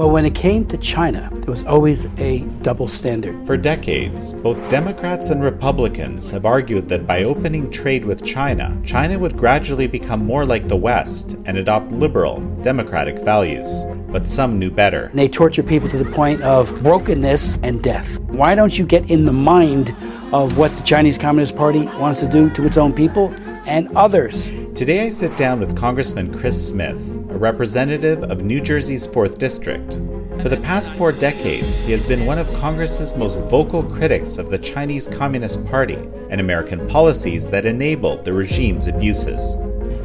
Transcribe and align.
But 0.00 0.08
when 0.08 0.24
it 0.24 0.34
came 0.34 0.64
to 0.68 0.78
China, 0.78 1.28
there 1.30 1.50
was 1.50 1.62
always 1.64 2.06
a 2.16 2.38
double 2.62 2.88
standard. 2.88 3.46
For 3.46 3.58
decades, 3.58 4.32
both 4.32 4.66
Democrats 4.70 5.28
and 5.28 5.42
Republicans 5.42 6.30
have 6.30 6.46
argued 6.46 6.88
that 6.88 7.06
by 7.06 7.24
opening 7.24 7.70
trade 7.70 8.06
with 8.06 8.24
China, 8.24 8.80
China 8.82 9.18
would 9.18 9.36
gradually 9.36 9.86
become 9.86 10.24
more 10.24 10.46
like 10.46 10.68
the 10.68 10.76
West 10.76 11.36
and 11.44 11.58
adopt 11.58 11.92
liberal, 11.92 12.40
democratic 12.62 13.18
values. 13.18 13.84
But 14.08 14.26
some 14.26 14.58
knew 14.58 14.70
better. 14.70 15.10
They 15.12 15.28
torture 15.28 15.62
people 15.62 15.90
to 15.90 15.98
the 15.98 16.10
point 16.10 16.40
of 16.40 16.82
brokenness 16.82 17.58
and 17.62 17.82
death. 17.82 18.18
Why 18.20 18.54
don't 18.54 18.78
you 18.78 18.86
get 18.86 19.10
in 19.10 19.26
the 19.26 19.34
mind 19.34 19.94
of 20.32 20.56
what 20.56 20.74
the 20.78 20.82
Chinese 20.82 21.18
Communist 21.18 21.56
Party 21.56 21.82
wants 21.98 22.20
to 22.20 22.26
do 22.26 22.48
to 22.48 22.64
its 22.64 22.78
own 22.78 22.94
people 22.94 23.34
and 23.66 23.94
others? 23.94 24.48
Today 24.74 25.04
I 25.04 25.08
sit 25.10 25.36
down 25.36 25.60
with 25.60 25.76
Congressman 25.76 26.32
Chris 26.32 26.68
Smith, 26.70 26.98
representative 27.40 28.22
of 28.24 28.44
New 28.44 28.60
Jersey's 28.60 29.06
4th 29.06 29.38
District. 29.38 29.94
For 30.42 30.50
the 30.50 30.60
past 30.62 30.92
four 30.94 31.10
decades, 31.10 31.80
he 31.80 31.90
has 31.92 32.04
been 32.04 32.26
one 32.26 32.38
of 32.38 32.52
Congress's 32.54 33.16
most 33.16 33.40
vocal 33.40 33.82
critics 33.82 34.36
of 34.36 34.50
the 34.50 34.58
Chinese 34.58 35.08
Communist 35.08 35.64
Party 35.64 35.96
and 36.28 36.40
American 36.40 36.86
policies 36.86 37.46
that 37.48 37.64
enabled 37.64 38.24
the 38.24 38.32
regime's 38.32 38.86
abuses. 38.86 39.56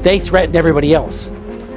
They 0.01 0.17
threaten 0.17 0.55
everybody 0.55 0.93
else. 0.93 1.27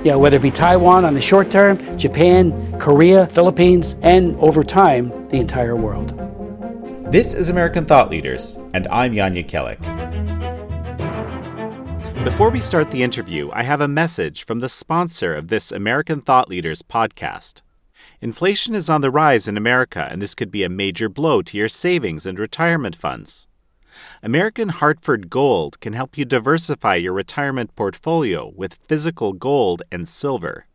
You 0.05 0.13
know, 0.13 0.19
whether 0.21 0.37
it 0.37 0.43
be 0.43 0.53
Taiwan 0.53 1.05
on 1.05 1.15
the 1.15 1.21
short 1.21 1.51
term, 1.51 1.99
Japan, 1.99 2.79
Korea, 2.79 3.27
Philippines, 3.27 3.97
and 4.03 4.37
over 4.37 4.63
time, 4.63 5.11
the 5.29 5.39
entire 5.39 5.75
world. 5.75 6.15
This 7.11 7.35
is 7.35 7.49
American 7.49 7.85
Thought 7.85 8.11
Leaders, 8.11 8.57
and 8.75 8.87
I'm 8.89 9.13
Jan 9.15 9.35
Jekielek. 9.35 10.08
Before 12.25 12.51
we 12.51 12.59
start 12.59 12.91
the 12.91 13.05
interview, 13.05 13.49
I 13.53 13.63
have 13.63 13.81
a 13.81 13.87
message 13.87 14.45
from 14.45 14.59
the 14.59 14.69
sponsor 14.69 15.37
of 15.37 15.49
this 15.49 15.71
American 15.71 16.21
Thought 16.21 16.49
Leaders 16.49 16.83
podcast. 16.83 17.63
Inflation 18.21 18.75
is 18.75 18.91
on 18.91 19.03
the 19.03 19.11
rise 19.11 19.47
in 19.47 19.57
America, 19.57 20.09
and 20.11 20.21
this 20.21 20.35
could 20.35 20.51
be 20.51 20.65
a 20.65 20.69
major 20.69 21.09
blow 21.09 21.43
to 21.43 21.57
your 21.57 21.69
savings 21.69 22.27
and 22.27 22.37
retirement 22.37 22.97
funds. 22.97 23.47
American 24.21 24.71
Hartford 24.71 25.31
Gold 25.31 25.79
can 25.79 25.93
help 25.93 26.19
you 26.19 26.25
diversify 26.25 26.97
your 26.97 27.13
retirement 27.13 27.75
portfolio 27.77 28.53
with 28.55 28.75
physical 28.75 29.33
gold 29.33 29.83
and 29.93 30.09
silver. 30.09 30.67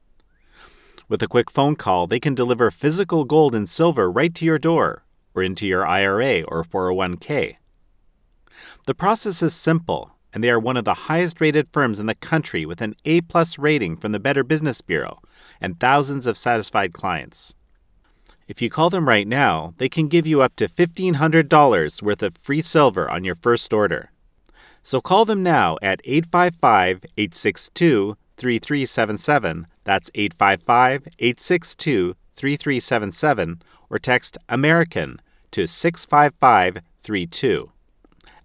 With 1.10 1.22
a 1.22 1.28
quick 1.28 1.52
phone 1.52 1.76
call, 1.76 2.08
they 2.08 2.22
can 2.22 2.34
deliver 2.34 2.72
physical 2.72 3.26
gold 3.26 3.54
and 3.54 3.68
silver 3.68 4.10
right 4.10 4.34
to 4.36 4.46
your 4.46 4.60
door 4.60 5.04
or 5.36 5.44
into 5.44 5.68
your 5.68 5.86
IRA 5.86 6.44
or 6.44 6.64
401k. 6.64 7.58
The 8.86 8.96
process 8.96 9.42
is 9.42 9.54
simple 9.54 10.14
and 10.34 10.44
they 10.44 10.50
are 10.50 10.60
one 10.60 10.78
of 10.78 10.86
the 10.86 10.94
highest 10.94 11.40
rated 11.40 11.70
firms 11.70 12.00
in 12.00 12.08
the 12.08 12.16
country 12.16 12.66
with 12.66 12.82
an 12.82 12.96
A 13.06 13.22
plus 13.22 13.60
rating 13.60 13.96
from 13.96 14.12
the 14.12 14.20
Better 14.20 14.44
Business 14.44 14.82
Bureau 14.82 15.22
and 15.62 15.80
thousands 15.80 16.26
of 16.26 16.38
satisfied 16.38 16.94
clients. 16.94 17.56
If 18.48 18.62
you 18.62 18.70
call 18.70 18.90
them 18.90 19.08
right 19.08 19.28
now, 19.28 19.74
they 19.78 19.88
can 19.88 20.08
give 20.08 20.28
you 20.28 20.42
up 20.42 20.56
to 20.58 20.68
$1,500 20.68 22.02
worth 22.02 22.24
of 22.24 22.38
free 22.38 22.62
silver 22.62 23.10
on 23.10 23.24
your 23.24 23.36
first 23.36 23.72
order. 23.72 24.12
So 24.82 25.00
call 25.00 25.24
them 25.24 25.44
now 25.44 25.78
at 25.82 26.02
855 26.04 27.06
862 27.18 28.18
3377. 28.38 29.68
That's 29.86 30.12
855 30.14 31.08
862 31.20 32.16
3377 32.36 33.62
or 33.90 34.00
text 34.00 34.38
American 34.50 35.22
to 35.52 35.68
65532. 35.68 37.73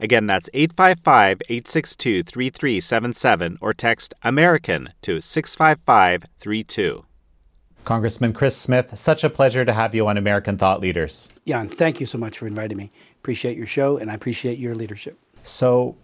Again, 0.00 0.26
that's 0.26 0.48
855 0.54 1.42
862 1.48 2.22
3377 2.22 3.58
or 3.60 3.74
text 3.74 4.14
American 4.22 4.90
to 5.02 5.20
65532. 5.20 7.04
Congressman 7.84 8.32
Chris 8.32 8.56
Smith, 8.56 8.98
such 8.98 9.24
a 9.24 9.30
pleasure 9.30 9.64
to 9.64 9.72
have 9.72 9.94
you 9.94 10.06
on 10.06 10.18
American 10.18 10.58
Thought 10.58 10.80
Leaders. 10.80 11.32
Jan, 11.46 11.68
thank 11.68 12.00
you 12.00 12.06
so 12.06 12.18
much 12.18 12.38
for 12.38 12.46
inviting 12.46 12.76
me. 12.76 12.90
Appreciate 13.20 13.56
your 13.56 13.66
show 13.66 13.96
and 13.96 14.10
I 14.10 14.14
appreciate 14.14 14.58
your 14.58 14.74
leadership. 14.74 15.18
So, 15.42 15.96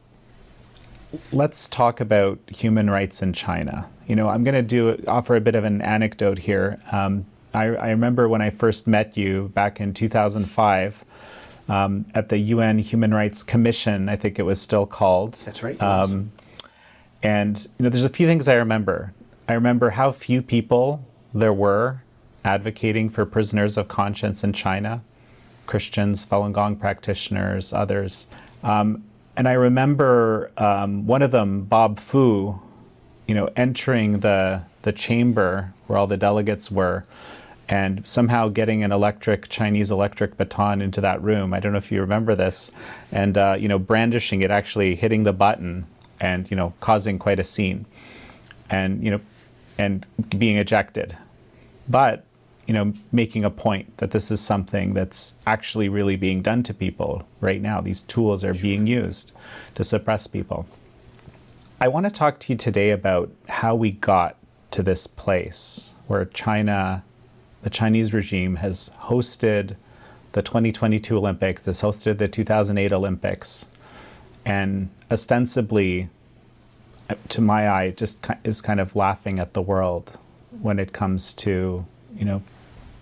let's 1.32 1.68
talk 1.68 2.00
about 2.00 2.38
human 2.48 2.88
rights 2.88 3.22
in 3.22 3.32
China. 3.32 3.88
You 4.06 4.16
know, 4.16 4.28
I'm 4.28 4.44
going 4.44 4.54
to 4.54 4.62
do 4.62 5.02
offer 5.06 5.36
a 5.36 5.40
bit 5.40 5.54
of 5.54 5.64
an 5.64 5.82
anecdote 5.82 6.38
here. 6.38 6.80
Um, 6.90 7.26
I, 7.52 7.66
I 7.66 7.90
remember 7.90 8.28
when 8.28 8.42
I 8.42 8.50
first 8.50 8.86
met 8.86 9.16
you 9.16 9.50
back 9.54 9.80
in 9.80 9.94
2005 9.94 11.04
um, 11.68 12.06
at 12.14 12.28
the 12.28 12.38
UN 12.38 12.78
Human 12.78 13.14
Rights 13.14 13.42
Commission, 13.42 14.08
I 14.08 14.16
think 14.16 14.38
it 14.38 14.42
was 14.42 14.60
still 14.60 14.86
called. 14.86 15.34
That's 15.34 15.62
right. 15.62 15.80
Um, 15.80 16.32
and 17.22 17.66
you 17.78 17.84
know, 17.84 17.88
there's 17.88 18.04
a 18.04 18.10
few 18.10 18.26
things 18.26 18.48
I 18.48 18.54
remember. 18.54 19.12
I 19.48 19.54
remember 19.54 19.90
how 19.90 20.12
few 20.12 20.42
people 20.42 21.04
there 21.32 21.52
were 21.52 22.02
advocating 22.44 23.08
for 23.08 23.24
prisoners 23.24 23.76
of 23.76 23.88
conscience 23.88 24.44
in 24.44 24.52
China, 24.52 25.02
Christians, 25.66 26.26
Falun 26.26 26.52
Gong 26.52 26.76
practitioners, 26.76 27.72
others. 27.72 28.26
Um, 28.62 29.04
and 29.36 29.48
I 29.48 29.52
remember 29.52 30.50
um, 30.58 31.06
one 31.06 31.22
of 31.22 31.30
them, 31.30 31.64
Bob 31.64 31.98
Fu, 31.98 32.60
you 33.26 33.34
know, 33.34 33.48
entering 33.56 34.20
the 34.20 34.62
the 34.82 34.92
chamber 34.92 35.72
where 35.86 35.98
all 35.98 36.06
the 36.06 36.16
delegates 36.16 36.70
were 36.70 37.04
and 37.68 38.06
somehow 38.06 38.48
getting 38.48 38.82
an 38.82 38.92
electric 38.92 39.48
Chinese 39.48 39.90
electric 39.90 40.36
baton 40.36 40.82
into 40.82 41.00
that 41.00 41.22
room. 41.22 41.54
I 41.54 41.60
don't 41.60 41.72
know 41.72 41.78
if 41.78 41.90
you 41.90 42.00
remember 42.00 42.34
this, 42.34 42.70
and 43.10 43.36
uh, 43.36 43.56
you 43.58 43.68
know, 43.68 43.78
brandishing 43.78 44.42
it, 44.42 44.50
actually 44.50 44.94
hitting 44.94 45.22
the 45.24 45.32
button, 45.32 45.86
and 46.20 46.50
you 46.50 46.56
know, 46.56 46.74
causing 46.80 47.18
quite 47.18 47.38
a 47.38 47.44
scene, 47.44 47.86
and 48.68 49.02
you 49.02 49.10
know, 49.10 49.20
and 49.78 50.06
being 50.38 50.56
ejected, 50.56 51.16
but 51.88 52.24
you 52.66 52.72
know, 52.72 52.94
making 53.12 53.44
a 53.44 53.50
point 53.50 53.96
that 53.98 54.10
this 54.10 54.30
is 54.30 54.40
something 54.40 54.94
that's 54.94 55.34
actually 55.46 55.88
really 55.88 56.16
being 56.16 56.40
done 56.40 56.62
to 56.62 56.72
people 56.72 57.26
right 57.40 57.60
now. 57.60 57.80
These 57.80 58.02
tools 58.02 58.42
are 58.42 58.54
being 58.54 58.86
used 58.86 59.32
to 59.74 59.84
suppress 59.84 60.26
people. 60.26 60.66
I 61.80 61.88
want 61.88 62.06
to 62.06 62.10
talk 62.10 62.38
to 62.40 62.52
you 62.52 62.56
today 62.56 62.90
about 62.90 63.30
how 63.48 63.74
we 63.74 63.90
got 63.90 64.36
to 64.70 64.82
this 64.82 65.06
place 65.06 65.92
where 66.06 66.24
China 66.24 67.04
the 67.64 67.70
Chinese 67.70 68.12
regime 68.12 68.56
has 68.56 68.90
hosted 69.04 69.76
the 70.32 70.42
2022 70.42 71.16
Olympics, 71.16 71.64
has 71.64 71.80
hosted 71.80 72.18
the 72.18 72.28
2008 72.28 72.92
Olympics, 72.92 73.66
and 74.44 74.90
ostensibly, 75.10 76.10
to 77.30 77.40
my 77.40 77.68
eye, 77.70 77.90
just 77.90 78.26
is 78.44 78.60
kind 78.60 78.80
of 78.80 78.94
laughing 78.94 79.38
at 79.38 79.54
the 79.54 79.62
world 79.62 80.18
when 80.60 80.78
it 80.78 80.92
comes 80.92 81.32
to, 81.32 81.86
you 82.14 82.24
know, 82.24 82.42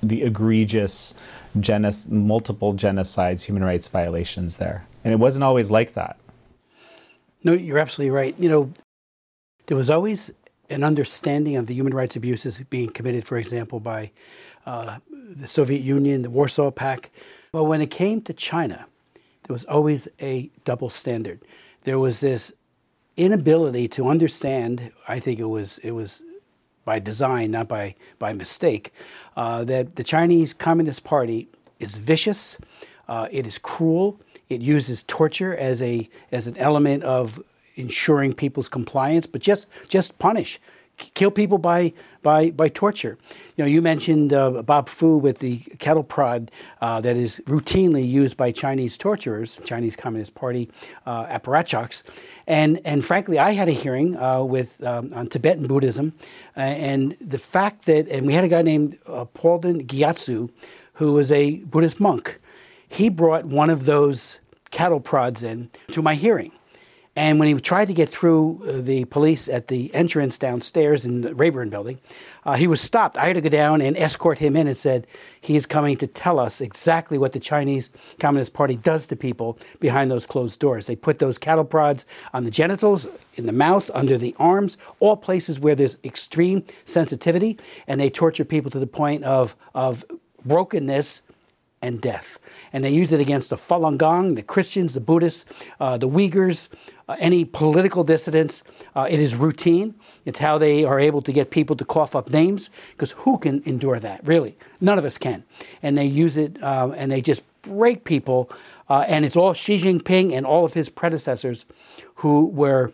the 0.00 0.22
egregious 0.22 1.14
multiple 1.54 2.74
genocides, 2.74 3.42
human 3.42 3.64
rights 3.64 3.88
violations 3.88 4.58
there. 4.58 4.86
And 5.04 5.12
it 5.12 5.16
wasn't 5.16 5.42
always 5.42 5.70
like 5.70 5.94
that. 5.94 6.16
No, 7.42 7.52
you're 7.52 7.78
absolutely 7.78 8.12
right. 8.12 8.34
You 8.38 8.48
know, 8.48 8.72
there 9.66 9.76
was 9.76 9.90
always 9.90 10.30
an 10.70 10.84
understanding 10.84 11.56
of 11.56 11.66
the 11.66 11.74
human 11.74 11.94
rights 11.94 12.16
abuses 12.16 12.60
being 12.70 12.90
committed, 12.90 13.24
for 13.24 13.36
example, 13.36 13.80
by 13.80 14.10
uh, 14.66 14.98
the 15.10 15.46
Soviet 15.46 15.82
Union, 15.82 16.22
the 16.22 16.30
Warsaw 16.30 16.70
Pact. 16.70 17.10
But 17.52 17.64
when 17.64 17.80
it 17.80 17.90
came 17.90 18.22
to 18.22 18.32
China, 18.32 18.86
there 19.44 19.54
was 19.54 19.64
always 19.64 20.08
a 20.20 20.50
double 20.64 20.90
standard. 20.90 21.40
There 21.84 21.98
was 21.98 22.20
this 22.20 22.52
inability 23.16 23.88
to 23.88 24.08
understand. 24.08 24.92
I 25.08 25.20
think 25.20 25.38
it 25.38 25.46
was 25.46 25.78
it 25.78 25.92
was 25.92 26.22
by 26.84 26.98
design, 26.98 27.50
not 27.50 27.68
by 27.68 27.94
by 28.18 28.32
mistake, 28.32 28.92
uh, 29.36 29.64
that 29.64 29.96
the 29.96 30.04
Chinese 30.04 30.54
Communist 30.54 31.04
Party 31.04 31.48
is 31.78 31.98
vicious. 31.98 32.58
Uh, 33.08 33.28
it 33.30 33.46
is 33.46 33.58
cruel. 33.58 34.20
It 34.48 34.60
uses 34.60 35.02
torture 35.02 35.56
as 35.56 35.82
a 35.82 36.08
as 36.30 36.46
an 36.46 36.56
element 36.56 37.02
of 37.02 37.42
ensuring 37.74 38.32
people's 38.34 38.68
compliance, 38.68 39.26
but 39.26 39.40
just 39.40 39.66
just 39.88 40.18
punish 40.18 40.60
kill 40.96 41.30
people 41.30 41.58
by 41.58 41.92
by 42.22 42.50
by 42.50 42.68
torture. 42.68 43.18
You 43.56 43.64
know, 43.64 43.68
you 43.68 43.82
mentioned 43.82 44.32
uh, 44.32 44.62
Bob 44.62 44.88
Fu 44.88 45.16
with 45.16 45.38
the 45.40 45.58
cattle 45.78 46.02
prod 46.02 46.50
uh, 46.80 47.00
that 47.00 47.16
is 47.16 47.40
routinely 47.46 48.08
used 48.08 48.36
by 48.36 48.52
Chinese 48.52 48.96
torturers, 48.96 49.58
Chinese 49.64 49.96
Communist 49.96 50.34
Party 50.34 50.70
uh, 51.06 51.26
apparatchiks, 51.26 52.02
and 52.46 52.80
and 52.84 53.04
frankly, 53.04 53.38
I 53.38 53.52
had 53.52 53.68
a 53.68 53.72
hearing 53.72 54.16
uh, 54.16 54.42
with 54.42 54.82
um, 54.84 55.10
on 55.14 55.26
Tibetan 55.28 55.66
Buddhism, 55.66 56.12
uh, 56.56 56.60
and 56.60 57.16
the 57.20 57.38
fact 57.38 57.86
that 57.86 58.08
and 58.08 58.26
we 58.26 58.34
had 58.34 58.44
a 58.44 58.48
guy 58.48 58.62
named 58.62 58.98
uh, 59.06 59.24
Palden 59.26 59.86
Gyatso, 59.86 60.50
who 60.94 61.12
was 61.12 61.32
a 61.32 61.56
Buddhist 61.58 62.00
monk. 62.00 62.38
He 62.88 63.08
brought 63.08 63.46
one 63.46 63.70
of 63.70 63.86
those 63.86 64.38
cattle 64.70 65.00
prods 65.00 65.42
in 65.42 65.70
to 65.92 66.02
my 66.02 66.14
hearing 66.14 66.52
And 67.14 67.38
when 67.38 67.46
he 67.48 67.54
tried 67.60 67.88
to 67.88 67.94
get 67.94 68.08
through 68.08 68.64
uh, 68.66 68.80
the 68.80 69.04
police 69.04 69.46
at 69.46 69.68
the 69.68 69.94
entrance 69.94 70.38
downstairs 70.38 71.04
in 71.04 71.20
the 71.20 71.34
Rayburn 71.34 71.68
building, 71.68 71.98
uh, 72.46 72.56
he 72.56 72.66
was 72.66 72.80
stopped. 72.80 73.18
I 73.18 73.26
had 73.26 73.34
to 73.34 73.42
go 73.42 73.50
down 73.50 73.82
and 73.82 73.98
escort 73.98 74.38
him 74.38 74.56
in 74.56 74.66
and 74.66 74.78
said, 74.78 75.06
he 75.38 75.54
is 75.54 75.66
coming 75.66 75.98
to 75.98 76.06
tell 76.06 76.38
us 76.38 76.62
exactly 76.62 77.18
what 77.18 77.32
the 77.32 77.40
Chinese 77.40 77.90
Communist 78.18 78.54
Party 78.54 78.76
does 78.76 79.06
to 79.08 79.16
people 79.16 79.58
behind 79.78 80.10
those 80.10 80.24
closed 80.24 80.58
doors. 80.58 80.86
They 80.86 80.96
put 80.96 81.18
those 81.18 81.36
cattle 81.36 81.64
prods 81.64 82.06
on 82.32 82.44
the 82.44 82.50
genitals, 82.50 83.06
in 83.34 83.44
the 83.44 83.52
mouth, 83.52 83.90
under 83.92 84.16
the 84.16 84.34
arms, 84.38 84.78
all 84.98 85.16
places 85.16 85.60
where 85.60 85.74
there's 85.74 85.98
extreme 86.04 86.64
sensitivity, 86.86 87.58
and 87.86 88.00
they 88.00 88.08
torture 88.08 88.44
people 88.44 88.70
to 88.70 88.78
the 88.78 88.86
point 88.86 89.22
of, 89.24 89.54
of 89.74 90.02
brokenness 90.46 91.20
and 91.82 92.00
death. 92.00 92.38
And 92.72 92.84
they 92.84 92.90
use 92.90 93.12
it 93.12 93.20
against 93.20 93.50
the 93.50 93.56
Falun 93.56 93.98
Gong, 93.98 94.36
the 94.36 94.42
Christians, 94.42 94.94
the 94.94 95.00
Buddhists, 95.00 95.44
uh, 95.80 95.98
the 95.98 96.08
Uyghurs, 96.08 96.68
uh, 97.08 97.16
any 97.18 97.44
political 97.44 98.04
dissidents. 98.04 98.62
Uh, 98.94 99.06
it 99.10 99.20
is 99.20 99.34
routine. 99.34 99.94
It's 100.24 100.38
how 100.38 100.56
they 100.56 100.84
are 100.84 101.00
able 101.00 101.20
to 101.22 101.32
get 101.32 101.50
people 101.50 101.76
to 101.76 101.84
cough 101.84 102.14
up 102.14 102.30
names, 102.30 102.70
because 102.92 103.10
who 103.10 103.36
can 103.38 103.62
endure 103.66 103.98
that, 103.98 104.24
really? 104.26 104.56
None 104.80 104.98
of 104.98 105.04
us 105.04 105.18
can. 105.18 105.44
And 105.82 105.98
they 105.98 106.06
use 106.06 106.38
it 106.38 106.62
uh, 106.62 106.92
and 106.96 107.10
they 107.10 107.20
just 107.20 107.42
break 107.62 108.04
people. 108.04 108.50
Uh, 108.88 109.04
and 109.08 109.24
it's 109.24 109.36
all 109.36 109.52
Xi 109.52 109.78
Jinping 109.78 110.32
and 110.32 110.46
all 110.46 110.64
of 110.64 110.74
his 110.74 110.88
predecessors 110.88 111.64
who 112.16 112.46
were 112.46 112.92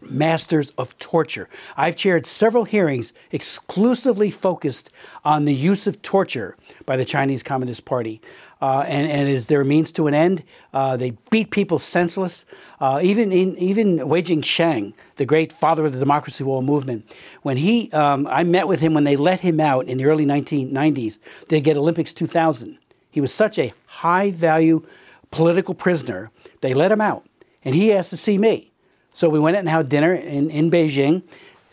masters 0.00 0.70
of 0.78 0.98
torture. 0.98 1.48
I've 1.76 1.96
chaired 1.96 2.26
several 2.26 2.64
hearings 2.64 3.12
exclusively 3.32 4.30
focused 4.30 4.90
on 5.24 5.44
the 5.44 5.54
use 5.54 5.86
of 5.86 6.02
torture 6.02 6.56
by 6.86 6.96
the 6.96 7.04
Chinese 7.04 7.42
Communist 7.42 7.84
Party. 7.84 8.20
Uh, 8.60 8.80
and, 8.88 9.08
and 9.08 9.28
as 9.28 9.46
their 9.46 9.62
means 9.62 9.92
to 9.92 10.08
an 10.08 10.14
end, 10.14 10.42
uh, 10.72 10.96
they 10.96 11.10
beat 11.30 11.50
people 11.50 11.78
senseless. 11.78 12.44
Uh, 12.80 12.98
even 13.02 13.30
in, 13.30 13.56
even 13.58 14.08
Wei 14.08 14.22
Jingsheng, 14.22 14.94
the 15.16 15.24
great 15.24 15.52
father 15.52 15.84
of 15.84 15.92
the 15.92 15.98
democracy 15.98 16.42
wall 16.42 16.62
movement, 16.62 17.08
when 17.42 17.56
he, 17.56 17.90
um, 17.92 18.26
I 18.26 18.42
met 18.42 18.66
with 18.66 18.80
him 18.80 18.94
when 18.94 19.04
they 19.04 19.16
let 19.16 19.40
him 19.40 19.60
out 19.60 19.86
in 19.86 19.98
the 19.98 20.06
early 20.06 20.26
1990s 20.26 21.18
to 21.48 21.60
get 21.60 21.76
Olympics 21.76 22.12
2000. 22.12 22.78
He 23.10 23.20
was 23.20 23.32
such 23.32 23.58
a 23.58 23.72
high 23.86 24.30
value 24.30 24.84
political 25.30 25.74
prisoner. 25.74 26.30
They 26.60 26.74
let 26.74 26.90
him 26.90 27.00
out, 27.00 27.26
and 27.64 27.74
he 27.74 27.92
asked 27.92 28.10
to 28.10 28.16
see 28.16 28.38
me. 28.38 28.67
So 29.18 29.28
we 29.28 29.40
went 29.40 29.56
out 29.56 29.60
and 29.60 29.68
had 29.68 29.88
dinner 29.88 30.14
in, 30.14 30.48
in 30.48 30.70
Beijing. 30.70 31.24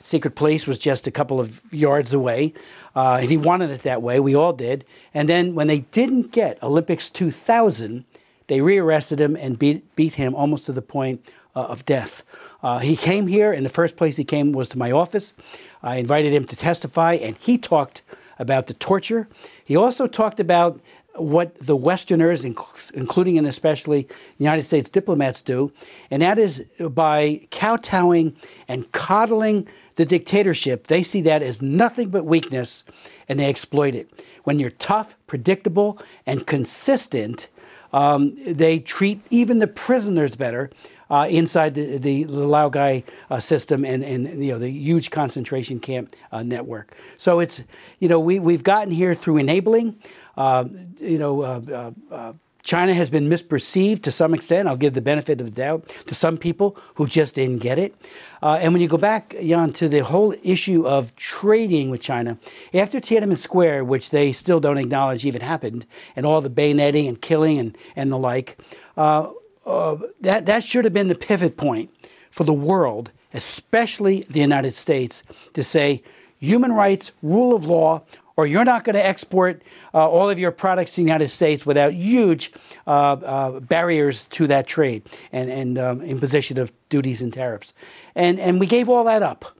Secret 0.01 0.33
police 0.33 0.65
was 0.65 0.79
just 0.79 1.05
a 1.05 1.11
couple 1.11 1.39
of 1.39 1.61
yards 1.71 2.11
away. 2.11 2.55
Uh, 2.95 3.19
and 3.21 3.29
he 3.29 3.37
wanted 3.37 3.69
it 3.69 3.83
that 3.83 4.01
way. 4.01 4.19
We 4.19 4.33
all 4.33 4.51
did. 4.51 4.83
And 5.13 5.29
then 5.29 5.53
when 5.53 5.67
they 5.67 5.81
didn't 5.81 6.31
get 6.31 6.57
Olympics 6.63 7.07
2000, 7.07 8.03
they 8.47 8.61
rearrested 8.61 9.21
him 9.21 9.35
and 9.35 9.59
beat, 9.59 9.95
beat 9.95 10.15
him 10.15 10.33
almost 10.33 10.65
to 10.65 10.71
the 10.71 10.81
point 10.81 11.23
uh, 11.55 11.65
of 11.65 11.85
death. 11.85 12.23
Uh, 12.63 12.79
he 12.79 12.95
came 12.95 13.27
here, 13.27 13.53
and 13.53 13.63
the 13.63 13.69
first 13.69 13.95
place 13.95 14.17
he 14.17 14.23
came 14.23 14.51
was 14.51 14.67
to 14.69 14.79
my 14.79 14.89
office. 14.89 15.35
I 15.83 15.97
invited 15.97 16.33
him 16.33 16.45
to 16.45 16.55
testify, 16.55 17.13
and 17.13 17.35
he 17.37 17.59
talked 17.59 18.01
about 18.39 18.65
the 18.65 18.73
torture. 18.73 19.27
He 19.63 19.75
also 19.75 20.07
talked 20.07 20.39
about 20.39 20.79
what 21.15 21.55
the 21.59 21.75
Westerners, 21.75 22.43
including 22.43 23.37
and 23.37 23.47
especially 23.47 24.07
United 24.37 24.63
States 24.63 24.89
diplomats, 24.89 25.41
do, 25.41 25.71
and 26.11 26.21
that 26.21 26.37
is 26.37 26.65
by 26.79 27.47
kowtowing 27.51 28.35
and 28.67 28.91
coddling 28.91 29.67
the 29.95 30.05
dictatorship. 30.05 30.87
They 30.87 31.03
see 31.03 31.21
that 31.21 31.41
as 31.41 31.61
nothing 31.61 32.09
but 32.09 32.25
weakness 32.25 32.83
and 33.27 33.39
they 33.39 33.49
exploit 33.49 33.95
it. 33.95 34.09
When 34.43 34.59
you're 34.59 34.71
tough, 34.71 35.15
predictable, 35.27 35.99
and 36.25 36.45
consistent, 36.45 37.47
um, 37.93 38.37
they 38.45 38.79
treat 38.79 39.25
even 39.29 39.59
the 39.59 39.67
prisoners 39.67 40.35
better. 40.35 40.69
Uh, 41.07 41.27
inside 41.29 41.75
the, 41.75 41.99
the, 41.99 42.25
Laogai 42.25 43.03
uh, 43.29 43.39
system 43.39 43.85
and, 43.85 44.03
and 44.03 44.43
you 44.43 44.51
know 44.51 44.57
the 44.57 44.71
huge 44.71 45.11
concentration 45.11 45.79
camp 45.79 46.15
uh, 46.31 46.41
network. 46.41 46.95
So 47.19 47.39
it's 47.39 47.61
you 47.99 48.09
know 48.09 48.19
we 48.19 48.39
we've 48.39 48.63
gotten 48.63 48.91
here 48.91 49.13
through 49.13 49.37
enabling. 49.37 49.97
Uh, 50.37 50.65
you 50.99 51.17
know, 51.17 51.41
uh, 51.41 51.91
uh, 52.11 52.33
China 52.65 52.95
has 52.95 53.11
been 53.11 53.29
misperceived 53.29 54.01
to 54.01 54.11
some 54.11 54.33
extent. 54.33 54.67
I'll 54.67 54.75
give 54.75 54.95
the 54.95 55.01
benefit 55.01 55.39
of 55.39 55.45
the 55.45 55.53
doubt 55.53 55.87
to 56.07 56.15
some 56.15 56.35
people 56.35 56.75
who 56.95 57.05
just 57.05 57.35
didn't 57.35 57.61
get 57.61 57.77
it. 57.77 57.95
Uh, 58.41 58.57
and 58.59 58.73
when 58.73 58.81
you 58.81 58.87
go 58.87 58.97
back, 58.97 59.35
Jan, 59.39 59.71
to 59.73 59.87
the 59.87 59.99
whole 59.99 60.33
issue 60.43 60.87
of 60.87 61.15
trading 61.15 61.91
with 61.91 62.01
China, 62.01 62.39
after 62.73 62.99
Tiananmen 62.99 63.37
Square, 63.37 63.85
which 63.85 64.09
they 64.09 64.31
still 64.31 64.59
don't 64.59 64.79
acknowledge 64.79 65.25
even 65.25 65.41
happened, 65.41 65.85
and 66.15 66.25
all 66.25 66.41
the 66.41 66.49
bayoneting 66.49 67.07
and 67.07 67.21
killing 67.21 67.59
and, 67.59 67.77
and 67.95 68.11
the 68.11 68.17
like, 68.17 68.57
uh, 68.97 69.29
uh, 69.67 69.97
that, 70.21 70.47
that 70.47 70.63
should 70.63 70.85
have 70.85 70.93
been 70.93 71.07
the 71.07 71.15
pivot 71.15 71.57
point 71.57 71.91
for 72.31 72.45
the 72.45 72.53
world, 72.53 73.11
especially 73.31 74.21
the 74.23 74.39
United 74.39 74.73
States, 74.73 75.21
to 75.53 75.63
say 75.63 76.01
human 76.39 76.71
rights, 76.73 77.11
rule 77.21 77.55
of 77.55 77.65
law 77.65 78.03
or 78.37 78.45
you're 78.45 78.65
not 78.65 78.83
going 78.83 78.95
to 78.95 79.05
export 79.05 79.61
uh, 79.93 80.07
all 80.07 80.29
of 80.29 80.37
your 80.37 80.51
products 80.51 80.91
to 80.91 80.95
the 80.97 81.01
United 81.03 81.29
States 81.29 81.65
without 81.65 81.93
huge 81.93 82.51
uh, 82.85 82.89
uh, 82.89 83.59
barriers 83.61 84.27
to 84.27 84.47
that 84.47 84.67
trade 84.67 85.03
and, 85.31 85.49
and 85.49 85.77
um, 85.77 86.01
imposition 86.01 86.57
of 86.59 86.71
duties 86.89 87.21
and 87.21 87.33
tariffs. 87.33 87.73
And, 88.13 88.39
and 88.39 88.59
we 88.59 88.65
gave 88.65 88.89
all 88.89 89.05
that 89.05 89.23
up. 89.23 89.55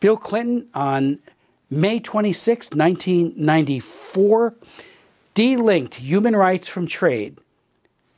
Bill 0.00 0.16
Clinton 0.16 0.68
on 0.74 1.18
May 1.70 2.00
26, 2.00 2.70
1994, 2.70 4.54
delinked 5.34 5.94
human 5.94 6.34
rights 6.34 6.66
from 6.66 6.86
trade. 6.86 7.38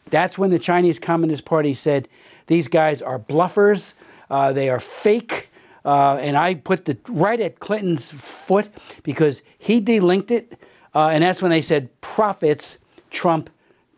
That's 0.09 0.39
when 0.39 0.51
the 0.51 0.59
Chinese 0.59 0.99
Communist 0.99 1.45
Party 1.45 1.75
said 1.75 2.09
these 2.47 2.69
guys 2.69 3.03
are 3.03 3.19
bluffers, 3.19 3.93
uh, 4.31 4.53
they 4.53 4.71
are 4.71 4.81
fake 4.81 5.51
uh, 5.85 6.15
and 6.17 6.37
I 6.37 6.55
put 6.55 6.85
the 6.85 6.97
right 7.09 7.41
at 7.41 7.59
Clinton's 7.59 8.11
foot 8.11 8.69
because 9.03 9.43
he 9.59 9.81
delinked 9.81 10.31
it, 10.31 10.59
uh, 10.95 11.09
and 11.09 11.23
that's 11.23 11.43
when 11.43 11.51
they 11.51 11.63
said 11.63 11.89
profits 12.01 12.79
trump 13.11 13.51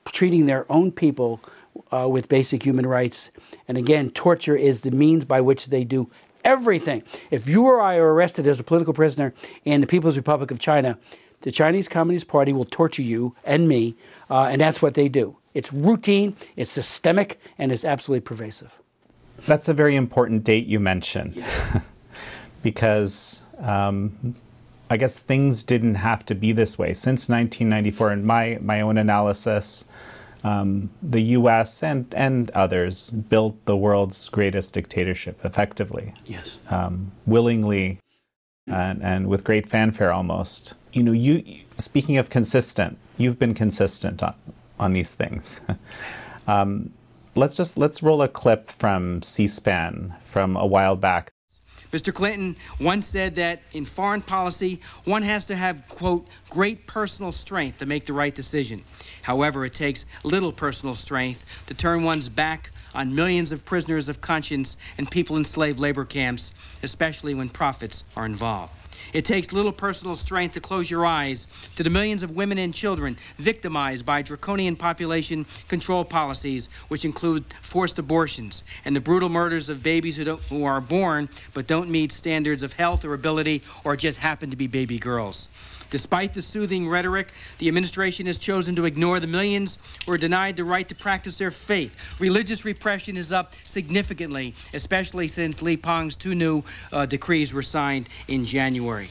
treating 0.07 0.47
their 0.47 0.71
own 0.71 0.93
people 0.93 1.41
uh, 1.93 2.09
with 2.09 2.29
basic 2.29 2.63
human 2.63 2.87
rights. 2.87 3.31
And 3.69 3.77
again, 3.79 4.11
torture 4.11 4.57
is 4.57 4.83
the 4.83 4.91
means 4.91 5.25
by 5.25 5.41
which 5.41 5.67
they 5.67 5.85
do 5.85 6.11
everything. 6.45 7.03
If 7.31 7.49
you 7.49 7.65
or 7.65 7.81
I 7.81 7.97
are 7.97 8.13
arrested 8.13 8.47
as 8.47 8.61
a 8.61 8.65
political 8.65 8.93
prisoner 8.93 9.33
in 9.65 9.81
the 9.81 9.87
People's 9.87 10.17
Republic 10.17 10.51
of 10.51 10.59
China, 10.59 10.99
the 11.41 11.51
Chinese 11.51 11.89
Communist 11.89 12.29
Party 12.29 12.53
will 12.53 12.65
torture 12.65 13.03
you 13.03 13.35
and 13.45 13.69
me, 13.69 13.97
uh, 14.31 14.45
and 14.45 14.61
that's 14.61 14.81
what 14.81 14.95
they 14.95 15.09
do. 15.09 15.37
It's 15.53 15.73
routine, 15.73 16.37
it's 16.57 16.71
systemic, 16.71 17.39
and 17.59 17.71
it's 17.71 17.85
absolutely 17.85 18.23
pervasive. 18.23 18.79
That's 19.47 19.69
a 19.69 19.75
very 19.75 19.97
important 19.97 20.45
date 20.45 20.67
you 20.67 20.81
mentioned 20.81 21.45
because 22.63 23.43
um, 23.59 24.35
I 24.91 24.97
guess 24.97 25.19
things 25.19 25.63
didn't 25.63 25.97
have 25.97 26.25
to 26.27 26.35
be 26.35 26.53
this 26.53 26.79
way. 26.79 26.95
Since 26.95 27.29
1994, 27.29 28.13
in 28.13 28.25
my, 28.25 28.59
my 28.61 28.81
own 28.81 28.99
analysis, 28.99 29.85
um, 30.45 30.91
the 31.03 31.23
US 31.23 31.83
and, 31.83 32.13
and 32.15 32.51
others 32.51 33.11
built 33.11 33.65
the 33.65 33.77
world's 33.77 34.29
greatest 34.29 34.75
dictatorship 34.75 35.43
effectively. 35.45 36.15
Yes. 36.27 36.59
Um, 36.69 37.13
willingly 37.27 37.99
and, 38.67 39.03
and 39.03 39.27
with 39.29 39.43
great 39.43 39.69
fanfare 39.69 40.13
almost. 40.13 40.75
You 40.93 41.03
know, 41.03 41.13
you 41.13 41.43
speaking 41.79 42.19
of 42.19 42.31
consistent, 42.31 42.99
you've 43.17 43.39
been 43.39 43.55
consistent 43.55 44.23
on, 44.23 44.35
on 44.79 44.93
these 44.93 45.15
things. 45.15 45.61
um, 46.47 46.93
let's 47.35 47.57
just 47.57 47.77
let's 47.77 48.03
roll 48.03 48.23
a 48.23 48.29
clip 48.29 48.71
from 48.71 49.23
C-SPAN 49.23 50.15
from 50.25 50.57
a 50.57 50.67
while 50.67 50.97
back. 50.97 51.33
Mr. 51.93 52.13
Clinton 52.13 52.57
once 52.81 53.07
said 53.07 53.37
that 53.37 53.63
in 53.73 53.85
foreign 53.85 54.21
policy, 54.21 54.81
one 55.05 55.23
has 55.23 55.47
to 55.47 55.55
have, 55.55 55.87
quote, 55.89 56.27
great 56.51 56.89
personal 56.89 57.31
strength 57.31 57.79
to 57.79 57.87
make 57.87 58.05
the 58.05 58.13
right 58.13 58.35
decision. 58.35 58.83
However, 59.23 59.65
it 59.65 59.75
takes 59.75 60.05
little 60.25 60.51
personal 60.51 60.97
strength 60.97 61.47
to 61.67 61.75
turn 61.75 62.03
one's 62.03 62.29
back 62.29 62.73
on 62.97 63.15
millions 63.15 63.53
of 63.53 63.65
prisoners 63.65 64.09
of 64.09 64.21
conscience 64.21 64.77
and 64.99 65.09
people 65.09 65.37
in 65.37 65.45
slave 65.45 65.79
labor 65.79 66.05
camps, 66.05 66.53
especially 66.83 67.33
when 67.33 67.49
profits 67.49 68.03
are 68.17 68.27
involved. 68.27 68.73
It 69.13 69.25
takes 69.25 69.53
little 69.53 69.73
personal 69.73 70.17
strength 70.17 70.55
to 70.55 70.61
close 70.61 70.91
your 70.91 71.07
eyes 71.07 71.47
to 71.77 71.83
the 71.83 71.91
millions 71.91 72.23
of 72.23 72.35
women 72.35 72.59
and 72.59 72.75
children 72.75 73.17
victimized 73.37 74.05
by 74.05 74.23
draconian 74.23 74.77
population 74.77 75.47
control 75.69 76.05
policies, 76.05 76.69
which 76.89 77.05
include 77.05 77.45
forced 77.63 77.99
abortions 77.99 78.65
and 78.85 78.95
the 78.95 79.01
brutal 79.01 79.29
murders 79.29 79.69
of 79.69 79.83
babies 79.83 80.17
who, 80.17 80.37
who 80.37 80.65
are 80.65 80.81
born 80.81 81.29
but 81.53 81.67
don't 81.67 81.91
meet 81.91 82.13
standards 82.13 82.63
of 82.63 82.75
health 82.75 83.05
or 83.05 83.15
ability 83.15 83.63
or 83.85 83.97
just 83.97 84.19
happen 84.19 84.51
to 84.51 84.57
be 84.57 84.67
baby 84.67 84.99
girls. 84.99 85.49
Despite 85.95 86.35
the 86.35 86.43
soothing 86.43 86.89
rhetoric, 86.89 87.29
the 87.59 87.69
administration 87.69 88.27
has 88.27 88.37
chosen 88.37 88.75
to 88.75 88.85
ignore 88.85 89.21
the 89.21 89.29
millions 89.29 89.79
who 90.05 90.11
are 90.11 90.19
denied 90.19 90.57
the 90.57 90.65
right 90.65 90.89
to 90.89 90.95
practice 90.97 91.39
their 91.39 91.53
faith. 91.53 92.19
Religious 92.19 92.65
repression 92.65 93.17
is 93.17 93.31
up 93.31 93.55
significantly, 93.65 94.57
especially 94.73 95.29
since 95.29 95.63
Li 95.63 95.77
Peng's 95.77 96.17
two 96.17 96.35
new 96.35 96.65
uh, 96.93 97.07
decrees 97.07 97.53
were 97.53 97.63
signed 97.63 98.09
in 98.27 98.45
January. 98.45 99.09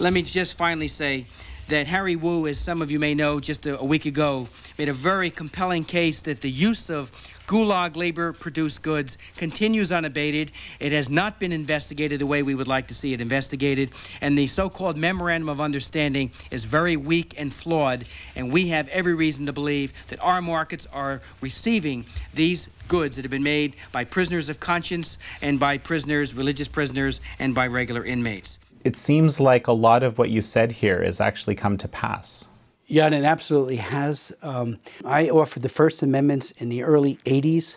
Let 0.00 0.12
me 0.12 0.20
just 0.20 0.52
finally 0.52 0.88
say 0.88 1.24
that 1.68 1.86
Harry 1.86 2.14
Wu, 2.14 2.46
as 2.46 2.58
some 2.58 2.82
of 2.82 2.90
you 2.90 2.98
may 2.98 3.14
know, 3.14 3.40
just 3.40 3.64
a, 3.64 3.78
a 3.78 3.84
week 3.84 4.04
ago, 4.04 4.48
made 4.76 4.90
a 4.90 4.92
very 4.92 5.30
compelling 5.30 5.84
case 5.84 6.20
that 6.20 6.42
the 6.42 6.50
use 6.50 6.90
of 6.90 7.10
Gulag 7.48 7.96
labor 7.96 8.34
produced 8.34 8.82
goods 8.82 9.16
continues 9.38 9.90
unabated. 9.90 10.52
It 10.80 10.92
has 10.92 11.08
not 11.08 11.40
been 11.40 11.50
investigated 11.50 12.20
the 12.20 12.26
way 12.26 12.42
we 12.42 12.54
would 12.54 12.68
like 12.68 12.88
to 12.88 12.94
see 12.94 13.14
it 13.14 13.22
investigated. 13.22 13.90
And 14.20 14.36
the 14.36 14.46
so 14.46 14.68
called 14.68 14.98
Memorandum 14.98 15.48
of 15.48 15.58
Understanding 15.58 16.30
is 16.50 16.66
very 16.66 16.94
weak 16.94 17.34
and 17.38 17.50
flawed. 17.50 18.04
And 18.36 18.52
we 18.52 18.68
have 18.68 18.86
every 18.88 19.14
reason 19.14 19.46
to 19.46 19.54
believe 19.54 19.94
that 20.08 20.20
our 20.22 20.42
markets 20.42 20.86
are 20.92 21.22
receiving 21.40 22.04
these 22.34 22.68
goods 22.86 23.16
that 23.16 23.24
have 23.24 23.30
been 23.30 23.42
made 23.42 23.76
by 23.92 24.04
prisoners 24.04 24.50
of 24.50 24.60
conscience 24.60 25.16
and 25.40 25.58
by 25.58 25.78
prisoners, 25.78 26.34
religious 26.34 26.68
prisoners, 26.68 27.18
and 27.38 27.54
by 27.54 27.66
regular 27.66 28.04
inmates. 28.04 28.58
It 28.84 28.94
seems 28.94 29.40
like 29.40 29.66
a 29.66 29.72
lot 29.72 30.02
of 30.02 30.18
what 30.18 30.28
you 30.28 30.42
said 30.42 30.70
here 30.70 31.02
has 31.02 31.18
actually 31.18 31.54
come 31.54 31.78
to 31.78 31.88
pass. 31.88 32.48
Yeah, 32.90 33.04
and 33.04 33.14
it 33.14 33.24
absolutely 33.24 33.76
has. 33.76 34.32
Um, 34.42 34.78
I 35.04 35.28
offered 35.28 35.62
the 35.62 35.68
First 35.68 36.02
Amendments 36.02 36.52
in 36.52 36.70
the 36.70 36.82
early 36.84 37.18
80s 37.26 37.76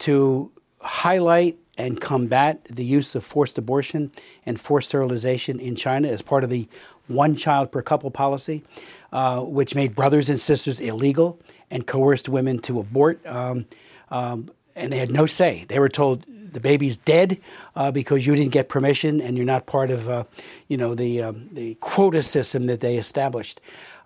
to 0.00 0.50
highlight 0.80 1.56
and 1.78 2.00
combat 2.00 2.64
the 2.68 2.84
use 2.84 3.14
of 3.14 3.24
forced 3.24 3.58
abortion 3.58 4.10
and 4.44 4.60
forced 4.60 4.88
sterilization 4.88 5.60
in 5.60 5.76
China 5.76 6.08
as 6.08 6.20
part 6.20 6.42
of 6.42 6.50
the 6.50 6.68
one 7.06 7.36
child 7.36 7.70
per 7.70 7.80
couple 7.80 8.10
policy, 8.10 8.64
uh, 9.12 9.38
which 9.40 9.76
made 9.76 9.94
brothers 9.94 10.28
and 10.28 10.40
sisters 10.40 10.80
illegal 10.80 11.38
and 11.70 11.86
coerced 11.86 12.28
women 12.28 12.58
to 12.58 12.80
abort. 12.80 13.24
Um, 13.26 13.66
um, 14.10 14.50
and 14.74 14.92
they 14.92 14.98
had 14.98 15.12
no 15.12 15.26
say. 15.26 15.64
They 15.68 15.78
were 15.78 15.88
told 15.88 16.24
the 16.26 16.60
baby's 16.60 16.96
dead 16.96 17.38
uh, 17.76 17.92
because 17.92 18.26
you 18.26 18.34
didn't 18.34 18.52
get 18.52 18.68
permission 18.68 19.20
and 19.20 19.36
you're 19.36 19.46
not 19.46 19.66
part 19.66 19.90
of, 19.90 20.08
uh, 20.08 20.24
you 20.66 20.76
know, 20.76 20.96
the 20.96 21.22
um, 21.22 21.48
the 21.52 21.74
quota 21.76 22.22
system 22.22 22.66
that 22.66 22.80
they 22.80 22.96
established. 22.96 23.60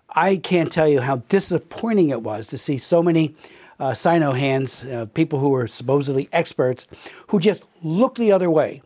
I 0.09 0.37
can't 0.37 0.71
tell 0.71 0.87
you 0.87 1.01
how 1.01 1.17
disappointing 1.29 2.09
it 2.09 2.21
was 2.21 2.47
to 2.47 2.57
see 2.57 2.77
so 2.77 3.03
many 3.03 3.35
uh, 3.79 3.93
Sino 3.93 4.31
hands, 4.31 4.85
uh, 4.85 5.05
people 5.13 5.39
who 5.39 5.49
were 5.49 5.67
supposedly 5.67 6.29
experts, 6.31 6.87
who 7.27 7.39
just 7.39 7.63
looked 7.83 8.17
the 8.17 8.31
other 8.31 8.49
way 8.49 8.81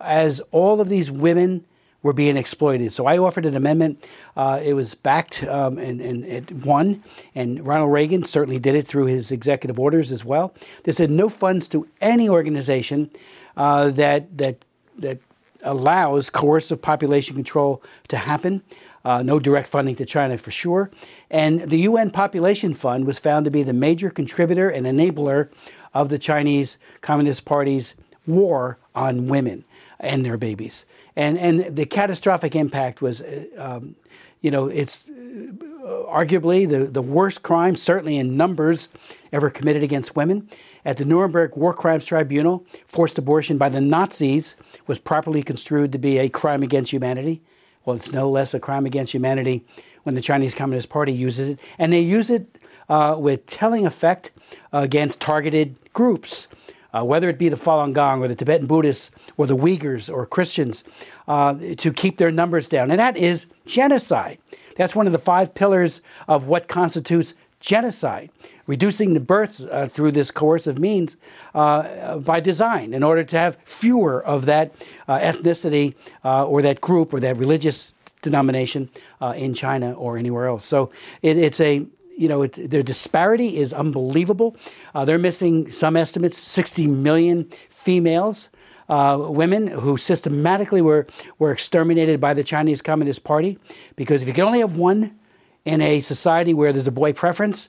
as 0.00 0.40
all 0.50 0.80
of 0.80 0.88
these 0.88 1.10
women 1.10 1.64
were 2.02 2.12
being 2.12 2.36
exploited. 2.36 2.92
So 2.92 3.06
I 3.06 3.18
offered 3.18 3.44
an 3.44 3.56
amendment. 3.56 4.06
Uh, 4.36 4.60
it 4.62 4.72
was 4.72 4.94
backed 4.94 5.44
um, 5.44 5.76
and, 5.76 6.00
and 6.00 6.24
it 6.24 6.50
won. 6.64 7.02
And 7.34 7.66
Ronald 7.66 7.92
Reagan 7.92 8.24
certainly 8.24 8.58
did 8.58 8.74
it 8.74 8.86
through 8.86 9.06
his 9.06 9.30
executive 9.30 9.78
orders 9.78 10.10
as 10.10 10.24
well. 10.24 10.54
They 10.84 10.92
said 10.92 11.10
no 11.10 11.28
funds 11.28 11.68
to 11.68 11.86
any 12.00 12.28
organization 12.28 13.10
uh, 13.56 13.90
that, 13.90 14.38
that, 14.38 14.64
that 14.98 15.18
allows 15.62 16.30
coercive 16.30 16.80
population 16.80 17.34
control 17.34 17.82
to 18.08 18.16
happen. 18.16 18.62
Uh, 19.04 19.22
no 19.22 19.38
direct 19.38 19.68
funding 19.68 19.96
to 19.96 20.04
China 20.04 20.36
for 20.36 20.50
sure. 20.50 20.90
And 21.30 21.70
the 21.70 21.78
UN 21.78 22.10
Population 22.10 22.74
Fund 22.74 23.06
was 23.06 23.18
found 23.18 23.44
to 23.46 23.50
be 23.50 23.62
the 23.62 23.72
major 23.72 24.10
contributor 24.10 24.68
and 24.68 24.86
enabler 24.86 25.48
of 25.94 26.08
the 26.08 26.18
Chinese 26.18 26.78
Communist 27.00 27.44
Party's 27.44 27.94
war 28.26 28.78
on 28.94 29.26
women 29.26 29.64
and 29.98 30.24
their 30.24 30.36
babies. 30.36 30.84
And, 31.16 31.38
and 31.38 31.76
the 31.76 31.86
catastrophic 31.86 32.54
impact 32.54 33.02
was, 33.02 33.20
uh, 33.20 33.44
um, 33.56 33.96
you 34.40 34.50
know, 34.50 34.66
it's 34.66 35.04
uh, 35.08 36.04
arguably 36.08 36.68
the, 36.68 36.84
the 36.84 37.02
worst 37.02 37.42
crime, 37.42 37.76
certainly 37.76 38.16
in 38.16 38.36
numbers, 38.36 38.88
ever 39.32 39.50
committed 39.50 39.82
against 39.82 40.14
women. 40.14 40.48
At 40.84 40.96
the 40.96 41.04
Nuremberg 41.04 41.56
War 41.56 41.74
Crimes 41.74 42.04
Tribunal, 42.04 42.64
forced 42.86 43.18
abortion 43.18 43.58
by 43.58 43.68
the 43.68 43.80
Nazis 43.80 44.54
was 44.86 44.98
properly 44.98 45.42
construed 45.42 45.92
to 45.92 45.98
be 45.98 46.18
a 46.18 46.28
crime 46.28 46.62
against 46.62 46.92
humanity. 46.92 47.42
Well, 47.84 47.96
it's 47.96 48.12
no 48.12 48.28
less 48.30 48.54
a 48.54 48.60
crime 48.60 48.86
against 48.86 49.12
humanity 49.12 49.64
when 50.02 50.14
the 50.14 50.20
Chinese 50.20 50.54
Communist 50.54 50.88
Party 50.88 51.12
uses 51.12 51.50
it. 51.50 51.60
And 51.78 51.92
they 51.92 52.00
use 52.00 52.30
it 52.30 52.58
uh, 52.88 53.16
with 53.18 53.46
telling 53.46 53.86
effect 53.86 54.30
against 54.72 55.20
targeted 55.20 55.76
groups, 55.92 56.48
uh, 56.92 57.04
whether 57.04 57.28
it 57.30 57.38
be 57.38 57.48
the 57.48 57.56
Falun 57.56 57.94
Gong 57.94 58.22
or 58.22 58.28
the 58.28 58.34
Tibetan 58.34 58.66
Buddhists 58.66 59.10
or 59.36 59.46
the 59.46 59.56
Uyghurs 59.56 60.12
or 60.12 60.26
Christians, 60.26 60.84
uh, 61.28 61.54
to 61.76 61.92
keep 61.92 62.18
their 62.18 62.30
numbers 62.30 62.68
down. 62.68 62.90
And 62.90 62.98
that 62.98 63.16
is 63.16 63.46
genocide. 63.64 64.38
That's 64.76 64.94
one 64.94 65.06
of 65.06 65.12
the 65.12 65.18
five 65.18 65.54
pillars 65.54 66.00
of 66.26 66.46
what 66.46 66.68
constitutes 66.68 67.34
genocide, 67.60 68.30
reducing 68.70 69.14
the 69.14 69.20
births 69.34 69.60
uh, 69.60 69.84
through 69.90 70.12
this 70.12 70.30
coercive 70.30 70.78
means 70.78 71.16
uh, 71.54 72.18
by 72.18 72.38
design 72.38 72.94
in 72.94 73.02
order 73.02 73.24
to 73.24 73.36
have 73.36 73.58
fewer 73.64 74.24
of 74.24 74.46
that 74.46 74.72
uh, 75.08 75.18
ethnicity 75.18 75.94
uh, 76.24 76.46
or 76.46 76.62
that 76.62 76.80
group 76.80 77.12
or 77.12 77.18
that 77.18 77.36
religious 77.36 77.92
denomination 78.22 78.88
uh, 79.20 79.34
in 79.36 79.52
China 79.54 79.92
or 79.94 80.16
anywhere 80.16 80.46
else. 80.46 80.64
So 80.64 80.90
it, 81.20 81.36
it's 81.36 81.60
a 81.60 81.84
you 82.16 82.28
know, 82.28 82.42
it, 82.42 82.70
their 82.70 82.82
disparity 82.82 83.56
is 83.56 83.72
unbelievable. 83.72 84.54
Uh, 84.94 85.04
they're 85.06 85.18
missing 85.30 85.72
some 85.72 85.96
estimates 85.96 86.36
60 86.38 86.86
million 86.86 87.50
females. 87.70 88.50
Uh, 88.90 89.16
women 89.18 89.68
who 89.68 89.96
systematically 89.96 90.82
were, 90.82 91.06
were 91.38 91.50
exterminated 91.50 92.20
by 92.20 92.34
the 92.34 92.44
Chinese 92.44 92.82
Communist 92.82 93.24
Party. 93.24 93.58
Because 93.96 94.20
if 94.20 94.28
you 94.28 94.34
can 94.34 94.44
only 94.44 94.60
have 94.60 94.76
one 94.76 95.18
in 95.64 95.80
a 95.80 96.00
society 96.00 96.52
where 96.52 96.72
there's 96.72 96.86
a 96.86 96.92
boy 96.92 97.12
preference, 97.12 97.68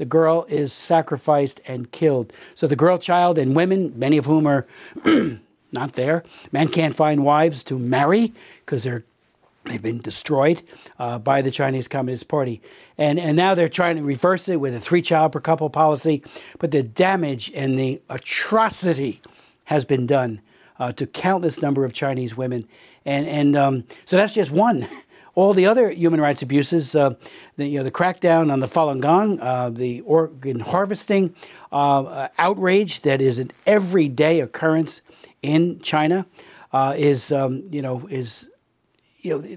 the 0.00 0.06
girl 0.06 0.46
is 0.48 0.72
sacrificed 0.72 1.60
and 1.66 1.92
killed. 1.92 2.32
So 2.54 2.66
the 2.66 2.74
girl 2.74 2.96
child 2.96 3.36
and 3.36 3.54
women, 3.54 3.92
many 3.98 4.16
of 4.16 4.24
whom 4.24 4.46
are 4.46 4.66
not 5.72 5.92
there, 5.92 6.24
men 6.50 6.68
can't 6.68 6.94
find 6.94 7.22
wives 7.22 7.62
to 7.64 7.78
marry 7.78 8.32
because 8.64 8.82
they're 8.82 9.04
they've 9.66 9.82
been 9.82 10.00
destroyed 10.00 10.62
uh, 10.98 11.18
by 11.18 11.42
the 11.42 11.50
Chinese 11.50 11.86
Communist 11.86 12.28
Party, 12.28 12.62
and 12.96 13.20
and 13.20 13.36
now 13.36 13.54
they're 13.54 13.68
trying 13.68 13.96
to 13.96 14.02
reverse 14.02 14.48
it 14.48 14.56
with 14.56 14.74
a 14.74 14.80
three 14.80 15.02
child 15.02 15.32
per 15.32 15.40
couple 15.40 15.68
policy. 15.68 16.22
But 16.58 16.70
the 16.70 16.82
damage 16.82 17.52
and 17.54 17.78
the 17.78 18.00
atrocity 18.08 19.20
has 19.64 19.84
been 19.84 20.06
done 20.06 20.40
uh, 20.78 20.92
to 20.92 21.06
countless 21.06 21.60
number 21.60 21.84
of 21.84 21.92
Chinese 21.92 22.34
women, 22.38 22.66
and 23.04 23.26
and 23.26 23.54
um, 23.54 23.84
so 24.06 24.16
that's 24.16 24.32
just 24.32 24.50
one 24.50 24.88
all 25.34 25.54
the 25.54 25.66
other 25.66 25.90
human 25.90 26.20
rights 26.20 26.42
abuses, 26.42 26.94
uh, 26.94 27.14
the, 27.56 27.66
you 27.66 27.78
know, 27.78 27.84
the 27.84 27.90
crackdown 27.90 28.52
on 28.52 28.60
the 28.60 28.66
Falun 28.66 29.00
Gong, 29.00 29.40
uh, 29.40 29.70
the 29.70 30.00
organ 30.02 30.60
harvesting, 30.60 31.34
uh, 31.72 32.28
outrage 32.38 33.02
that 33.02 33.20
is 33.20 33.38
an 33.38 33.50
everyday 33.66 34.40
occurrence 34.40 35.00
in 35.42 35.80
China, 35.80 36.26
uh, 36.72 36.94
is 36.96 37.32
um, 37.32 37.64
you 37.70 37.82
know 37.82 38.06
is 38.10 38.48
you 39.18 39.38
know 39.38 39.56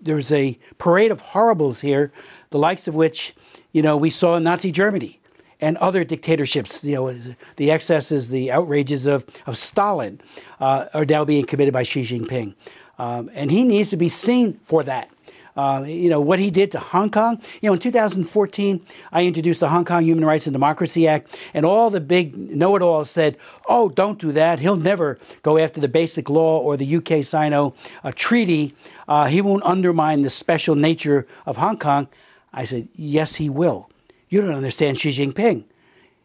there's 0.00 0.32
a 0.32 0.58
parade 0.78 1.10
of 1.10 1.20
horribles 1.20 1.80
here, 1.80 2.12
the 2.50 2.58
likes 2.58 2.86
of 2.86 2.94
which 2.94 3.34
you 3.72 3.82
know 3.82 3.96
we 3.96 4.10
saw 4.10 4.36
in 4.36 4.44
Nazi 4.44 4.70
Germany 4.70 5.20
and 5.60 5.76
other 5.78 6.04
dictatorships. 6.04 6.84
You 6.84 6.94
know, 6.94 7.20
the 7.56 7.70
excesses, 7.70 8.28
the 8.28 8.52
outrages 8.52 9.06
of, 9.06 9.24
of 9.46 9.56
Stalin 9.56 10.20
uh, 10.60 10.86
are 10.92 11.04
now 11.04 11.24
being 11.24 11.44
committed 11.44 11.72
by 11.72 11.82
Xi 11.82 12.02
Jinping. 12.02 12.54
Um, 12.98 13.30
and 13.34 13.50
he 13.50 13.64
needs 13.64 13.90
to 13.90 13.96
be 13.96 14.08
seen 14.08 14.60
for 14.62 14.82
that. 14.84 15.10
Uh, 15.56 15.84
you 15.86 16.10
know, 16.10 16.20
what 16.20 16.40
he 16.40 16.50
did 16.50 16.72
to 16.72 16.80
Hong 16.80 17.10
Kong. 17.10 17.40
You 17.60 17.68
know, 17.68 17.74
in 17.74 17.78
2014, 17.78 18.84
I 19.12 19.24
introduced 19.24 19.60
the 19.60 19.68
Hong 19.68 19.84
Kong 19.84 20.04
Human 20.04 20.24
Rights 20.24 20.48
and 20.48 20.52
Democracy 20.52 21.06
Act, 21.06 21.36
and 21.54 21.64
all 21.64 21.90
the 21.90 22.00
big 22.00 22.36
know 22.36 22.74
it 22.74 22.82
alls 22.82 23.08
said, 23.08 23.36
oh, 23.68 23.88
don't 23.88 24.18
do 24.18 24.32
that. 24.32 24.58
He'll 24.58 24.76
never 24.76 25.16
go 25.42 25.56
after 25.56 25.80
the 25.80 25.86
basic 25.86 26.28
law 26.28 26.58
or 26.58 26.76
the 26.76 26.96
UK 26.96 27.24
Sino 27.24 27.72
uh, 28.02 28.10
treaty. 28.16 28.74
Uh, 29.06 29.26
he 29.26 29.40
won't 29.40 29.62
undermine 29.62 30.22
the 30.22 30.30
special 30.30 30.74
nature 30.74 31.24
of 31.46 31.58
Hong 31.58 31.78
Kong. 31.78 32.08
I 32.52 32.64
said, 32.64 32.88
yes, 32.96 33.36
he 33.36 33.48
will. 33.48 33.88
You 34.28 34.40
don't 34.40 34.54
understand 34.54 34.98
Xi 34.98 35.10
Jinping. 35.10 35.64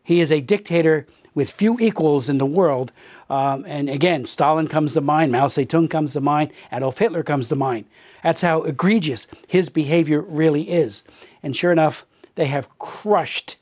He 0.03 0.21
is 0.21 0.31
a 0.31 0.41
dictator 0.41 1.05
with 1.39 1.49
few 1.51 1.79
equals 1.79 2.29
in 2.29 2.37
the 2.37 2.45
world 2.45 2.91
um, 3.29 3.63
and 3.67 3.89
again, 3.89 4.25
Stalin 4.25 4.67
comes 4.67 4.93
to 4.93 5.01
mind, 5.01 5.31
Mao 5.31 5.47
Zedong 5.47 5.89
comes 5.89 6.13
to 6.13 6.21
mind, 6.21 6.51
Adolf 6.71 6.97
Hitler 6.97 7.23
comes 7.23 7.47
to 7.49 7.55
mind. 7.55 7.85
That's 8.23 8.41
how 8.41 8.63
egregious 8.63 9.27
his 9.47 9.69
behavior 9.69 10.21
really 10.21 10.69
is. 10.69 11.03
And 11.43 11.55
sure 11.55 11.71
enough, 11.71 12.05
they 12.35 12.47
have 12.47 12.77
crushed 12.79 13.57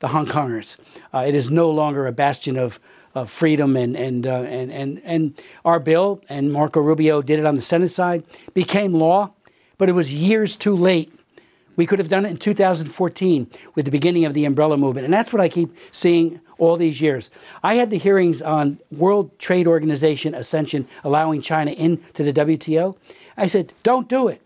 the 0.00 0.08
Hong 0.08 0.26
Kongers. 0.26 0.76
Uh, 1.14 1.24
it 1.26 1.34
is 1.34 1.50
no 1.50 1.70
longer 1.70 2.06
a 2.06 2.12
bastion 2.12 2.56
of, 2.56 2.80
of 3.14 3.30
freedom, 3.30 3.76
and, 3.76 3.96
and, 3.96 4.26
uh, 4.26 4.42
and, 4.42 4.72
and, 4.72 5.00
and 5.04 5.40
our 5.64 5.78
bill, 5.78 6.20
and 6.28 6.52
Marco 6.52 6.80
Rubio 6.80 7.22
did 7.22 7.38
it 7.38 7.46
on 7.46 7.54
the 7.54 7.62
Senate 7.62 7.92
side, 7.92 8.24
became 8.54 8.92
law, 8.92 9.32
but 9.78 9.88
it 9.88 9.92
was 9.92 10.12
years 10.12 10.56
too 10.56 10.74
late. 10.74 11.12
We 11.76 11.86
could 11.86 11.98
have 11.98 12.08
done 12.08 12.26
it 12.26 12.30
in 12.30 12.36
2014 12.36 13.50
with 13.74 13.84
the 13.84 13.90
beginning 13.90 14.24
of 14.24 14.34
the 14.34 14.44
umbrella 14.44 14.76
movement. 14.76 15.04
And 15.04 15.14
that's 15.14 15.32
what 15.32 15.40
I 15.40 15.48
keep 15.48 15.70
seeing 15.92 16.40
all 16.60 16.76
these 16.76 17.00
years. 17.00 17.30
I 17.62 17.74
had 17.74 17.90
the 17.90 17.98
hearings 17.98 18.40
on 18.40 18.78
World 18.92 19.36
Trade 19.38 19.66
Organization 19.66 20.34
ascension, 20.34 20.86
allowing 21.02 21.40
China 21.40 21.72
into 21.72 22.22
the 22.22 22.32
WTO. 22.32 22.96
I 23.36 23.46
said, 23.46 23.72
don't 23.82 24.08
do 24.08 24.28
it. 24.28 24.42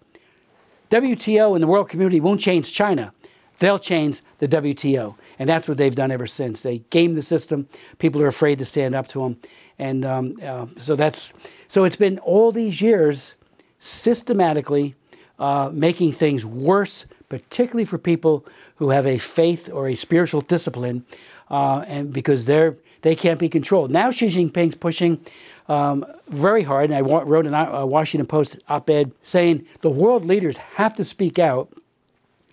WTO 0.90 1.54
and 1.54 1.62
the 1.62 1.66
world 1.66 1.88
community 1.88 2.20
won't 2.20 2.40
change 2.40 2.72
China. 2.72 3.12
They'll 3.58 3.78
change 3.78 4.22
the 4.38 4.48
WTO. 4.48 5.16
And 5.38 5.48
that's 5.48 5.66
what 5.68 5.76
they've 5.76 5.94
done 5.94 6.10
ever 6.10 6.26
since. 6.26 6.62
They 6.62 6.78
game 6.90 7.14
the 7.14 7.22
system. 7.22 7.68
People 7.98 8.22
are 8.22 8.28
afraid 8.28 8.58
to 8.58 8.64
stand 8.64 8.94
up 8.94 9.08
to 9.08 9.20
them. 9.20 9.36
And 9.78 10.04
um, 10.04 10.36
uh, 10.42 10.66
so 10.78 10.94
that's 10.94 11.32
so 11.66 11.84
it's 11.84 11.96
been 11.96 12.18
all 12.20 12.52
these 12.52 12.80
years 12.80 13.34
systematically 13.80 14.94
uh, 15.38 15.70
making 15.72 16.12
things 16.12 16.46
worse, 16.46 17.06
particularly 17.28 17.84
for 17.84 17.98
people 17.98 18.46
who 18.76 18.90
have 18.90 19.06
a 19.06 19.18
faith 19.18 19.68
or 19.72 19.88
a 19.88 19.94
spiritual 19.94 20.40
discipline, 20.40 21.04
uh, 21.50 21.84
and 21.86 22.12
because 22.12 22.44
they're 22.44 22.76
they 23.02 23.14
can't 23.14 23.38
be 23.38 23.48
controlled. 23.50 23.90
Now 23.90 24.10
Xi 24.10 24.28
Jinping's 24.28 24.74
pushing 24.74 25.24
um, 25.68 26.06
very 26.28 26.62
hard, 26.62 26.90
and 26.90 26.94
I 26.94 27.00
wrote 27.00 27.46
a 27.46 27.86
Washington 27.86 28.26
Post 28.26 28.58
op-ed 28.68 29.12
saying 29.22 29.66
the 29.82 29.90
world 29.90 30.24
leaders 30.24 30.56
have 30.56 30.94
to 30.96 31.04
speak 31.04 31.38
out 31.38 31.70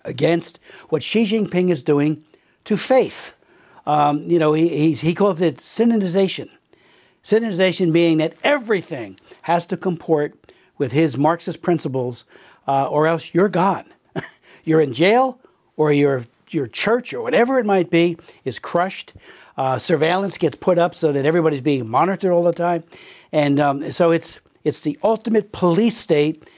against 0.04 0.58
what 0.88 1.02
Xi 1.02 1.24
Jinping 1.24 1.70
is 1.70 1.82
doing 1.82 2.22
to 2.64 2.76
faith. 2.76 3.34
Um, 3.86 4.22
you 4.22 4.38
know, 4.38 4.52
he, 4.52 4.92
he 4.92 5.14
calls 5.14 5.40
it 5.40 5.56
sinonization. 5.56 6.48
Sinonization 7.24 7.92
being 7.92 8.18
that 8.18 8.34
everything 8.42 9.18
has 9.42 9.66
to 9.66 9.76
comport 9.76 10.34
with 10.78 10.92
his 10.92 11.16
Marxist 11.16 11.62
principles, 11.62 12.24
uh, 12.66 12.88
or 12.88 13.06
else 13.06 13.34
you're 13.34 13.48
gone. 13.48 13.84
you're 14.64 14.80
in 14.80 14.92
jail, 14.92 15.38
or 15.76 15.92
your 15.92 16.24
your 16.52 16.66
church, 16.66 17.12
or 17.12 17.22
whatever 17.22 17.58
it 17.58 17.66
might 17.66 17.90
be, 17.90 18.16
is 18.44 18.58
crushed. 18.58 19.12
Uh, 19.56 19.78
surveillance 19.78 20.38
gets 20.38 20.56
put 20.56 20.78
up 20.78 20.94
so 20.94 21.12
that 21.12 21.26
everybody's 21.26 21.60
being 21.60 21.88
monitored 21.88 22.32
all 22.32 22.42
the 22.42 22.52
time, 22.52 22.84
and 23.32 23.60
um, 23.60 23.92
so 23.92 24.10
it's 24.10 24.40
it's 24.64 24.80
the 24.80 24.98
ultimate 25.02 25.52
police 25.52 25.96
state, 25.96 26.48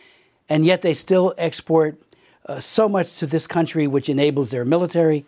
and 0.48 0.64
yet 0.64 0.82
they 0.82 0.94
still 0.94 1.34
export 1.38 2.00
uh, 2.46 2.60
so 2.60 2.88
much 2.88 3.16
to 3.16 3.26
this 3.26 3.46
country, 3.46 3.86
which 3.86 4.08
enables 4.08 4.50
their 4.50 4.64
military. 4.64 5.24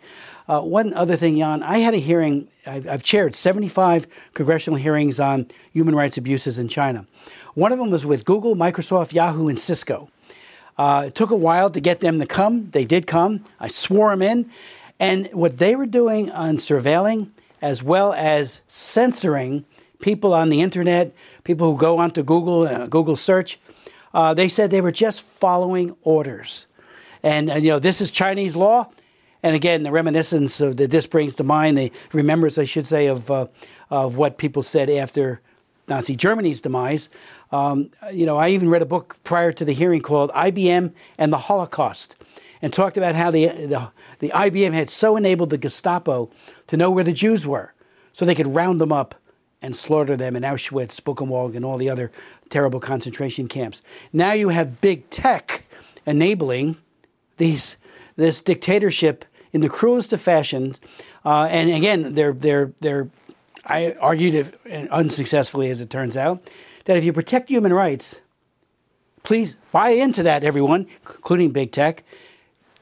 Uh, 0.47 0.61
one 0.61 0.93
other 0.93 1.15
thing, 1.15 1.37
Jan, 1.37 1.63
I 1.63 1.79
had 1.79 1.93
a 1.93 1.97
hearing, 1.97 2.47
I've, 2.65 2.87
I've, 2.87 3.03
chaired 3.03 3.35
75 3.35 4.07
congressional 4.33 4.77
hearings 4.77 5.19
on 5.19 5.47
human 5.73 5.95
rights 5.95 6.17
abuses 6.17 6.57
in 6.57 6.67
China. 6.67 7.05
One 7.53 7.71
of 7.71 7.79
them 7.79 7.89
was 7.89 8.05
with 8.05 8.23
Google, 8.23 8.55
Microsoft, 8.55 9.11
Yahoo, 9.13 9.47
and 9.49 9.59
Cisco. 9.59 10.09
Uh, 10.77 11.05
it 11.07 11.15
took 11.15 11.31
a 11.31 11.35
while 11.35 11.69
to 11.69 11.79
get 11.79 11.99
them 11.99 12.19
to 12.19 12.25
come. 12.25 12.69
They 12.71 12.85
did 12.85 13.07
come. 13.07 13.43
I 13.59 13.67
swore 13.67 14.11
them 14.11 14.21
in. 14.21 14.51
And 14.99 15.29
what 15.33 15.57
they 15.57 15.75
were 15.75 15.85
doing 15.85 16.31
on 16.31 16.57
surveilling, 16.57 17.29
as 17.61 17.83
well 17.83 18.13
as 18.13 18.61
censoring 18.67 19.65
people 19.99 20.33
on 20.33 20.49
the 20.49 20.61
internet, 20.61 21.13
people 21.43 21.71
who 21.71 21.77
go 21.77 21.97
onto 21.97 22.23
Google, 22.23 22.67
uh, 22.67 22.87
Google 22.87 23.15
search, 23.15 23.59
uh, 24.13 24.33
they 24.33 24.47
said 24.47 24.69
they 24.69 24.81
were 24.81 24.91
just 24.91 25.21
following 25.21 25.95
orders. 26.03 26.65
And, 27.23 27.49
and, 27.49 27.63
you 27.63 27.71
know, 27.71 27.79
this 27.79 28.01
is 28.01 28.11
Chinese 28.11 28.55
law. 28.55 28.89
And 29.43 29.55
again, 29.55 29.83
the 29.83 29.91
reminiscence 29.91 30.61
of 30.61 30.77
that 30.77 30.91
this 30.91 31.07
brings 31.07 31.35
to 31.35 31.43
mind, 31.43 31.77
the 31.77 31.91
remembrance, 32.11 32.57
I 32.57 32.63
should 32.63 32.87
say, 32.87 33.07
of, 33.07 33.29
uh, 33.29 33.47
of 33.89 34.17
what 34.17 34.37
people 34.37 34.63
said 34.63 34.89
after 34.89 35.41
Nazi 35.87 36.15
Germany's 36.15 36.61
demise. 36.61 37.09
Um, 37.51 37.91
you 38.11 38.25
know, 38.25 38.37
I 38.37 38.49
even 38.49 38.69
read 38.69 38.81
a 38.81 38.85
book 38.85 39.17
prior 39.23 39.51
to 39.53 39.65
the 39.65 39.73
hearing 39.73 40.01
called 40.01 40.31
IBM 40.31 40.93
and 41.17 41.33
the 41.33 41.37
Holocaust 41.37 42.15
and 42.61 42.73
talked 42.73 42.97
about 42.97 43.15
how 43.15 43.31
the, 43.31 43.47
the, 43.47 43.91
the 44.19 44.29
IBM 44.29 44.73
had 44.73 44.89
so 44.89 45.15
enabled 45.15 45.49
the 45.49 45.57
Gestapo 45.57 46.29
to 46.67 46.77
know 46.77 46.91
where 46.91 47.03
the 47.03 47.13
Jews 47.13 47.45
were 47.45 47.73
so 48.11 48.25
they 48.25 48.35
could 48.35 48.47
round 48.47 48.81
them 48.81 48.91
up 48.91 49.15
and 49.61 49.75
slaughter 49.75 50.15
them 50.15 50.35
in 50.35 50.43
Auschwitz, 50.43 51.01
Buchenwald, 51.01 51.55
and 51.55 51.65
all 51.65 51.77
the 51.77 51.89
other 51.89 52.11
terrible 52.49 52.79
concentration 52.79 53.47
camps. 53.47 53.81
Now 54.13 54.33
you 54.33 54.49
have 54.49 54.81
big 54.81 55.09
tech 55.09 55.63
enabling 56.05 56.77
these 57.37 57.77
this 58.15 58.41
dictatorship 58.41 59.25
in 59.53 59.61
the 59.61 59.69
cruelest 59.69 60.11
of 60.11 60.21
fashions. 60.21 60.79
Uh, 61.23 61.43
and 61.43 61.69
again, 61.69 62.13
they're 62.15 62.33
they're 62.33 62.73
they're. 62.79 63.09
I 63.65 63.93
argued 63.99 64.33
it 64.33 64.89
unsuccessfully, 64.89 65.69
as 65.69 65.81
it 65.81 65.89
turns 65.89 66.15
out, 66.15 66.41
that 66.87 66.97
if 66.97 67.05
you 67.05 67.13
protect 67.13 67.49
human 67.49 67.71
rights, 67.71 68.19
please 69.23 69.55
buy 69.71 69.89
into 69.89 70.23
that, 70.23 70.43
everyone, 70.43 70.87
including 71.05 71.51
big 71.51 71.71
tech. 71.71 72.03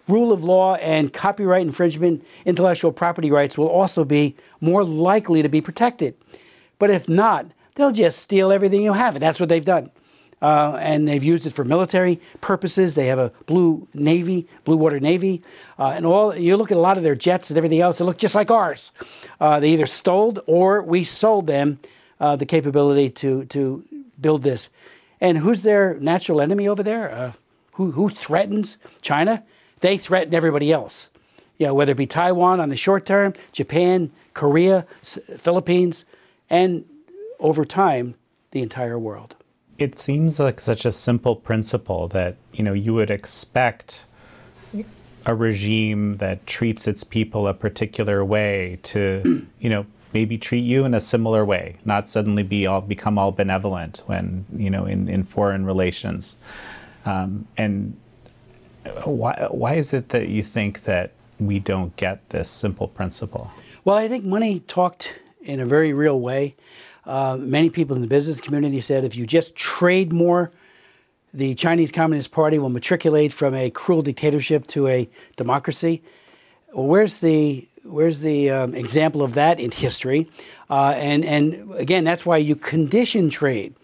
Rule 0.08 0.32
of 0.32 0.44
law 0.44 0.76
and 0.76 1.12
copyright 1.12 1.64
infringement, 1.64 2.24
intellectual 2.46 2.92
property 2.92 3.32
rights 3.32 3.58
will 3.58 3.68
also 3.68 4.06
be 4.06 4.36
more 4.62 4.84
likely 4.84 5.42
to 5.42 5.50
be 5.50 5.62
protected. 5.62 6.16
But 6.80 6.92
if 6.92 7.10
not, 7.10 7.48
they'll 7.76 7.92
just 7.92 8.20
steal 8.20 8.52
everything 8.52 8.82
you 8.82 8.94
have. 8.94 9.16
And 9.16 9.22
that's 9.24 9.40
what 9.40 9.50
they've 9.50 9.66
done 9.66 9.92
uh, 10.42 10.78
and 10.80 11.08
they've 11.08 11.24
used 11.24 11.46
it 11.46 11.52
for 11.52 11.66
military 11.66 12.20
purposes. 12.42 12.96
They 12.96 13.08
have 13.08 13.20
a 13.20 13.32
blue 13.46 13.88
navy, 13.94 14.48
blue 14.64 14.78
water 14.78 15.00
navy, 15.00 15.42
uh, 15.80 15.94
and 15.96 16.06
all. 16.06 16.36
You 16.36 16.58
look 16.58 16.72
at 16.72 16.78
a 16.78 16.82
lot 16.82 16.98
of 16.98 17.04
their 17.04 17.16
jets 17.16 17.50
and 17.50 17.58
everything 17.58 17.82
else; 17.82 17.98
they 17.98 18.06
look 18.06 18.18
just 18.18 18.36
like 18.36 18.52
ours. 18.52 18.92
Uh, 19.40 19.60
they 19.60 19.70
either 19.70 19.86
stole 19.86 20.38
or 20.46 20.82
we 20.82 21.04
sold 21.04 21.48
them 21.48 21.80
uh, 22.20 22.36
the 22.36 22.46
capability 22.46 23.10
to 23.10 23.46
to 23.46 23.84
build 24.20 24.44
this. 24.44 24.70
And 25.22 25.38
who's 25.40 25.64
their 25.64 25.96
natural 25.96 26.42
enemy 26.42 26.68
over 26.68 26.84
there? 26.84 27.12
Uh, 27.12 27.32
who 27.74 27.92
who 27.92 28.10
threatens 28.10 28.78
China? 29.02 29.44
They 29.80 29.98
threaten 29.98 30.34
everybody 30.34 30.72
else. 30.72 31.10
You 31.58 31.68
know, 31.68 31.74
whether 31.74 31.94
it 31.94 31.98
be 31.98 32.08
Taiwan 32.08 32.60
on 32.60 32.70
the 32.70 32.76
short 32.76 33.06
term, 33.06 33.34
Japan, 33.54 34.12
Korea, 34.34 34.86
Philippines, 35.02 36.04
and 36.50 36.86
over 37.40 37.64
time, 37.64 38.16
the 38.52 38.62
entire 38.62 39.00
world 39.00 39.36
it 39.78 40.00
seems 40.00 40.40
like 40.40 40.60
such 40.60 40.86
a 40.86 40.92
simple 40.92 41.36
principle 41.36 42.08
that 42.10 42.38
you 42.54 42.64
know 42.64 42.74
you 42.74 42.94
would 42.94 43.12
expect 43.12 44.06
a 45.26 45.34
regime 45.34 46.18
that 46.18 46.46
treats 46.46 46.88
its 46.88 47.04
people 47.04 47.48
a 47.48 47.54
particular 47.54 48.24
way 48.24 48.80
to 48.84 49.46
you 49.60 49.70
know 49.70 49.86
maybe 50.16 50.38
treat 50.38 50.64
you 50.64 50.86
in 50.86 50.94
a 50.94 51.02
similar 51.02 51.44
way 51.44 51.76
not 51.84 52.08
suddenly 52.08 52.42
be 52.42 52.66
all 52.66 52.80
become 52.80 53.18
all 53.18 53.34
benevolent 53.34 54.02
when 54.06 54.46
you 54.56 54.70
know 54.70 54.86
in, 54.86 55.10
in 55.10 55.24
foreign 55.24 55.66
relations. 55.66 56.38
Um, 57.06 57.48
and 57.58 57.76
why 59.04 59.48
why 59.52 59.74
is 59.74 59.94
it 59.94 60.10
that 60.10 60.30
you 60.30 60.42
think 60.42 60.84
that 60.84 61.12
we 61.38 61.60
don't 61.60 61.94
get 61.98 62.18
this 62.30 62.50
simple 62.50 62.88
principle? 62.88 63.52
Well 63.84 63.98
i 63.98 64.08
think 64.08 64.24
money 64.24 64.62
talked 64.62 65.04
in 65.42 65.60
a 65.60 65.66
very 65.66 65.94
real 65.94 66.20
way. 66.20 66.56
Uh, 67.06 67.38
many 67.40 67.70
people 67.70 67.96
in 67.96 68.02
the 68.02 68.08
business 68.08 68.40
community 68.42 68.80
said 68.80 69.04
if 69.04 69.16
you 69.16 69.26
just 69.28 69.56
trade 69.56 70.12
more, 70.12 70.52
the 71.34 71.54
Chinese 71.54 71.92
Communist 71.92 72.32
Party 72.32 72.58
will 72.58 72.70
matriculate 72.70 73.32
from 73.32 73.54
a 73.54 73.70
cruel 73.70 74.02
dictatorship 74.02 74.66
to 74.68 74.88
a 74.88 75.10
democracy. 75.36 76.02
Well, 76.74 76.88
where's 76.88 77.20
the 77.20 77.68
where's 77.86 78.20
the 78.20 78.50
um, 78.50 78.74
example 78.74 79.22
of 79.22 79.34
that 79.36 79.60
in 79.60 79.72
history? 79.72 80.30
Uh, 80.70 80.90
and 80.90 81.24
and 81.24 81.72
again, 81.76 82.04
that's 82.04 82.26
why 82.26 82.38
you 82.38 82.56
condition 82.56 83.30
trade. 83.30 83.76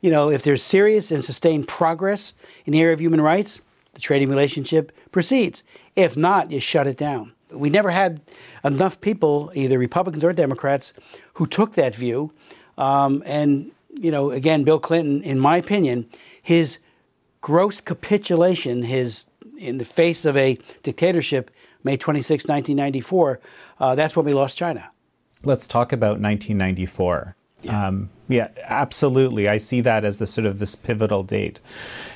You 0.00 0.10
know, 0.10 0.30
if 0.30 0.42
there's 0.42 0.62
serious 0.62 1.12
and 1.12 1.24
sustained 1.24 1.68
progress 1.68 2.32
in 2.64 2.72
the 2.72 2.80
area 2.80 2.94
of 2.94 3.00
human 3.00 3.20
rights, 3.20 3.60
the 3.92 4.00
trading 4.00 4.30
relationship 4.30 4.92
proceeds. 5.12 5.62
If 5.94 6.16
not, 6.16 6.50
you 6.50 6.60
shut 6.60 6.86
it 6.86 6.96
down. 6.96 7.32
We 7.50 7.68
never 7.68 7.90
had 7.90 8.20
enough 8.64 9.00
people, 9.00 9.50
either 9.54 9.78
Republicans 9.78 10.24
or 10.24 10.32
Democrats, 10.32 10.92
who 11.34 11.46
took 11.46 11.74
that 11.74 11.94
view 11.94 12.32
um, 12.80 13.22
and, 13.26 13.72
you 13.94 14.10
know, 14.10 14.30
again, 14.30 14.64
Bill 14.64 14.78
Clinton, 14.78 15.22
in 15.22 15.38
my 15.38 15.58
opinion, 15.58 16.08
his 16.42 16.78
gross 17.42 17.80
capitulation, 17.80 18.82
his 18.84 19.26
in 19.58 19.76
the 19.76 19.84
face 19.84 20.24
of 20.24 20.36
a 20.38 20.58
dictatorship, 20.82 21.50
May 21.84 21.96
26, 21.96 22.44
1994, 22.44 23.40
uh, 23.78 23.94
that's 23.94 24.16
when 24.16 24.26
we 24.26 24.34
lost 24.34 24.56
China. 24.56 24.90
Let's 25.42 25.66
talk 25.66 25.92
about 25.92 26.20
1994. 26.20 27.36
Yeah. 27.62 27.88
Um, 27.88 28.10
yeah, 28.28 28.48
absolutely. 28.62 29.48
I 29.48 29.56
see 29.56 29.80
that 29.80 30.04
as 30.04 30.18
the 30.18 30.26
sort 30.26 30.46
of 30.46 30.58
this 30.58 30.74
pivotal 30.74 31.22
date. 31.22 31.60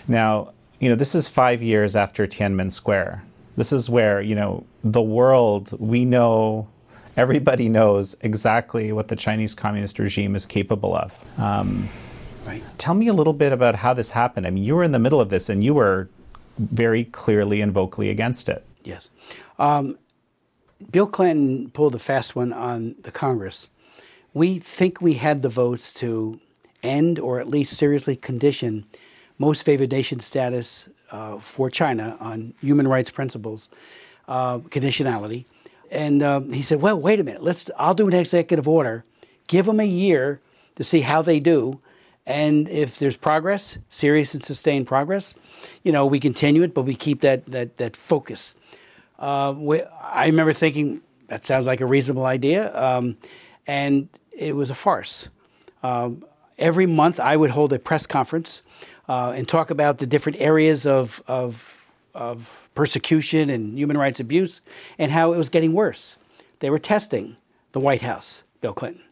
Now, 0.07 0.53
you 0.81 0.89
know, 0.89 0.95
this 0.95 1.15
is 1.15 1.29
five 1.29 1.63
years 1.63 1.97
after 1.97 2.27
Tiananmen 2.27 2.71
Square. 2.71 3.25
This 3.57 3.73
is 3.73 3.89
where, 3.89 4.21
you 4.21 4.35
know, 4.35 4.65
the 4.83 5.03
world, 5.03 5.73
we 5.81 6.05
know 6.05 6.69
everybody 7.17 7.69
knows 7.69 8.17
exactly 8.21 8.93
what 8.93 9.09
the 9.09 9.17
Chinese 9.17 9.55
communist 9.55 9.99
regime 9.99 10.35
is 10.35 10.45
capable 10.45 10.95
of. 10.95 11.17
Um, 11.39 11.89
right. 12.47 12.63
Tell 12.79 12.95
me 12.95 13.09
a 13.09 13.13
little 13.13 13.33
bit 13.33 13.53
about 13.53 13.77
how 13.77 13.95
this 13.95 14.11
happened. 14.11 14.47
I 14.47 14.51
mean, 14.51 14.65
you 14.65 14.75
were 14.75 14.85
in 14.85 14.93
the 14.93 14.99
middle 14.99 15.21
of 15.21 15.31
this 15.31 15.49
and 15.49 15.63
you 15.63 15.75
were 15.75 16.09
very 16.59 17.05
clearly 17.05 17.61
and 17.61 17.73
vocally 17.73 18.11
against 18.11 18.49
it. 18.49 18.65
Yes. 18.83 19.09
Um, 19.59 19.99
Bill 20.91 21.07
Clinton 21.07 21.71
pulled 21.71 21.95
a 21.95 21.99
fast 21.99 22.37
one 22.37 22.53
on 22.53 22.97
the 23.03 23.11
Congress. 23.11 23.69
We 24.33 24.59
think 24.59 25.01
we 25.01 25.15
had 25.15 25.43
the 25.43 25.49
votes 25.49 25.95
to 25.95 26.41
end 26.83 27.19
or 27.19 27.41
at 27.41 27.49
least 27.49 27.77
seriously 27.77 28.17
condition 28.17 28.85
most 29.39 29.65
favored 29.65 29.91
nation 29.91 30.21
status 30.21 30.89
uh, 31.11 31.39
for 31.39 31.69
China 31.71 32.17
on 32.21 32.55
human 32.61 32.87
rights 32.87 33.11
principles, 33.11 33.69
uh, 34.29 34.59
conditionality 34.59 35.45
and 35.95 36.23
um, 36.23 36.53
he 36.53 36.63
said, 36.63 36.81
"Well, 36.81 37.01
wait 37.01 37.21
a 37.21 37.25
minute. 37.25 37.43
Let's. 37.43 37.71
I'll 37.79 37.95
do 37.95 38.09
an 38.09 38.15
executive 38.15 38.69
order. 38.69 39.05
Give 39.47 39.67
them 39.67 39.81
a 39.81 39.85
year 39.85 40.41
to 40.77 40.85
see 40.85 41.03
how 41.03 41.23
they 41.23 41.41
do, 41.41 41.81
and 42.27 42.69
if 42.69 42.99
there's 42.99 43.17
progress, 43.17 43.79
serious 43.89 44.35
and 44.35 44.43
sustained 44.43 44.87
progress, 44.87 45.35
you 45.83 45.93
know, 45.93 46.05
we 46.05 46.19
continue 46.19 46.63
it, 46.63 46.75
but 46.75 46.83
we 46.83 46.95
keep 46.95 47.21
that 47.21 47.47
that 47.47 47.77
that 47.79 47.97
focus." 47.97 48.55
Uh, 49.19 49.55
we, 49.57 49.83
I 49.83 50.27
remember 50.27 50.53
thinking 50.53 51.01
that 51.29 51.45
sounds 51.45 51.67
like 51.67 51.81
a 51.81 51.87
reasonable 51.87 52.27
idea, 52.27 52.75
um, 52.77 53.17
and 53.67 54.09
it 54.33 54.55
was 54.55 54.71
a 54.71 54.75
farce. 54.75 55.29
Um, 55.83 56.25
every 56.59 56.87
month, 56.87 57.21
I 57.21 57.37
would 57.37 57.51
hold 57.51 57.73
a 57.73 57.79
press 57.79 58.07
conference 58.07 58.63
uh, 59.09 59.31
and 59.31 59.49
talk 59.49 59.71
about 59.71 59.99
the 59.99 60.07
different 60.07 60.41
areas 60.41 60.87
of, 60.87 61.23
of, 61.27 61.87
of 62.15 62.69
persecution 62.75 63.51
and 63.51 63.79
human 63.79 63.97
rights 63.97 64.21
abuse 64.21 64.61
and 64.99 65.11
how 65.11 65.33
it 65.33 65.37
was 65.37 65.49
getting 65.49 65.73
worse. 65.73 66.17
They 66.61 66.71
were 66.71 66.79
testing 66.79 67.37
the 67.73 67.81
White 67.81 68.03
House, 68.03 68.43
Bill 68.61 68.73
Clinton. 68.73 69.03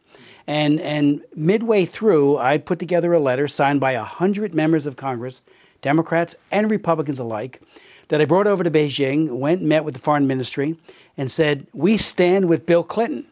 And, 0.46 0.80
and 0.80 1.22
midway 1.36 1.84
through, 1.84 2.38
I 2.38 2.58
put 2.58 2.78
together 2.78 3.12
a 3.12 3.20
letter 3.20 3.46
signed 3.46 3.80
by 3.80 3.94
100 3.94 4.54
members 4.54 4.86
of 4.86 4.96
Congress, 4.96 5.42
Democrats 5.82 6.34
and 6.50 6.70
Republicans 6.70 7.18
alike, 7.18 7.60
that 8.08 8.20
I 8.20 8.24
brought 8.24 8.46
over 8.46 8.64
to 8.64 8.70
Beijing, 8.70 9.30
went 9.30 9.62
met 9.62 9.84
with 9.84 9.94
the 9.94 10.00
foreign 10.00 10.26
ministry, 10.26 10.76
and 11.16 11.30
said, 11.30 11.66
We 11.72 11.96
stand 11.96 12.48
with 12.48 12.66
Bill 12.66 12.82
Clinton. 12.82 13.26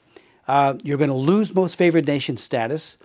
Uh, 0.48 0.74
you're 0.82 0.98
going 0.98 1.10
to 1.10 1.14
lose 1.14 1.54
most 1.54 1.76
favored 1.76 2.06
nation 2.06 2.36
status 2.36 2.96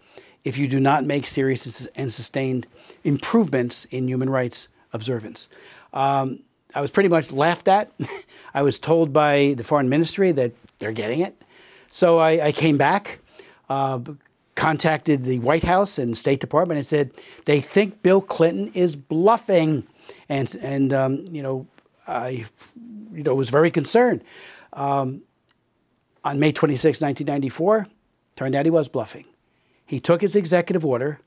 if 0.44 0.58
you 0.58 0.68
do 0.68 0.80
not 0.80 1.04
make 1.04 1.28
serious 1.28 1.88
and 1.96 2.12
sustained 2.12 2.68
improvements 3.04 3.86
in 3.92 4.08
human 4.08 4.30
rights 4.30 4.68
observance. 4.94 5.48
Um, 5.94 6.40
I 6.74 6.82
was 6.82 6.92
pretty 6.92 7.10
much 7.10 7.32
laughed 7.32 7.68
at. 7.68 7.92
I 8.54 8.62
was 8.62 8.80
told 8.80 9.14
by 9.14 9.54
the 9.58 9.64
foreign 9.64 9.90
ministry 9.90 10.32
that 10.34 10.54
they're 10.78 10.92
getting 10.92 11.22
it. 11.22 11.42
So 11.92 12.20
I, 12.20 12.48
I 12.48 12.52
came 12.52 12.78
back, 12.78 13.20
uh, 13.70 14.00
contacted 14.56 15.24
the 15.24 15.40
White 15.40 15.64
House 15.64 15.98
and 15.98 16.18
State 16.18 16.42
Department, 16.42 16.78
and 16.78 16.86
said 16.86 17.12
they 17.46 17.62
think 17.62 18.04
Bill 18.04 18.22
Clinton 18.22 18.72
is 18.74 18.96
bluffing, 18.96 19.88
and 20.30 20.54
and 20.56 20.94
um, 20.94 21.26
you 21.32 21.42
know 21.42 21.68
I 22.08 22.46
you 23.14 23.24
know 23.24 23.36
was 23.36 23.50
very 23.50 23.72
concerned. 23.72 24.24
Um, 24.74 25.22
on 26.24 26.40
May 26.40 26.52
26, 26.52 27.02
1994, 27.02 27.88
turned 28.36 28.56
out 28.56 28.66
he 28.66 28.72
was 28.72 28.88
bluffing. 28.88 29.26
He 29.86 30.00
took 30.00 30.22
his 30.22 30.36
executive 30.36 30.84
order 30.84 31.20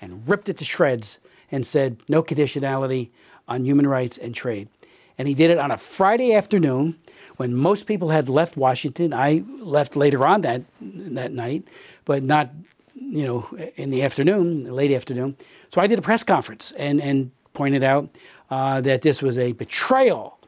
and 0.00 0.28
ripped 0.28 0.48
it 0.48 0.58
to 0.58 0.64
shreds 0.64 1.18
and 1.52 1.66
said 1.66 1.98
no 2.08 2.22
conditionality 2.22 3.10
on 3.46 3.64
human 3.64 3.86
rights 3.86 4.18
and 4.18 4.34
trade. 4.34 4.68
And 5.16 5.28
he 5.28 5.34
did 5.34 5.50
it 5.50 5.58
on 5.58 5.70
a 5.70 5.76
Friday 5.76 6.34
afternoon 6.34 6.96
when 7.36 7.54
most 7.54 7.86
people 7.86 8.08
had 8.08 8.28
left 8.28 8.56
Washington. 8.56 9.12
I 9.12 9.44
left 9.58 9.94
later 9.94 10.26
on 10.26 10.40
that 10.42 10.62
that 10.80 11.32
night, 11.32 11.64
but 12.04 12.22
not 12.22 12.50
you 12.94 13.24
know 13.24 13.48
in 13.76 13.90
the 13.90 14.02
afternoon, 14.02 14.72
late 14.72 14.92
afternoon. 14.92 15.36
So 15.72 15.80
I 15.80 15.86
did 15.86 15.98
a 15.98 16.02
press 16.02 16.24
conference 16.24 16.72
and 16.72 17.00
and 17.00 17.30
pointed 17.52 17.84
out 17.84 18.08
uh, 18.50 18.80
that 18.80 19.02
this 19.02 19.22
was 19.22 19.38
a 19.38 19.52
betrayal 19.52 20.38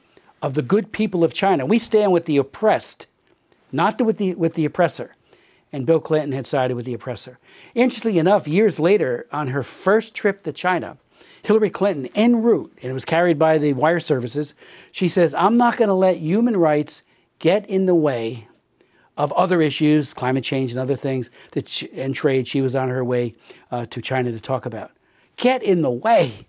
of 0.40 0.54
the 0.54 0.62
good 0.62 0.92
people 0.92 1.22
of 1.22 1.32
China. 1.32 1.64
We 1.66 1.78
stand 1.78 2.12
with 2.12 2.26
the 2.26 2.36
oppressed, 2.36 3.06
not 3.70 4.00
with 4.00 4.18
the 4.18 4.34
with 4.34 4.54
the 4.54 4.64
oppressor 4.64 5.14
and 5.72 5.86
Bill 5.86 6.00
Clinton 6.00 6.32
had 6.32 6.46
sided 6.46 6.76
with 6.76 6.84
the 6.84 6.94
oppressor. 6.94 7.38
Interestingly 7.74 8.18
enough, 8.18 8.46
years 8.46 8.78
later, 8.78 9.26
on 9.32 9.48
her 9.48 9.62
first 9.62 10.14
trip 10.14 10.42
to 10.44 10.52
China, 10.52 10.98
Hillary 11.42 11.70
Clinton, 11.70 12.10
en 12.14 12.42
route, 12.42 12.72
and 12.82 12.90
it 12.90 12.94
was 12.94 13.04
carried 13.04 13.38
by 13.38 13.58
the 13.58 13.72
wire 13.72 13.98
services, 13.98 14.54
she 14.92 15.08
says, 15.08 15.34
I'm 15.34 15.56
not 15.56 15.76
going 15.76 15.88
to 15.88 15.94
let 15.94 16.18
human 16.18 16.56
rights 16.56 17.02
get 17.38 17.68
in 17.68 17.86
the 17.86 17.94
way 17.94 18.48
of 19.16 19.32
other 19.32 19.60
issues, 19.60 20.14
climate 20.14 20.44
change 20.44 20.70
and 20.70 20.80
other 20.80 20.96
things, 20.96 21.30
that 21.52 21.68
she, 21.68 21.90
and 21.92 22.14
trade 22.14 22.46
she 22.46 22.60
was 22.60 22.76
on 22.76 22.88
her 22.88 23.04
way 23.04 23.34
uh, 23.70 23.86
to 23.86 24.00
China 24.00 24.30
to 24.30 24.40
talk 24.40 24.66
about. 24.66 24.92
Get 25.36 25.62
in 25.62 25.82
the 25.82 25.90
way. 25.90 26.46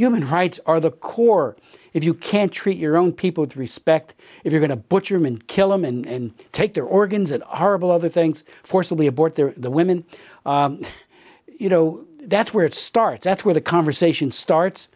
Human 0.00 0.26
rights 0.26 0.58
are 0.64 0.80
the 0.80 0.90
core 0.90 1.58
if 1.92 2.04
you 2.04 2.14
can't 2.14 2.50
treat 2.50 2.78
your 2.78 2.96
own 2.96 3.12
people 3.12 3.42
with 3.42 3.54
respect, 3.54 4.14
if 4.44 4.50
you're 4.50 4.60
going 4.60 4.70
to 4.70 4.76
butcher 4.76 5.16
them 5.16 5.26
and 5.26 5.46
kill 5.46 5.68
them 5.68 5.84
and, 5.84 6.06
and 6.06 6.32
take 6.52 6.72
their 6.72 6.86
organs 6.86 7.30
and 7.30 7.42
horrible 7.42 7.90
other 7.90 8.08
things, 8.08 8.42
forcibly 8.62 9.06
abort 9.06 9.34
their, 9.34 9.52
the 9.58 9.70
women, 9.70 10.06
um, 10.46 10.80
you 11.58 11.68
know, 11.68 12.06
that's 12.22 12.54
where 12.54 12.64
it 12.64 12.72
starts. 12.72 13.24
That's 13.24 13.44
where 13.44 13.52
the 13.52 13.60
conversation 13.60 14.32
starts. 14.32 14.88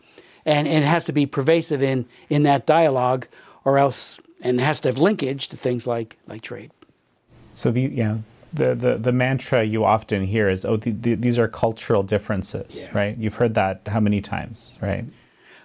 And, 0.46 0.66
and 0.66 0.82
it 0.82 0.86
has 0.86 1.04
to 1.04 1.12
be 1.12 1.26
pervasive 1.26 1.82
in, 1.82 2.06
in 2.30 2.44
that 2.44 2.64
dialogue, 2.64 3.26
or 3.66 3.76
else, 3.76 4.18
and 4.40 4.58
it 4.58 4.62
has 4.62 4.80
to 4.80 4.88
have 4.88 4.96
linkage 4.96 5.48
to 5.48 5.58
things 5.58 5.86
like, 5.86 6.16
like 6.26 6.40
trade. 6.40 6.70
So, 7.54 7.70
the, 7.70 7.82
yeah, 7.82 8.20
the, 8.54 8.74
the, 8.74 8.96
the 8.96 9.12
mantra 9.12 9.64
you 9.64 9.84
often 9.84 10.22
hear 10.22 10.48
is, 10.48 10.64
oh, 10.64 10.76
the, 10.76 10.92
the, 10.92 11.14
these 11.14 11.38
are 11.38 11.48
cultural 11.48 12.02
differences, 12.02 12.82
yeah. 12.82 12.98
right? 12.98 13.16
You've 13.16 13.34
heard 13.34 13.54
that 13.54 13.82
how 13.86 14.00
many 14.00 14.20
times, 14.20 14.78
right? 14.80 15.04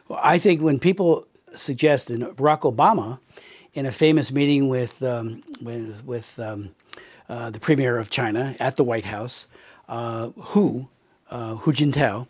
Well, 0.07 0.19
I 0.23 0.39
think 0.39 0.61
when 0.61 0.79
people 0.79 1.27
suggest 1.55 2.07
that 2.07 2.19
Barack 2.35 2.61
Obama, 2.61 3.19
in 3.73 3.85
a 3.85 3.91
famous 3.91 4.31
meeting 4.31 4.67
with 4.67 5.03
um, 5.03 5.43
with, 5.61 6.03
with 6.03 6.39
um, 6.39 6.71
uh, 7.29 7.51
the 7.51 7.59
premier 7.59 7.97
of 7.97 8.09
China 8.09 8.55
at 8.59 8.75
the 8.75 8.83
White 8.83 9.05
House, 9.05 9.47
uh, 9.87 10.29
Hu 10.29 10.89
uh, 11.29 11.55
Hu 11.55 11.71
Jintao, 11.71 12.27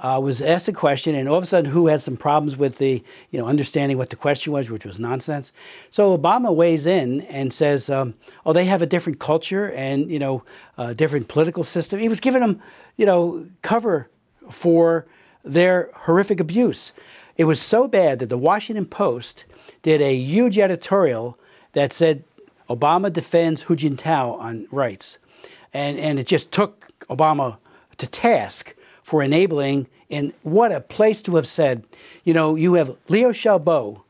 uh, 0.00 0.18
was 0.22 0.40
asked 0.40 0.68
a 0.68 0.72
question, 0.72 1.14
and 1.14 1.28
all 1.28 1.36
of 1.36 1.44
a 1.44 1.46
sudden, 1.46 1.70
who 1.70 1.86
had 1.86 2.02
some 2.02 2.16
problems 2.16 2.56
with 2.56 2.78
the, 2.78 3.02
you 3.30 3.38
know, 3.38 3.46
understanding 3.46 3.98
what 3.98 4.10
the 4.10 4.16
question 4.16 4.52
was, 4.52 4.70
which 4.70 4.84
was 4.84 4.98
nonsense. 4.98 5.52
So 5.90 6.16
Obama 6.16 6.54
weighs 6.54 6.86
in 6.86 7.22
and 7.22 7.52
says, 7.52 7.90
um, 7.90 8.14
"Oh, 8.44 8.52
they 8.52 8.64
have 8.64 8.82
a 8.82 8.86
different 8.86 9.18
culture 9.18 9.70
and 9.72 10.10
you 10.10 10.18
know, 10.18 10.42
a 10.78 10.94
different 10.94 11.28
political 11.28 11.64
system." 11.64 11.98
He 11.98 12.08
was 12.08 12.20
giving 12.20 12.40
them, 12.40 12.60
you 12.96 13.06
know, 13.06 13.46
cover 13.62 14.08
for 14.50 15.06
their 15.44 15.90
horrific 15.94 16.40
abuse. 16.40 16.92
It 17.36 17.44
was 17.44 17.60
so 17.60 17.88
bad 17.88 18.18
that 18.18 18.28
the 18.28 18.38
Washington 18.38 18.86
Post 18.86 19.44
did 19.82 20.02
a 20.02 20.14
huge 20.14 20.58
editorial 20.58 21.38
that 21.72 21.92
said 21.92 22.24
Obama 22.68 23.12
defends 23.12 23.62
Hu 23.62 23.76
Jintao 23.76 24.38
on 24.38 24.66
rights. 24.70 25.18
And, 25.72 25.98
and 25.98 26.18
it 26.18 26.26
just 26.26 26.52
took 26.52 26.92
Obama 27.08 27.58
to 27.98 28.06
task 28.06 28.74
for 29.10 29.24
enabling, 29.24 29.88
and 30.08 30.32
what 30.42 30.70
a 30.70 30.80
place 30.80 31.20
to 31.20 31.34
have 31.34 31.48
said, 31.48 31.82
you 32.22 32.32
know, 32.32 32.54
you 32.54 32.74
have 32.74 32.96
Liu 33.08 33.30
Xiaobo 33.30 34.02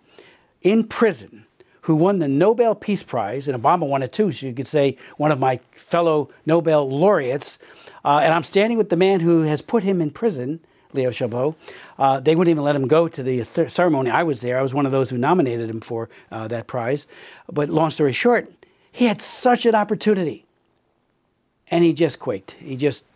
in 0.60 0.86
prison 0.86 1.46
who 1.80 1.96
won 1.96 2.18
the 2.18 2.28
Nobel 2.28 2.74
Peace 2.74 3.02
Prize, 3.02 3.48
and 3.48 3.60
Obama 3.62 3.88
won 3.88 4.02
it 4.02 4.12
too, 4.12 4.30
so 4.30 4.44
you 4.44 4.52
could 4.52 4.66
say 4.66 4.98
one 5.16 5.32
of 5.32 5.38
my 5.38 5.58
fellow 5.72 6.28
Nobel 6.44 6.86
laureates. 6.86 7.58
Uh, 8.04 8.20
and 8.22 8.34
I'm 8.34 8.42
standing 8.42 8.76
with 8.76 8.90
the 8.90 8.96
man 8.96 9.20
who 9.20 9.40
has 9.44 9.62
put 9.62 9.84
him 9.84 10.02
in 10.02 10.10
prison 10.10 10.60
Liu 10.92 11.08
Xiaobo. 11.08 11.54
Uh, 11.98 12.20
they 12.20 12.36
wouldn't 12.36 12.52
even 12.52 12.62
let 12.62 12.76
him 12.76 12.86
go 12.86 13.08
to 13.08 13.22
the 13.22 13.42
th- 13.42 13.70
ceremony. 13.70 14.10
I 14.10 14.22
was 14.22 14.42
there. 14.42 14.58
I 14.58 14.62
was 14.62 14.74
one 14.74 14.84
of 14.84 14.92
those 14.92 15.08
who 15.08 15.16
nominated 15.16 15.70
him 15.70 15.80
for 15.80 16.10
uh, 16.30 16.46
that 16.48 16.66
prize. 16.66 17.06
But 17.50 17.70
long 17.70 17.90
story 17.90 18.12
short, 18.12 18.52
he 18.92 19.06
had 19.06 19.22
such 19.22 19.64
an 19.64 19.74
opportunity, 19.74 20.44
and 21.68 21.84
he 21.84 21.94
just 21.94 22.18
quaked. 22.18 22.50
He 22.60 22.76
just 22.76 23.06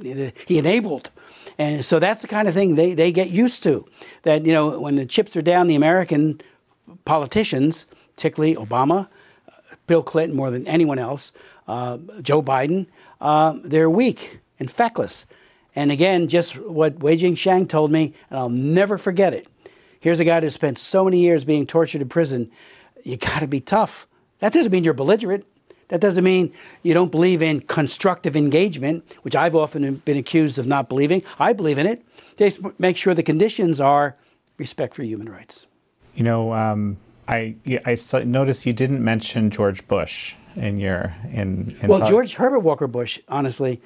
he 0.00 0.58
enabled. 0.58 1.10
And 1.58 1.84
so 1.84 1.98
that's 1.98 2.22
the 2.22 2.28
kind 2.28 2.48
of 2.48 2.54
thing 2.54 2.74
they, 2.74 2.94
they 2.94 3.12
get 3.12 3.30
used 3.30 3.62
to. 3.62 3.86
That, 4.22 4.44
you 4.44 4.52
know, 4.52 4.78
when 4.78 4.96
the 4.96 5.06
chips 5.06 5.36
are 5.36 5.42
down, 5.42 5.66
the 5.66 5.74
American 5.74 6.40
politicians, 7.04 7.86
particularly 8.16 8.56
Obama, 8.56 9.08
Bill 9.86 10.02
Clinton 10.02 10.36
more 10.36 10.50
than 10.50 10.66
anyone 10.66 10.98
else, 10.98 11.32
uh, 11.68 11.98
Joe 12.22 12.42
Biden, 12.42 12.86
uh, 13.20 13.54
they're 13.62 13.90
weak 13.90 14.40
and 14.58 14.70
feckless. 14.70 15.26
And 15.76 15.90
again, 15.90 16.28
just 16.28 16.56
what 16.58 17.00
Wei 17.00 17.16
Jingsheng 17.16 17.68
told 17.68 17.90
me, 17.90 18.14
and 18.30 18.38
I'll 18.38 18.48
never 18.48 18.98
forget 18.98 19.34
it. 19.34 19.46
Here's 20.00 20.20
a 20.20 20.24
guy 20.24 20.40
who 20.40 20.50
spent 20.50 20.78
so 20.78 21.04
many 21.04 21.20
years 21.20 21.44
being 21.44 21.66
tortured 21.66 22.02
in 22.02 22.08
prison. 22.08 22.50
You 23.02 23.16
got 23.16 23.40
to 23.40 23.46
be 23.46 23.60
tough. 23.60 24.06
That 24.40 24.52
doesn't 24.52 24.70
mean 24.70 24.84
you're 24.84 24.94
belligerent. 24.94 25.46
That 25.88 26.00
doesn't 26.00 26.24
mean 26.24 26.52
you 26.82 26.94
don't 26.94 27.10
believe 27.10 27.42
in 27.42 27.60
constructive 27.60 28.36
engagement, 28.36 29.04
which 29.22 29.36
I've 29.36 29.54
often 29.54 29.96
been 29.96 30.16
accused 30.16 30.58
of 30.58 30.66
not 30.66 30.88
believing. 30.88 31.22
I 31.38 31.52
believe 31.52 31.78
in 31.78 31.86
it. 31.86 32.02
Just 32.36 32.60
make 32.78 32.96
sure 32.96 33.14
the 33.14 33.22
conditions 33.22 33.80
are 33.80 34.16
respect 34.56 34.94
for 34.94 35.02
human 35.02 35.28
rights. 35.28 35.66
You 36.14 36.24
know, 36.24 36.52
um, 36.52 36.96
I 37.28 37.56
I 37.84 37.96
noticed 38.24 38.66
you 38.66 38.72
didn't 38.72 39.02
mention 39.02 39.50
George 39.50 39.86
Bush 39.88 40.34
in 40.56 40.78
your 40.78 41.14
in. 41.32 41.76
in 41.80 41.88
well, 41.88 42.00
talk. 42.00 42.08
George 42.08 42.34
Herbert 42.34 42.60
Walker 42.60 42.86
Bush, 42.86 43.20
honestly, 43.28 43.80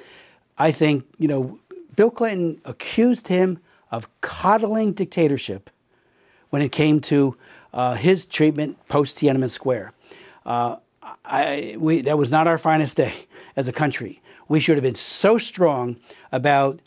I 0.56 0.72
think 0.72 1.04
you 1.18 1.28
know 1.28 1.58
Bill 1.96 2.10
Clinton 2.10 2.60
accused 2.64 3.28
him 3.28 3.58
of 3.90 4.08
coddling 4.20 4.92
dictatorship 4.92 5.70
when 6.50 6.62
it 6.62 6.70
came 6.70 7.00
to 7.00 7.36
uh, 7.72 7.94
his 7.94 8.26
treatment 8.26 8.76
post 8.88 9.18
Tiananmen 9.18 9.50
Square. 9.50 9.92
Uh, 10.44 10.76
I, 11.24 11.76
we, 11.78 12.02
that 12.02 12.18
was 12.18 12.30
not 12.30 12.46
our 12.46 12.58
finest 12.58 12.96
day 12.96 13.14
as 13.56 13.68
a 13.68 13.72
country. 13.72 14.20
We 14.48 14.60
should 14.60 14.76
have 14.76 14.82
been 14.82 14.94
so 14.94 15.38
strong 15.38 15.96
about 16.32 16.80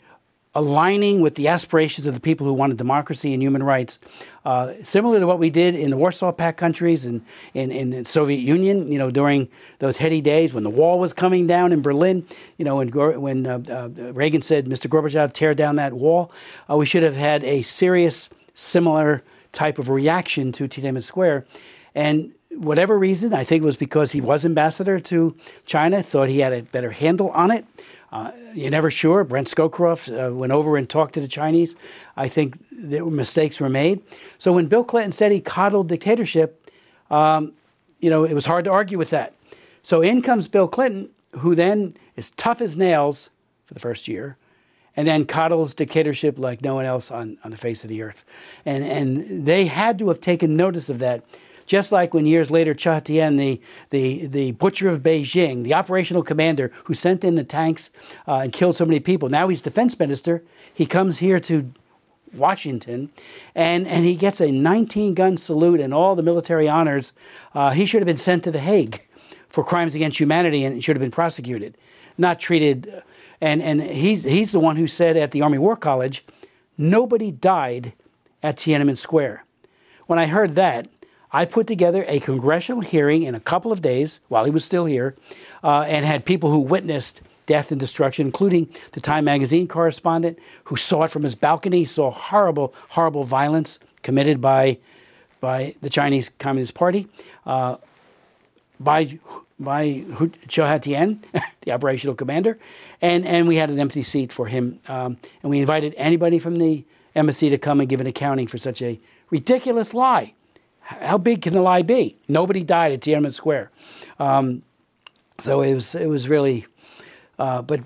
aligning 0.54 1.22
with 1.22 1.34
the 1.36 1.48
aspirations 1.48 2.06
of 2.06 2.12
the 2.12 2.20
people 2.20 2.46
who 2.46 2.52
wanted 2.52 2.76
democracy 2.76 3.32
and 3.32 3.42
human 3.42 3.62
rights, 3.62 3.98
uh, 4.44 4.74
similar 4.82 5.18
to 5.18 5.26
what 5.26 5.38
we 5.38 5.48
did 5.48 5.74
in 5.74 5.90
the 5.90 5.96
Warsaw 5.96 6.30
Pact 6.30 6.58
countries 6.58 7.06
and 7.06 7.24
in, 7.54 7.72
in, 7.72 7.90
the 7.90 8.04
Soviet 8.04 8.40
Union, 8.40 8.90
you 8.92 8.98
know, 8.98 9.10
during 9.10 9.48
those 9.78 9.96
heady 9.96 10.20
days 10.20 10.52
when 10.52 10.62
the 10.62 10.70
wall 10.70 10.98
was 10.98 11.14
coming 11.14 11.46
down 11.46 11.72
in 11.72 11.80
Berlin, 11.80 12.26
you 12.58 12.66
know, 12.66 12.76
when, 12.76 12.88
when 13.20 13.46
uh, 13.46 13.62
uh, 13.70 14.12
Reagan 14.12 14.42
said, 14.42 14.66
Mr. 14.66 14.88
Gorbachev, 14.90 15.32
tear 15.32 15.54
down 15.54 15.76
that 15.76 15.94
wall, 15.94 16.30
uh, 16.68 16.76
we 16.76 16.84
should 16.84 17.02
have 17.02 17.16
had 17.16 17.42
a 17.44 17.62
serious, 17.62 18.28
similar 18.52 19.22
type 19.52 19.78
of 19.78 19.88
reaction 19.88 20.52
to 20.52 20.68
Tiananmen 20.68 21.02
Square. 21.02 21.46
And 21.94 22.34
whatever 22.56 22.98
reason, 22.98 23.34
I 23.34 23.44
think 23.44 23.62
it 23.62 23.66
was 23.66 23.76
because 23.76 24.12
he 24.12 24.20
was 24.20 24.44
ambassador 24.44 25.00
to 25.00 25.36
China, 25.66 26.02
thought 26.02 26.28
he 26.28 26.40
had 26.40 26.52
a 26.52 26.62
better 26.62 26.90
handle 26.90 27.30
on 27.30 27.50
it. 27.50 27.64
Uh, 28.12 28.30
you're 28.52 28.70
never 28.70 28.90
sure. 28.90 29.24
Brent 29.24 29.48
Scowcroft 29.48 30.10
uh, 30.10 30.34
went 30.34 30.52
over 30.52 30.76
and 30.76 30.88
talked 30.88 31.14
to 31.14 31.20
the 31.20 31.28
Chinese. 31.28 31.74
I 32.16 32.28
think 32.28 32.58
there 32.70 33.04
were 33.04 33.10
mistakes 33.10 33.58
were 33.58 33.70
made. 33.70 34.02
So 34.38 34.52
when 34.52 34.66
Bill 34.66 34.84
Clinton 34.84 35.12
said 35.12 35.32
he 35.32 35.40
coddled 35.40 35.88
dictatorship, 35.88 36.70
um, 37.10 37.52
you 38.00 38.10
know, 38.10 38.24
it 38.24 38.34
was 38.34 38.44
hard 38.44 38.66
to 38.66 38.70
argue 38.70 38.98
with 38.98 39.10
that. 39.10 39.32
So 39.82 40.02
in 40.02 40.20
comes 40.20 40.46
Bill 40.46 40.68
Clinton, 40.68 41.08
who 41.38 41.54
then 41.54 41.94
is 42.14 42.30
tough 42.32 42.60
as 42.60 42.76
nails 42.76 43.30
for 43.64 43.72
the 43.72 43.80
first 43.80 44.06
year, 44.08 44.36
and 44.94 45.08
then 45.08 45.24
coddles 45.24 45.72
dictatorship 45.72 46.38
like 46.38 46.60
no 46.60 46.74
one 46.74 46.84
else 46.84 47.10
on, 47.10 47.38
on 47.44 47.50
the 47.50 47.56
face 47.56 47.82
of 47.82 47.88
the 47.88 48.02
earth. 48.02 48.24
And, 48.66 48.84
and 48.84 49.46
they 49.46 49.66
had 49.66 49.98
to 50.00 50.08
have 50.08 50.20
taken 50.20 50.54
notice 50.54 50.90
of 50.90 50.98
that 50.98 51.24
just 51.72 51.90
like 51.90 52.12
when 52.12 52.26
years 52.26 52.50
later 52.50 52.74
Chi 52.74 53.00
Haotian, 53.00 53.38
the, 53.38 53.58
the, 53.88 54.26
the 54.26 54.52
butcher 54.52 54.90
of 54.90 55.02
Beijing, 55.02 55.64
the 55.64 55.72
operational 55.72 56.22
commander 56.22 56.70
who 56.84 56.92
sent 56.92 57.24
in 57.24 57.34
the 57.34 57.44
tanks 57.44 57.88
uh, 58.28 58.40
and 58.40 58.52
killed 58.52 58.76
so 58.76 58.84
many 58.84 59.00
people, 59.00 59.30
now 59.30 59.48
he's 59.48 59.62
defense 59.62 59.98
minister. 59.98 60.42
He 60.74 60.84
comes 60.84 61.20
here 61.20 61.40
to 61.40 61.72
Washington, 62.34 63.08
and, 63.54 63.88
and 63.88 64.04
he 64.04 64.16
gets 64.16 64.38
a 64.38 64.52
19 64.52 65.14
gun 65.14 65.38
salute 65.38 65.80
and 65.80 65.94
all 65.94 66.14
the 66.14 66.22
military 66.22 66.68
honors. 66.68 67.14
Uh, 67.54 67.70
he 67.70 67.86
should 67.86 68.02
have 68.02 68.06
been 68.06 68.18
sent 68.18 68.44
to 68.44 68.50
The 68.50 68.60
Hague 68.60 69.00
for 69.48 69.64
crimes 69.64 69.94
against 69.94 70.20
humanity 70.20 70.66
and 70.66 70.84
should 70.84 70.94
have 70.94 71.02
been 71.02 71.10
prosecuted, 71.10 71.78
not 72.18 72.38
treated. 72.38 73.02
And, 73.40 73.62
and 73.62 73.82
he's, 73.82 74.24
he's 74.24 74.52
the 74.52 74.60
one 74.60 74.76
who 74.76 74.86
said 74.86 75.16
at 75.16 75.30
the 75.30 75.40
Army 75.40 75.56
War 75.56 75.76
College, 75.76 76.22
nobody 76.76 77.30
died 77.30 77.94
at 78.42 78.56
Tiananmen 78.56 78.98
Square. 78.98 79.46
When 80.06 80.18
I 80.18 80.26
heard 80.26 80.54
that, 80.56 80.86
I 81.32 81.46
put 81.46 81.66
together 81.66 82.04
a 82.08 82.20
congressional 82.20 82.82
hearing 82.82 83.22
in 83.22 83.34
a 83.34 83.40
couple 83.40 83.72
of 83.72 83.80
days 83.80 84.20
while 84.28 84.44
he 84.44 84.50
was 84.50 84.64
still 84.64 84.84
here 84.84 85.16
uh, 85.64 85.82
and 85.82 86.04
had 86.04 86.24
people 86.24 86.50
who 86.50 86.58
witnessed 86.58 87.22
death 87.46 87.70
and 87.70 87.80
destruction, 87.80 88.26
including 88.26 88.68
the 88.92 89.00
Time 89.00 89.24
magazine 89.24 89.66
correspondent 89.66 90.38
who 90.64 90.76
saw 90.76 91.04
it 91.04 91.10
from 91.10 91.22
his 91.22 91.34
balcony, 91.34 91.84
saw 91.84 92.10
horrible, 92.10 92.74
horrible 92.90 93.24
violence 93.24 93.78
committed 94.02 94.40
by, 94.40 94.78
by 95.40 95.74
the 95.80 95.88
Chinese 95.88 96.30
Communist 96.38 96.74
Party, 96.74 97.08
uh, 97.46 97.76
by, 98.78 99.18
by 99.58 100.04
Chi 100.48 100.62
Haotian, 100.66 101.22
the 101.62 101.72
operational 101.72 102.14
commander, 102.14 102.58
and, 103.00 103.26
and 103.26 103.48
we 103.48 103.56
had 103.56 103.70
an 103.70 103.80
empty 103.80 104.02
seat 104.02 104.32
for 104.32 104.46
him. 104.46 104.80
Um, 104.86 105.16
and 105.42 105.50
we 105.50 105.58
invited 105.58 105.94
anybody 105.96 106.38
from 106.38 106.58
the 106.58 106.84
embassy 107.14 107.48
to 107.50 107.58
come 107.58 107.80
and 107.80 107.88
give 107.88 108.00
an 108.00 108.06
accounting 108.06 108.46
for 108.46 108.58
such 108.58 108.82
a 108.82 109.00
ridiculous 109.30 109.94
lie. 109.94 110.34
How 111.00 111.18
big 111.18 111.42
can 111.42 111.52
the 111.52 111.62
lie 111.62 111.82
be? 111.82 112.16
Nobody 112.28 112.62
died 112.62 112.92
at 112.92 113.00
Tiananmen 113.00 113.34
Square. 113.34 113.70
Um, 114.18 114.62
so 115.38 115.62
it 115.62 115.74
was, 115.74 115.94
it 115.94 116.06
was 116.06 116.28
really, 116.28 116.66
uh, 117.38 117.62
but 117.62 117.80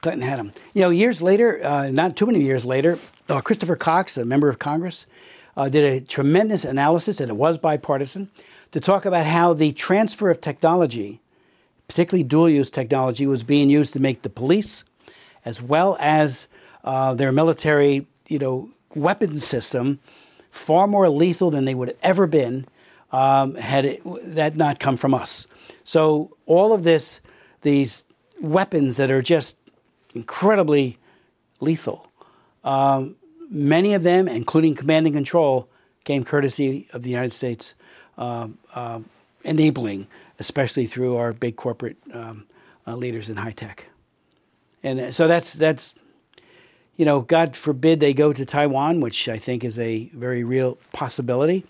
Clinton 0.00 0.28
had 0.28 0.38
him. 0.38 0.52
You 0.74 0.82
know, 0.82 0.90
years 0.90 1.22
later, 1.22 1.64
uh, 1.64 1.90
not 1.90 2.16
too 2.16 2.26
many 2.26 2.42
years 2.42 2.64
later, 2.64 2.98
uh, 3.28 3.40
Christopher 3.40 3.76
Cox, 3.76 4.16
a 4.16 4.24
member 4.24 4.48
of 4.48 4.58
Congress, 4.58 5.06
uh, 5.56 5.68
did 5.68 5.84
a 5.84 6.00
tremendous 6.00 6.64
analysis, 6.64 7.20
and 7.20 7.30
it 7.30 7.36
was 7.36 7.58
bipartisan, 7.58 8.30
to 8.72 8.80
talk 8.80 9.04
about 9.04 9.26
how 9.26 9.54
the 9.54 9.72
transfer 9.72 10.30
of 10.30 10.40
technology, 10.40 11.20
particularly 11.88 12.22
dual 12.22 12.48
use 12.48 12.70
technology, 12.70 13.26
was 13.26 13.42
being 13.42 13.70
used 13.70 13.92
to 13.94 14.00
make 14.00 14.22
the 14.22 14.28
police 14.28 14.84
as 15.44 15.60
well 15.62 15.96
as 15.98 16.46
uh, 16.84 17.14
their 17.14 17.32
military, 17.32 18.06
you 18.28 18.38
know, 18.38 18.70
weapons 18.94 19.44
system 19.44 19.98
far 20.58 20.86
more 20.86 21.08
lethal 21.08 21.50
than 21.50 21.64
they 21.64 21.74
would 21.74 21.88
have 21.88 21.96
ever 22.02 22.26
been 22.26 22.66
um, 23.12 23.54
had 23.54 23.84
it, 23.84 24.02
that 24.34 24.56
not 24.56 24.78
come 24.78 24.96
from 24.96 25.14
us. 25.14 25.46
So 25.84 26.36
all 26.46 26.72
of 26.72 26.82
this, 26.84 27.20
these 27.62 28.04
weapons 28.40 28.96
that 28.98 29.10
are 29.10 29.22
just 29.22 29.56
incredibly 30.14 30.98
lethal, 31.60 32.10
um, 32.64 33.16
many 33.48 33.94
of 33.94 34.02
them, 34.02 34.28
including 34.28 34.74
command 34.74 35.06
and 35.06 35.14
control, 35.14 35.68
came 36.04 36.24
courtesy 36.24 36.88
of 36.92 37.02
the 37.02 37.10
United 37.10 37.32
States, 37.32 37.74
uh, 38.18 38.48
enabling, 39.44 40.06
especially 40.38 40.86
through 40.86 41.16
our 41.16 41.32
big 41.32 41.56
corporate 41.56 41.96
um, 42.12 42.46
uh, 42.86 42.94
leaders 42.96 43.28
in 43.28 43.36
high 43.36 43.52
tech. 43.52 43.86
And 44.82 45.14
so 45.14 45.26
that's 45.28 45.52
that's 45.54 45.94
you 46.98 47.04
know, 47.04 47.20
God 47.20 47.56
forbid 47.56 48.00
they 48.00 48.12
go 48.12 48.32
to 48.32 48.44
Taiwan, 48.44 49.00
which 49.00 49.28
I 49.28 49.38
think 49.38 49.64
is 49.64 49.78
a 49.78 50.10
very 50.12 50.42
real 50.42 50.78
possibility. 50.92 51.64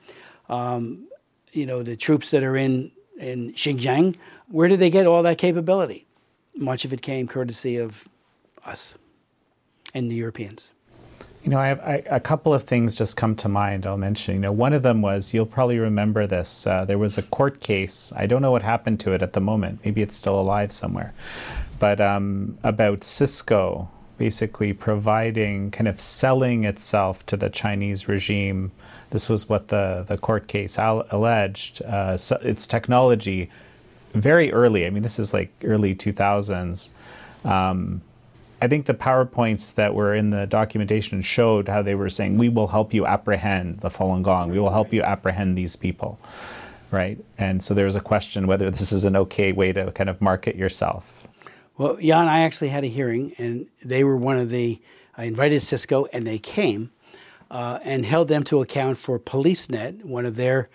Um, 0.48 1.06
you 1.52 1.66
know, 1.66 1.82
the 1.82 1.96
troops 1.96 2.30
that 2.30 2.42
are 2.42 2.56
in, 2.56 2.90
in 3.18 3.52
Xinjiang, 3.52 4.16
where 4.48 4.68
did 4.68 4.80
they 4.80 4.88
get 4.88 5.06
all 5.06 5.22
that 5.22 5.36
capability? 5.36 6.06
Much 6.56 6.86
of 6.86 6.94
it 6.94 7.02
came 7.02 7.28
courtesy 7.28 7.76
of 7.76 8.08
us 8.64 8.94
and 9.92 10.10
the 10.10 10.14
Europeans. 10.14 10.68
You 11.44 11.50
know, 11.50 11.58
I 11.58 11.68
have 11.68 11.80
I, 11.80 12.02
a 12.06 12.20
couple 12.20 12.54
of 12.54 12.64
things 12.64 12.96
just 12.96 13.16
come 13.18 13.36
to 13.36 13.48
mind. 13.50 13.86
I'll 13.86 13.98
mention. 13.98 14.34
You 14.34 14.40
know, 14.40 14.52
one 14.52 14.72
of 14.72 14.82
them 14.82 15.02
was 15.02 15.34
you'll 15.34 15.46
probably 15.46 15.78
remember 15.78 16.26
this. 16.26 16.66
Uh, 16.66 16.86
there 16.86 16.98
was 16.98 17.18
a 17.18 17.22
court 17.22 17.60
case. 17.60 18.12
I 18.16 18.26
don't 18.26 18.42
know 18.42 18.50
what 18.50 18.62
happened 18.62 18.98
to 19.00 19.12
it 19.12 19.22
at 19.22 19.34
the 19.34 19.40
moment. 19.40 19.80
Maybe 19.84 20.00
it's 20.00 20.16
still 20.16 20.40
alive 20.40 20.72
somewhere, 20.72 21.12
but 21.78 22.00
um, 22.00 22.58
about 22.64 23.04
Cisco 23.04 23.90
basically 24.18 24.72
providing, 24.72 25.70
kind 25.70 25.88
of 25.88 26.00
selling 26.00 26.64
itself 26.64 27.24
to 27.26 27.36
the 27.36 27.48
Chinese 27.48 28.08
regime. 28.08 28.72
This 29.10 29.28
was 29.28 29.48
what 29.48 29.68
the, 29.68 30.04
the 30.06 30.18
court 30.18 30.48
case 30.48 30.76
alleged. 30.78 31.80
Uh, 31.82 32.16
so 32.16 32.36
its 32.42 32.66
technology 32.66 33.48
very 34.14 34.52
early, 34.52 34.86
I 34.86 34.90
mean, 34.90 35.02
this 35.02 35.18
is 35.18 35.32
like 35.32 35.50
early 35.64 35.94
2000s. 35.94 36.90
Um, 37.44 38.02
I 38.60 38.66
think 38.66 38.86
the 38.86 38.94
PowerPoints 38.94 39.74
that 39.74 39.94
were 39.94 40.14
in 40.14 40.30
the 40.30 40.46
documentation 40.46 41.22
showed 41.22 41.68
how 41.68 41.82
they 41.82 41.94
were 41.94 42.10
saying, 42.10 42.38
we 42.38 42.48
will 42.48 42.66
help 42.68 42.92
you 42.92 43.06
apprehend 43.06 43.80
the 43.80 43.88
Falun 43.88 44.22
Gong, 44.22 44.50
we 44.50 44.58
will 44.58 44.70
help 44.70 44.92
you 44.92 45.02
apprehend 45.02 45.56
these 45.56 45.76
people. 45.76 46.18
Right? 46.90 47.18
And 47.36 47.62
so 47.62 47.74
there 47.74 47.84
was 47.84 47.96
a 47.96 48.00
question 48.00 48.46
whether 48.46 48.70
this 48.70 48.92
is 48.92 49.04
an 49.04 49.14
okay 49.14 49.52
way 49.52 49.72
to 49.72 49.92
kind 49.92 50.10
of 50.10 50.20
market 50.20 50.56
yourself. 50.56 51.27
Well, 51.78 51.96
Jan, 51.96 52.26
I 52.26 52.40
actually 52.40 52.70
had 52.70 52.82
a 52.82 52.88
hearing, 52.88 53.34
and 53.38 53.68
they 53.84 54.02
were 54.02 54.16
one 54.16 54.36
of 54.36 54.50
the. 54.50 54.80
I 55.16 55.24
invited 55.24 55.62
Cisco, 55.62 56.06
and 56.12 56.26
they 56.26 56.38
came 56.38 56.90
uh, 57.52 57.78
and 57.82 58.04
held 58.04 58.26
them 58.26 58.42
to 58.44 58.60
account 58.60 58.98
for 58.98 59.18
PoliceNet, 59.18 60.04
one 60.04 60.26
of 60.26 60.34
their 60.34 60.68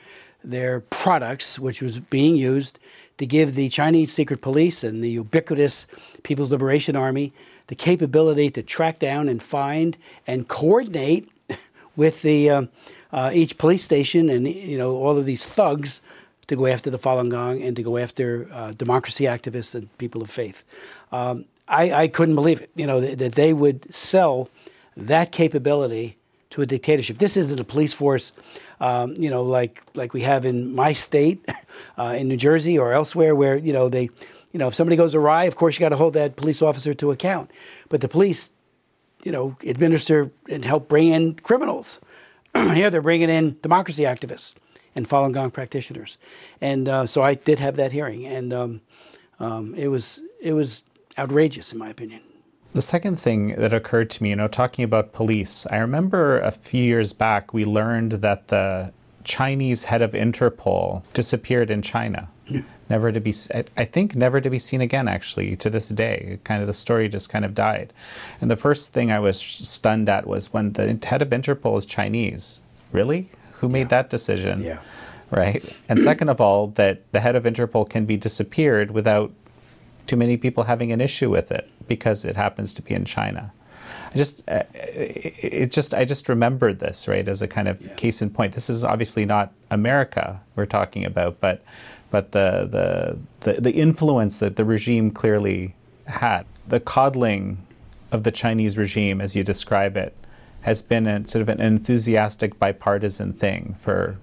their 0.45 0.79
products, 0.79 1.59
which 1.59 1.81
was 1.81 1.99
being 1.99 2.37
used 2.37 2.79
to 3.17 3.25
give 3.25 3.55
the 3.55 3.67
Chinese 3.67 4.13
secret 4.13 4.39
police 4.41 4.81
and 4.81 5.03
the 5.03 5.09
ubiquitous 5.09 5.87
People's 6.23 6.51
Liberation 6.51 6.95
Army 6.95 7.33
the 7.67 7.75
capability 7.75 8.49
to 8.51 8.63
track 8.63 8.99
down 8.99 9.27
and 9.27 9.43
find 9.43 9.97
and 10.25 10.47
coordinate 10.47 11.29
with 11.95 12.21
the 12.21 12.49
uh, 12.49 12.65
uh, 13.11 13.31
each 13.33 13.57
police 13.57 13.83
station 13.83 14.29
and 14.29 14.47
you 14.47 14.77
know 14.77 14.95
all 14.95 15.17
of 15.17 15.25
these 15.25 15.45
thugs 15.45 16.01
to 16.47 16.55
go 16.55 16.67
after 16.67 16.89
the 16.89 16.99
Falun 16.99 17.29
Gong 17.29 17.61
and 17.61 17.75
to 17.75 17.83
go 17.83 17.97
after 17.97 18.49
uh, 18.51 18.71
democracy 18.73 19.25
activists 19.25 19.75
and 19.75 19.95
people 19.97 20.21
of 20.21 20.29
faith. 20.29 20.63
Um, 21.11 21.45
I, 21.67 21.93
I, 21.93 22.07
couldn't 22.07 22.35
believe 22.35 22.61
it, 22.61 22.71
you 22.75 22.85
know, 22.85 22.99
that, 22.99 23.19
that, 23.19 23.35
they 23.35 23.53
would 23.53 23.93
sell 23.93 24.49
that 24.97 25.31
capability 25.31 26.17
to 26.49 26.61
a 26.61 26.65
dictatorship. 26.65 27.17
This 27.17 27.37
isn't 27.37 27.59
a 27.59 27.63
police 27.63 27.93
force, 27.93 28.31
um, 28.79 29.15
you 29.17 29.29
know, 29.29 29.43
like 29.43 29.81
like 29.95 30.13
we 30.13 30.21
have 30.21 30.45
in 30.45 30.75
my 30.75 30.93
state, 30.93 31.43
uh, 31.97 32.15
in 32.17 32.27
New 32.27 32.37
Jersey 32.37 32.77
or 32.77 32.93
elsewhere, 32.93 33.33
where 33.33 33.55
you 33.55 33.71
know 33.71 33.89
they, 33.89 34.09
you 34.51 34.59
know, 34.59 34.67
if 34.67 34.75
somebody 34.75 34.97
goes 34.97 35.15
awry, 35.15 35.45
of 35.45 35.55
course 35.55 35.75
you 35.75 35.79
got 35.79 35.89
to 35.89 35.95
hold 35.95 36.13
that 36.13 36.35
police 36.35 36.61
officer 36.61 36.93
to 36.93 37.11
account. 37.11 37.49
But 37.89 38.01
the 38.01 38.09
police, 38.09 38.49
you 39.23 39.31
know, 39.31 39.55
administer 39.65 40.31
and 40.49 40.65
help 40.65 40.89
bring 40.89 41.07
in 41.09 41.35
criminals. 41.35 41.99
Here 42.55 42.89
they're 42.89 43.01
bringing 43.01 43.29
in 43.29 43.57
democracy 43.61 44.03
activists 44.03 44.53
and 44.95 45.07
Falun 45.07 45.33
Gong 45.33 45.51
practitioners. 45.51 46.17
And 46.61 46.87
uh, 46.87 47.05
so 47.05 47.21
I 47.21 47.35
did 47.35 47.59
have 47.59 47.75
that 47.77 47.91
hearing, 47.91 48.25
and 48.25 48.53
um, 48.53 48.81
um, 49.39 49.73
it 49.75 49.87
was 49.87 50.19
it 50.41 50.53
was 50.53 50.83
outrageous 51.17 51.71
in 51.71 51.79
my 51.79 51.89
opinion. 51.89 52.21
The 52.73 52.81
second 52.81 53.17
thing 53.17 53.55
that 53.55 53.71
occurred 53.71 54.09
to 54.11 54.23
me, 54.23 54.29
you 54.29 54.35
know, 54.35 54.47
talking 54.47 54.83
about 54.83 55.13
police, 55.13 55.67
I 55.69 55.77
remember 55.77 56.39
a 56.39 56.51
few 56.51 56.83
years 56.83 57.13
back 57.13 57.53
we 57.53 57.65
learned 57.65 58.13
that 58.13 58.47
the 58.47 58.91
Chinese 59.23 59.85
head 59.85 60.01
of 60.01 60.13
Interpol 60.13 61.03
disappeared 61.13 61.69
in 61.69 61.81
China. 61.81 62.29
Never 62.89 63.11
to 63.11 63.21
be, 63.21 63.33
I 63.77 63.85
think, 63.85 64.15
never 64.15 64.41
to 64.41 64.49
be 64.49 64.59
seen 64.59 64.81
again, 64.81 65.07
actually, 65.07 65.55
to 65.55 65.69
this 65.69 65.89
day. 65.89 66.39
Kind 66.43 66.61
of 66.61 66.67
the 66.67 66.73
story 66.73 67.07
just 67.07 67.29
kind 67.29 67.45
of 67.45 67.55
died. 67.55 67.93
And 68.41 68.51
the 68.51 68.57
first 68.57 68.91
thing 68.91 69.11
I 69.11 69.19
was 69.19 69.39
stunned 69.39 70.09
at 70.09 70.27
was 70.27 70.51
when 70.51 70.73
the 70.73 70.99
head 71.03 71.21
of 71.21 71.29
Interpol 71.29 71.77
is 71.77 71.85
Chinese. 71.85 72.59
Really? 72.91 73.29
Who 73.63 73.69
made 73.69 73.87
that 73.89 74.09
decision? 74.09 74.61
Yeah. 74.61 74.79
Right. 75.31 75.63
And 75.87 76.01
second 76.01 76.27
of 76.27 76.41
all, 76.41 76.67
that 76.75 77.09
the 77.13 77.21
head 77.21 77.37
of 77.37 77.45
Interpol 77.45 77.89
can 77.89 78.05
be 78.05 78.17
disappeared 78.17 78.91
without 78.91 79.31
too 80.05 80.17
many 80.17 80.35
people 80.35 80.65
having 80.65 80.91
an 80.91 80.99
issue 80.99 81.29
with 81.29 81.49
it 81.49 81.69
because 81.87 82.25
it 82.25 82.35
happens 82.35 82.73
to 82.73 82.81
be 82.81 82.93
in 82.93 83.05
China. 83.05 83.53
I 84.13 84.17
just, 84.17 84.43
uh, 84.49 84.63
it 84.73 85.71
just, 85.71 85.93
I 85.93 86.03
just 86.03 86.27
remembered 86.27 86.79
this 86.79 87.07
right 87.07 87.25
as 87.25 87.41
a 87.41 87.47
kind 87.47 87.69
of 87.69 87.81
yeah. 87.81 87.93
case 87.93 88.21
in 88.21 88.31
point. 88.31 88.53
This 88.53 88.69
is 88.69 88.83
obviously 88.83 89.25
not 89.25 89.53
America 89.71 90.41
we're 90.57 90.65
talking 90.65 91.05
about, 91.05 91.39
but, 91.39 91.63
but 92.11 92.33
the, 92.33 92.67
the, 92.69 93.53
the, 93.53 93.61
the 93.61 93.71
influence 93.71 94.39
that 94.39 94.57
the 94.57 94.65
regime 94.65 95.09
clearly 95.09 95.73
had, 96.05 96.45
the 96.67 96.81
coddling 96.81 97.65
of 98.11 98.23
the 98.23 98.31
Chinese 98.31 98.77
regime, 98.77 99.21
as 99.21 99.37
you 99.37 99.43
describe 99.45 99.95
it, 99.95 100.13
has 100.63 100.81
been 100.81 101.07
a, 101.07 101.25
sort 101.27 101.41
of 101.41 101.49
an 101.49 101.59
enthusiastic 101.59 102.57
bipartisan 102.57 103.33
thing 103.33 103.75
for, 103.79 104.17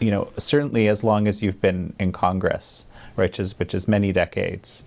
you 0.00 0.10
know, 0.10 0.28
certainly 0.38 0.88
as 0.88 1.04
long 1.04 1.26
as 1.26 1.42
you've 1.42 1.60
been 1.60 1.94
in 1.98 2.12
Congress, 2.12 2.86
which 3.16 3.38
is 3.38 3.58
which 3.58 3.74
is 3.74 3.86
many 3.86 4.12
decades. 4.12 4.84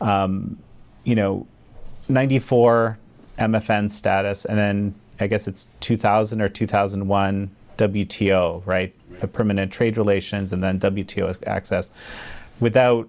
Um, 0.00 0.58
you 1.04 1.14
know, 1.14 1.46
94 2.08 2.98
MFN 3.38 3.90
status, 3.90 4.44
and 4.44 4.58
then 4.58 4.94
I 5.20 5.26
guess 5.26 5.48
it's 5.48 5.66
2000 5.80 6.40
or 6.40 6.48
2001 6.48 7.50
WTO, 7.76 8.62
right? 8.66 8.94
right. 9.10 9.32
Permanent 9.32 9.72
trade 9.72 9.96
relations, 9.96 10.52
and 10.52 10.62
then 10.62 10.78
WTO 10.78 11.42
access, 11.46 11.88
without 12.60 13.08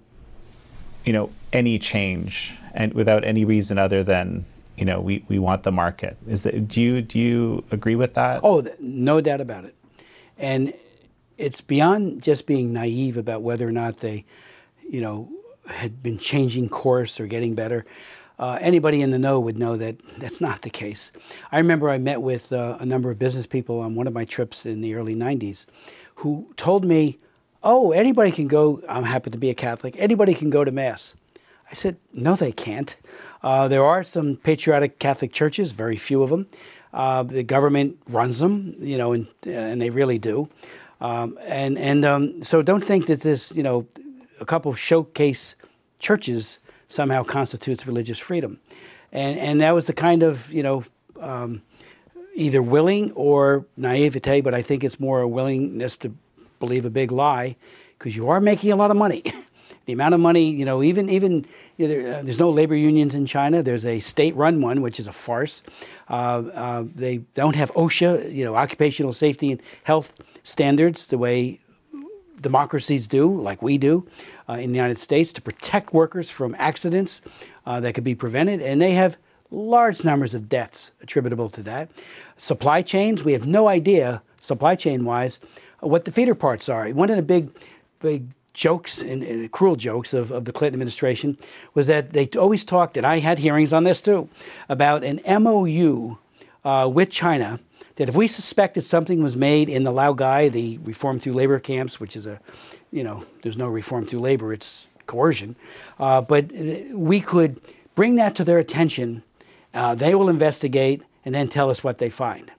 you 1.06 1.14
know 1.14 1.30
any 1.54 1.80
change 1.80 2.56
and 2.74 2.94
without 2.94 3.24
any 3.24 3.46
reason 3.46 3.78
other 3.78 4.04
than 4.04 4.46
you 4.80 4.86
know 4.86 5.02
we, 5.02 5.26
we 5.28 5.38
want 5.38 5.64
the 5.64 5.72
market. 5.72 6.18
Is 6.28 6.44
that, 6.44 6.68
do 6.68 6.82
you 6.82 7.02
do 7.02 7.20
you 7.20 7.66
agree 7.70 7.96
with 7.96 8.14
that? 8.14 8.40
Oh, 8.44 8.66
no 8.80 9.20
doubt 9.20 9.42
about 9.42 9.66
it. 9.66 9.76
And 10.38 10.74
it's 11.38 11.60
beyond 11.60 12.24
just 12.24 12.46
being 12.46 12.72
naive 12.72 13.18
about 13.18 13.42
whether 13.42 13.68
or 13.68 13.74
not 13.74 13.98
they, 13.98 14.26
you 14.90 15.02
know, 15.02 15.30
had 15.68 16.02
been 16.02 16.18
changing 16.18 16.70
course 16.70 17.20
or 17.20 17.28
getting 17.28 17.56
better. 17.56 17.86
Uh, 18.38 18.58
anybody 18.62 19.02
in 19.02 19.12
the 19.12 19.20
know 19.20 19.38
would 19.38 19.58
know 19.58 19.76
that 19.76 19.98
that's 20.18 20.40
not 20.40 20.62
the 20.62 20.70
case. 20.70 21.12
I 21.52 21.58
remember 21.58 21.90
I 21.90 21.98
met 21.98 22.22
with 22.22 22.54
uh, 22.54 22.78
a 22.80 22.86
number 22.86 23.12
of 23.12 23.20
business 23.20 23.46
people 23.46 23.82
on 23.82 23.96
one 23.96 24.08
of 24.08 24.14
my 24.14 24.24
trips 24.24 24.66
in 24.66 24.80
the 24.80 24.96
early 24.96 25.14
90s 25.14 25.66
who 26.16 26.54
told 26.56 26.86
me, 26.86 27.20
Oh, 27.62 27.92
anybody 27.92 28.32
can 28.32 28.48
go. 28.48 28.82
I'm 28.88 29.04
happy 29.04 29.32
to 29.32 29.38
be 29.38 29.50
a 29.50 29.54
Catholic. 29.54 29.96
Anybody 30.00 30.34
can 30.34 30.50
go 30.50 30.64
to 30.64 30.72
Mass. 30.72 31.14
I 31.70 31.74
said, 31.74 31.98
No, 32.14 32.36
they 32.36 32.52
can't. 32.52 32.96
Uh, 33.42 33.68
there 33.68 33.84
are 33.84 34.04
some 34.04 34.36
patriotic 34.38 35.00
Catholic 35.00 35.32
churches, 35.32 35.72
very 35.72 35.96
few 35.96 36.24
of 36.24 36.30
them. 36.30 36.48
Uh, 36.94 37.24
the 37.24 37.44
government 37.44 37.98
runs 38.10 38.40
them, 38.40 38.76
you 38.80 38.98
know, 38.98 39.14
and, 39.14 39.28
and 39.46 39.80
they 39.80 39.90
really 39.90 40.18
do. 40.18 40.50
Um, 41.02 41.38
and 41.46 41.78
and 41.78 42.04
um, 42.04 42.44
so 42.44 42.62
don't 42.62 42.84
think 42.84 43.06
that 43.06 43.22
this, 43.22 43.54
you 43.56 43.64
know, 43.64 43.88
a 44.40 44.46
couple 44.46 44.74
showcase 44.74 45.56
churches 46.00 46.60
somehow 46.88 47.24
constitutes 47.24 47.86
religious 47.86 48.18
freedom. 48.18 48.60
And, 49.12 49.40
and 49.40 49.62
that 49.62 49.72
was 49.72 49.88
the 49.88 49.94
kind 49.94 50.24
of, 50.24 50.52
you 50.52 50.64
know, 50.64 50.84
um, 51.20 51.62
either 52.34 52.62
willing 52.62 53.12
or 53.14 53.66
naivete, 53.78 54.42
but 54.42 54.54
I 54.54 54.62
think 54.62 54.84
it's 54.84 55.00
more 55.00 55.22
a 55.22 55.28
willingness 55.28 55.98
to 55.98 56.14
believe 56.60 56.86
a 56.86 56.90
big 56.90 57.12
lie 57.12 57.56
because 57.98 58.16
you 58.16 58.30
are 58.30 58.42
making 58.42 58.72
a 58.72 58.76
lot 58.76 58.92
of 58.92 58.98
money. 58.98 59.24
the 59.90 59.94
amount 59.94 60.14
of 60.14 60.20
money, 60.20 60.52
you 60.52 60.66
know, 60.66 60.84
even 60.84 61.10
even 61.10 61.48
you 61.78 61.88
know, 61.88 62.12
uh, 62.12 62.22
there's 62.22 62.38
no 62.38 62.52
labor 62.52 62.76
unions 62.76 63.16
in 63.16 63.26
China. 63.26 63.64
There's 63.64 63.88
a 63.88 64.00
state-run 64.00 64.62
one, 64.62 64.84
which 64.84 65.00
is 65.00 65.08
a 65.08 65.12
farce. 65.12 65.64
Uh, 66.08 66.14
uh, 66.14 66.84
they 66.94 67.18
don't 67.34 67.56
have 67.56 67.74
OSHA, 67.74 68.32
you 68.32 68.46
know, 68.46 68.56
occupational 68.56 69.14
safety 69.14 69.52
and 69.52 69.62
health 69.84 70.14
standards 70.44 71.08
the 71.08 71.18
way 71.18 71.60
democracies 72.40 73.08
do, 73.08 73.34
like 73.34 73.64
we 73.64 73.80
do 73.80 74.08
uh, 74.48 74.54
in 74.54 74.70
the 74.72 74.76
United 74.76 75.00
States, 75.00 75.34
to 75.34 75.42
protect 75.42 75.92
workers 75.92 76.30
from 76.30 76.56
accidents 76.60 77.22
uh, 77.66 77.80
that 77.80 77.96
could 77.96 78.04
be 78.04 78.14
prevented. 78.14 78.62
And 78.62 78.80
they 78.80 78.92
have 78.92 79.18
large 79.50 80.04
numbers 80.04 80.36
of 80.36 80.48
deaths 80.48 80.92
attributable 81.02 81.50
to 81.50 81.64
that. 81.64 81.90
Supply 82.38 82.84
chains, 82.84 83.24
we 83.24 83.34
have 83.34 83.48
no 83.48 83.68
idea, 83.68 84.22
supply 84.40 84.76
chain 84.76 85.04
wise, 85.04 85.40
what 85.80 86.06
the 86.06 86.12
feeder 86.12 86.36
parts 86.36 86.70
are. 86.70 86.88
One 86.90 87.10
of 87.10 87.16
the 87.16 87.24
big, 87.24 87.50
big 88.00 88.28
jokes 88.54 89.00
and, 89.00 89.24
and, 89.24 89.52
cruel 89.52 89.76
jokes 89.76 90.14
of, 90.14 90.32
of 90.32 90.46
the 90.46 90.52
Clinton 90.52 90.76
administration 90.76 91.38
was 91.74 91.88
that 91.88 92.12
they 92.12 92.28
always 92.38 92.66
talked, 92.66 92.98
and 92.98 93.06
I 93.06 93.20
had 93.20 93.40
hearings 93.40 93.74
on 93.74 93.84
this 93.84 94.02
too, 94.02 94.30
about 94.68 95.04
an 95.04 95.22
MOU 95.26 96.18
uh, 96.66 96.90
with 96.92 97.10
China 97.10 97.60
that 97.96 98.08
if 98.08 98.16
we 98.16 98.28
suspected 98.28 98.84
something 98.84 99.22
was 99.22 99.36
made 99.36 99.68
in 99.68 99.84
the 99.84 99.92
Laogai, 99.92 100.52
the 100.52 100.78
reform 100.80 101.20
through 101.20 101.34
labor 101.34 101.60
camps, 101.60 102.00
which 102.00 102.16
is 102.16 102.26
a, 102.26 102.40
you 102.92 103.04
know, 103.04 103.26
there's 103.42 103.58
no 103.58 103.68
reform 103.68 104.06
through 104.06 104.20
labor, 104.20 104.54
it's 104.54 104.88
coercion, 105.06 105.56
uh, 106.00 106.22
but 106.22 106.52
we 106.94 107.20
could 107.20 107.60
bring 107.96 108.16
that 108.16 108.36
to 108.36 108.44
their 108.44 108.58
attention. 108.58 109.22
Uh, 109.74 109.94
they 109.96 110.16
will 110.16 110.30
investigate 110.30 111.04
and 111.26 111.36
then 111.36 111.50
tell 111.50 111.70
us 111.70 111.84
what 111.84 111.98
they 111.98 112.10
find. 112.10 112.52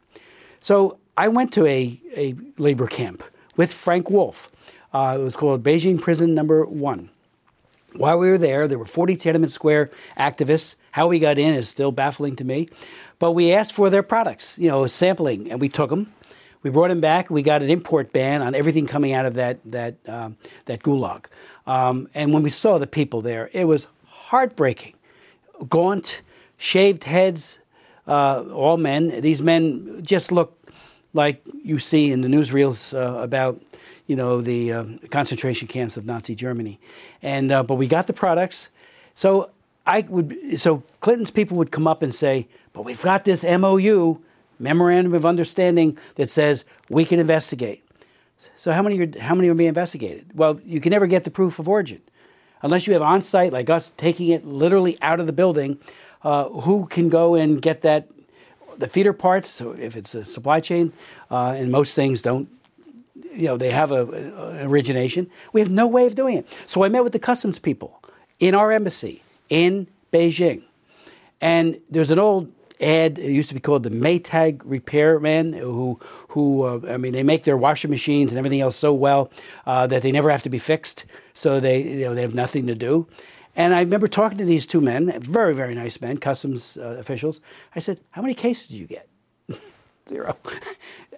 So 0.60 0.98
I 1.16 1.28
went 1.28 1.52
to 1.54 1.66
a, 1.66 1.98
a 2.14 2.34
labor 2.58 2.86
camp 2.86 3.24
with 3.56 3.72
Frank 3.72 4.10
Wolf 4.10 4.50
uh, 4.92 5.16
it 5.18 5.22
was 5.22 5.36
called 5.36 5.62
Beijing 5.62 6.00
Prison 6.00 6.34
Number 6.34 6.64
One. 6.64 7.10
While 7.94 8.18
we 8.18 8.30
were 8.30 8.38
there, 8.38 8.68
there 8.68 8.78
were 8.78 8.86
40 8.86 9.16
Tiananmen 9.16 9.50
Square 9.50 9.90
activists. 10.16 10.76
How 10.92 11.08
we 11.08 11.18
got 11.18 11.38
in 11.38 11.54
is 11.54 11.68
still 11.68 11.92
baffling 11.92 12.36
to 12.36 12.44
me. 12.44 12.68
But 13.18 13.32
we 13.32 13.52
asked 13.52 13.72
for 13.72 13.90
their 13.90 14.02
products, 14.02 14.56
you 14.58 14.68
know, 14.68 14.86
sampling, 14.86 15.50
and 15.50 15.60
we 15.60 15.68
took 15.68 15.90
them. 15.90 16.12
We 16.62 16.70
brought 16.70 16.88
them 16.88 17.00
back. 17.00 17.30
We 17.30 17.42
got 17.42 17.62
an 17.62 17.70
import 17.70 18.12
ban 18.12 18.42
on 18.42 18.54
everything 18.54 18.86
coming 18.86 19.12
out 19.12 19.26
of 19.26 19.34
that 19.34 19.58
that 19.64 19.96
um, 20.06 20.36
that 20.66 20.82
gulag. 20.82 21.24
Um, 21.66 22.08
and 22.14 22.32
when 22.32 22.42
we 22.42 22.50
saw 22.50 22.78
the 22.78 22.86
people 22.86 23.20
there, 23.20 23.50
it 23.52 23.64
was 23.64 23.86
heartbreaking. 24.06 24.94
Gaunt, 25.68 26.22
shaved 26.58 27.04
heads, 27.04 27.58
uh, 28.06 28.44
all 28.52 28.76
men. 28.76 29.20
These 29.20 29.42
men 29.42 30.02
just 30.02 30.32
looked 30.32 30.70
like 31.12 31.42
you 31.62 31.78
see 31.78 32.12
in 32.12 32.20
the 32.20 32.28
newsreels 32.28 32.94
uh, 32.94 33.20
about 33.20 33.60
you 34.10 34.16
know, 34.16 34.40
the 34.40 34.72
uh, 34.72 34.84
concentration 35.12 35.68
camps 35.68 35.96
of 35.96 36.04
Nazi 36.04 36.34
Germany. 36.34 36.80
And 37.22 37.52
uh, 37.52 37.62
but 37.62 37.76
we 37.76 37.86
got 37.86 38.08
the 38.08 38.12
products. 38.12 38.68
So 39.14 39.52
I 39.86 40.00
would 40.00 40.36
so 40.58 40.82
Clinton's 41.00 41.30
people 41.30 41.56
would 41.58 41.70
come 41.70 41.86
up 41.86 42.02
and 42.02 42.12
say, 42.12 42.48
"But 42.72 42.84
we've 42.84 43.00
got 43.00 43.24
this 43.24 43.44
MOU, 43.44 44.20
memorandum 44.58 45.14
of 45.14 45.24
understanding 45.24 45.96
that 46.16 46.28
says 46.28 46.64
we 46.88 47.04
can 47.04 47.20
investigate." 47.20 47.84
So 48.56 48.72
how 48.72 48.82
many 48.82 48.98
are, 48.98 49.20
how 49.20 49.36
many 49.36 49.48
are 49.48 49.54
being 49.54 49.68
investigated? 49.68 50.26
Well, 50.34 50.60
you 50.64 50.80
can 50.80 50.90
never 50.90 51.06
get 51.06 51.22
the 51.22 51.30
proof 51.30 51.60
of 51.60 51.68
origin 51.68 52.02
unless 52.62 52.88
you 52.88 52.92
have 52.94 53.02
on 53.02 53.22
site 53.22 53.52
like 53.52 53.70
us 53.70 53.92
taking 53.96 54.30
it 54.30 54.44
literally 54.44 54.98
out 55.02 55.20
of 55.20 55.28
the 55.28 55.32
building. 55.32 55.78
Uh, 56.24 56.48
who 56.48 56.86
can 56.86 57.08
go 57.08 57.36
and 57.36 57.62
get 57.62 57.82
that 57.82 58.08
the 58.76 58.88
feeder 58.88 59.12
parts? 59.12 59.48
So 59.50 59.70
if 59.70 59.96
it's 59.96 60.16
a 60.16 60.24
supply 60.24 60.58
chain, 60.58 60.92
uh, 61.30 61.54
and 61.56 61.70
most 61.70 61.94
things 61.94 62.22
don't 62.22 62.48
you 63.14 63.46
know, 63.46 63.56
they 63.56 63.70
have 63.70 63.90
a, 63.90 64.06
a, 64.06 64.68
origination. 64.68 65.30
We 65.52 65.60
have 65.60 65.70
no 65.70 65.86
way 65.86 66.06
of 66.06 66.14
doing 66.14 66.36
it. 66.36 66.48
So 66.66 66.84
I 66.84 66.88
met 66.88 67.04
with 67.04 67.12
the 67.12 67.18
customs 67.18 67.58
people 67.58 68.02
in 68.38 68.54
our 68.54 68.72
embassy 68.72 69.22
in 69.48 69.88
Beijing. 70.12 70.62
And 71.40 71.80
there's 71.90 72.10
an 72.10 72.18
old 72.18 72.52
ad, 72.80 73.18
it 73.18 73.30
used 73.30 73.48
to 73.48 73.54
be 73.54 73.60
called 73.60 73.82
the 73.82 73.90
Maytag 73.90 74.62
Repairman, 74.64 75.52
who, 75.52 75.98
who 76.28 76.62
uh, 76.64 76.80
I 76.88 76.96
mean, 76.96 77.12
they 77.12 77.22
make 77.22 77.44
their 77.44 77.56
washing 77.56 77.90
machines 77.90 78.32
and 78.32 78.38
everything 78.38 78.60
else 78.60 78.76
so 78.76 78.92
well 78.92 79.30
uh, 79.66 79.86
that 79.86 80.02
they 80.02 80.12
never 80.12 80.30
have 80.30 80.42
to 80.44 80.50
be 80.50 80.58
fixed. 80.58 81.04
So 81.34 81.60
they, 81.60 81.82
you 81.82 82.04
know, 82.06 82.14
they 82.14 82.22
have 82.22 82.34
nothing 82.34 82.66
to 82.66 82.74
do. 82.74 83.06
And 83.56 83.74
I 83.74 83.80
remember 83.80 84.08
talking 84.08 84.38
to 84.38 84.44
these 84.44 84.66
two 84.66 84.80
men, 84.80 85.20
very, 85.20 85.54
very 85.54 85.74
nice 85.74 86.00
men, 86.00 86.18
customs 86.18 86.76
uh, 86.76 86.96
officials. 86.98 87.40
I 87.74 87.80
said, 87.80 88.00
How 88.10 88.22
many 88.22 88.34
cases 88.34 88.68
do 88.68 88.78
you 88.78 88.86
get? 88.86 89.08
Zero 90.10 90.36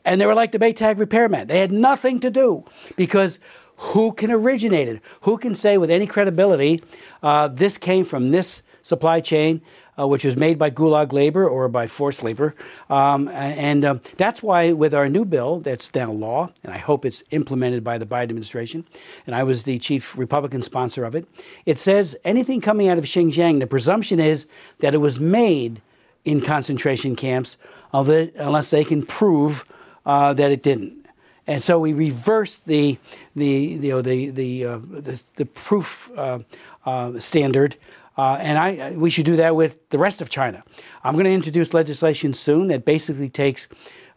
and 0.04 0.20
they 0.20 0.26
were 0.26 0.34
like 0.34 0.52
the 0.52 0.58
Maytag 0.58 0.98
repairman. 0.98 1.48
They 1.48 1.60
had 1.60 1.72
nothing 1.72 2.20
to 2.20 2.30
do 2.30 2.64
because 2.96 3.38
who 3.76 4.12
can 4.12 4.30
originate 4.30 4.88
it? 4.88 5.00
Who 5.22 5.38
can 5.38 5.54
say 5.54 5.78
with 5.78 5.90
any 5.90 6.06
credibility 6.06 6.82
uh, 7.22 7.48
this 7.48 7.78
came 7.78 8.04
from 8.04 8.30
this 8.30 8.62
supply 8.82 9.20
chain, 9.20 9.60
uh, 9.98 10.06
which 10.06 10.24
was 10.24 10.36
made 10.36 10.58
by 10.58 10.70
gulag 10.70 11.12
labor 11.12 11.48
or 11.48 11.68
by 11.68 11.86
forced 11.86 12.22
labor? 12.22 12.54
Um, 12.90 13.28
and 13.28 13.84
um, 13.84 14.00
that's 14.16 14.42
why, 14.42 14.72
with 14.72 14.94
our 14.94 15.08
new 15.08 15.24
bill 15.24 15.60
that's 15.60 15.92
now 15.94 16.12
law, 16.12 16.50
and 16.62 16.72
I 16.72 16.78
hope 16.78 17.04
it's 17.04 17.22
implemented 17.30 17.82
by 17.82 17.98
the 17.98 18.06
Biden 18.06 18.24
administration, 18.24 18.84
and 19.26 19.34
I 19.34 19.42
was 19.42 19.64
the 19.64 19.78
chief 19.78 20.16
Republican 20.16 20.62
sponsor 20.62 21.04
of 21.04 21.14
it, 21.14 21.26
it 21.66 21.78
says 21.78 22.16
anything 22.24 22.60
coming 22.60 22.88
out 22.88 22.98
of 22.98 23.04
Xinjiang, 23.04 23.60
the 23.60 23.66
presumption 23.66 24.20
is 24.20 24.46
that 24.78 24.94
it 24.94 24.98
was 24.98 25.18
made 25.18 25.80
in 26.24 26.40
concentration 26.40 27.16
camps 27.16 27.56
unless 27.92 28.70
they 28.70 28.84
can 28.84 29.02
prove 29.04 29.64
uh, 30.06 30.32
that 30.34 30.50
it 30.50 30.62
didn't. 30.62 31.02
And 31.46 31.62
so 31.62 31.78
we 31.78 31.92
reversed 31.92 32.66
the 32.66 32.98
the 33.34 33.48
you 33.48 33.90
know, 33.90 34.02
the 34.02 34.30
the 34.30 34.64
uh, 34.64 34.78
the, 34.78 35.22
the, 35.36 35.44
proof 35.44 36.10
uh, 36.16 36.38
uh 36.86 37.18
standard, 37.18 37.76
uh, 38.16 38.34
and 38.40 38.58
I 38.58 38.92
we 38.92 39.10
should 39.10 39.24
do 39.24 39.36
that 39.36 39.56
with 39.56 39.88
the 39.90 39.98
rest 39.98 40.20
of 40.20 40.28
China. 40.30 40.62
I'm 41.02 41.14
going 41.14 41.24
to 41.24 41.32
introduce 41.32 41.74
legislation 41.74 42.32
soon 42.32 42.68
that 42.68 42.84
basically 42.84 43.28
takes 43.28 43.66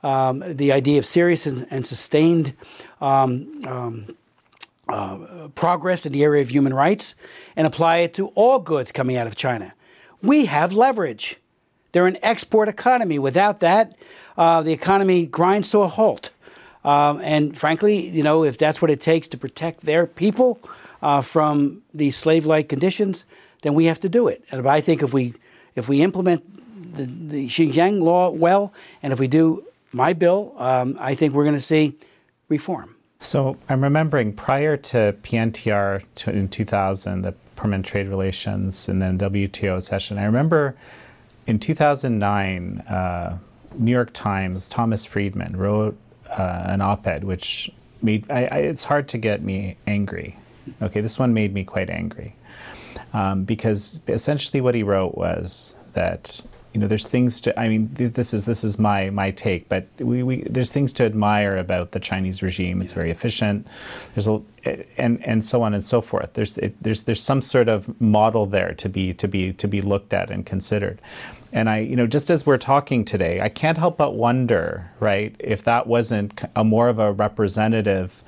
um, 0.03 0.43
the 0.45 0.71
idea 0.71 0.99
of 0.99 1.05
serious 1.05 1.47
and, 1.47 1.65
and 1.71 1.85
sustained. 1.85 2.53
Um, 3.01 3.61
um, 3.65 4.15
uh, 4.87 5.47
progress 5.55 6.05
in 6.05 6.11
the 6.11 6.21
area 6.21 6.43
of 6.43 6.51
human 6.51 6.71
rights 6.71 7.15
and 7.55 7.65
apply 7.65 7.97
it 7.97 8.13
to 8.13 8.27
all 8.35 8.59
goods 8.59 8.91
coming 8.91 9.17
out 9.17 9.25
of 9.25 9.35
China. 9.35 9.73
We 10.21 10.45
have 10.45 10.73
leverage. 10.73 11.37
They're 11.95 12.07
an 12.07 12.17
export 12.21 12.67
economy. 12.67 13.19
Without 13.19 13.61
that, 13.61 13.95
uh, 14.37 14.61
the 14.61 14.73
economy 14.73 15.25
grinds 15.25 15.69
to 15.69 15.79
a 15.79 15.87
halt. 15.87 16.29
Um, 16.83 17.21
and 17.21 17.57
frankly, 17.57 18.09
you 18.09 18.21
know, 18.21 18.43
if 18.43 18.57
that's 18.57 18.81
what 18.81 18.91
it 18.91 18.99
takes 18.99 19.29
to 19.29 19.37
protect 19.37 19.85
their 19.85 20.05
people 20.05 20.59
uh, 21.01 21.21
from 21.21 21.83
these 21.93 22.17
slave-like 22.17 22.67
conditions, 22.67 23.23
then 23.61 23.75
we 23.75 23.85
have 23.85 24.01
to 24.01 24.09
do 24.09 24.27
it. 24.27 24.43
And 24.51 24.67
I 24.67 24.81
think 24.81 25.03
if 25.03 25.13
we 25.13 25.35
if 25.75 25.87
we 25.87 26.01
implement 26.01 26.43
the, 26.97 27.05
the 27.05 27.47
Xinjiang 27.47 28.01
law 28.01 28.29
well, 28.29 28.73
and 29.01 29.13
if 29.13 29.19
we 29.21 29.27
do 29.27 29.65
my 29.93 30.11
bill, 30.11 30.53
um, 30.57 30.97
I 30.99 31.15
think 31.15 31.33
we're 31.33 31.45
going 31.45 31.55
to 31.55 31.61
see 31.61 31.95
reform. 32.49 32.93
So 33.21 33.55
I'm 33.69 33.81
remembering 33.81 34.33
prior 34.33 34.75
to 34.91 35.15
PNTR 35.23 36.03
in 36.27 36.49
2000, 36.49 37.21
the 37.21 37.31
Permanent 37.55 37.85
Trade 37.85 38.09
Relations, 38.09 38.89
and 38.89 39.01
then 39.01 39.17
WTO 39.17 39.81
session. 39.81 40.17
I 40.17 40.25
remember 40.25 40.75
in 41.47 41.59
2009, 41.59 42.79
uh, 42.79 43.37
New 43.77 43.91
York 43.91 44.13
Times, 44.13 44.69
Thomas 44.69 45.05
Friedman 45.05 45.57
wrote 45.57 45.97
uh, 46.29 46.63
an 46.65 46.81
op-ed 46.81 47.23
which 47.23 47.71
made 48.01 48.29
I, 48.29 48.45
I, 48.45 48.57
it's 48.59 48.83
hard 48.83 49.07
to 49.09 49.17
get 49.17 49.41
me 49.41 49.77
angry. 49.85 50.37
Okay, 50.81 51.01
this 51.01 51.19
one 51.19 51.33
made 51.33 51.53
me 51.53 51.63
quite 51.63 51.89
angry 51.89 52.35
um, 53.13 53.43
because 53.43 54.01
essentially 54.07 54.61
what 54.61 54.75
he 54.75 54.83
wrote 54.83 55.15
was 55.15 55.75
that 55.93 56.41
you 56.75 56.81
know 56.81 56.87
there's 56.87 57.07
things 57.07 57.39
to 57.39 57.57
I 57.57 57.69
mean 57.69 57.89
this 57.93 58.33
is 58.33 58.43
this 58.43 58.65
is 58.65 58.77
my 58.77 59.09
my 59.09 59.31
take, 59.31 59.69
but 59.69 59.87
we, 59.97 60.23
we 60.23 60.43
there's 60.43 60.73
things 60.73 60.91
to 60.93 61.05
admire 61.05 61.55
about 61.55 61.93
the 61.93 62.01
Chinese 62.01 62.43
regime. 62.43 62.81
It's 62.81 62.91
very 62.91 63.11
efficient. 63.11 63.65
There's 64.13 64.27
a 64.27 64.41
and 64.97 65.25
and 65.25 65.45
so 65.45 65.63
on 65.63 65.73
and 65.73 65.81
so 65.81 66.01
forth. 66.01 66.33
There's 66.33 66.57
it, 66.57 66.75
there's 66.83 67.03
there's 67.03 67.23
some 67.23 67.41
sort 67.41 67.69
of 67.69 67.99
model 68.01 68.45
there 68.45 68.73
to 68.73 68.89
be 68.89 69.13
to 69.13 69.25
be 69.25 69.53
to 69.53 69.69
be 69.69 69.79
looked 69.79 70.13
at 70.13 70.29
and 70.29 70.45
considered. 70.45 70.99
And 71.53 71.69
I, 71.69 71.77
you 71.77 71.95
know, 71.95 72.07
just 72.07 72.29
as 72.29 72.45
we're 72.45 72.57
talking 72.57 73.05
today, 73.05 73.39
I 73.39 73.47
can't 73.47 73.77
help 73.77 73.97
but 73.97 74.15
wonder, 74.15 74.91
right, 74.99 75.33
if 75.39 75.63
that 75.63 75.87
wasn't 75.87 76.41
a 76.57 76.65
more 76.65 76.89
of 76.89 76.99
a 76.99 77.13
representative 77.13 78.21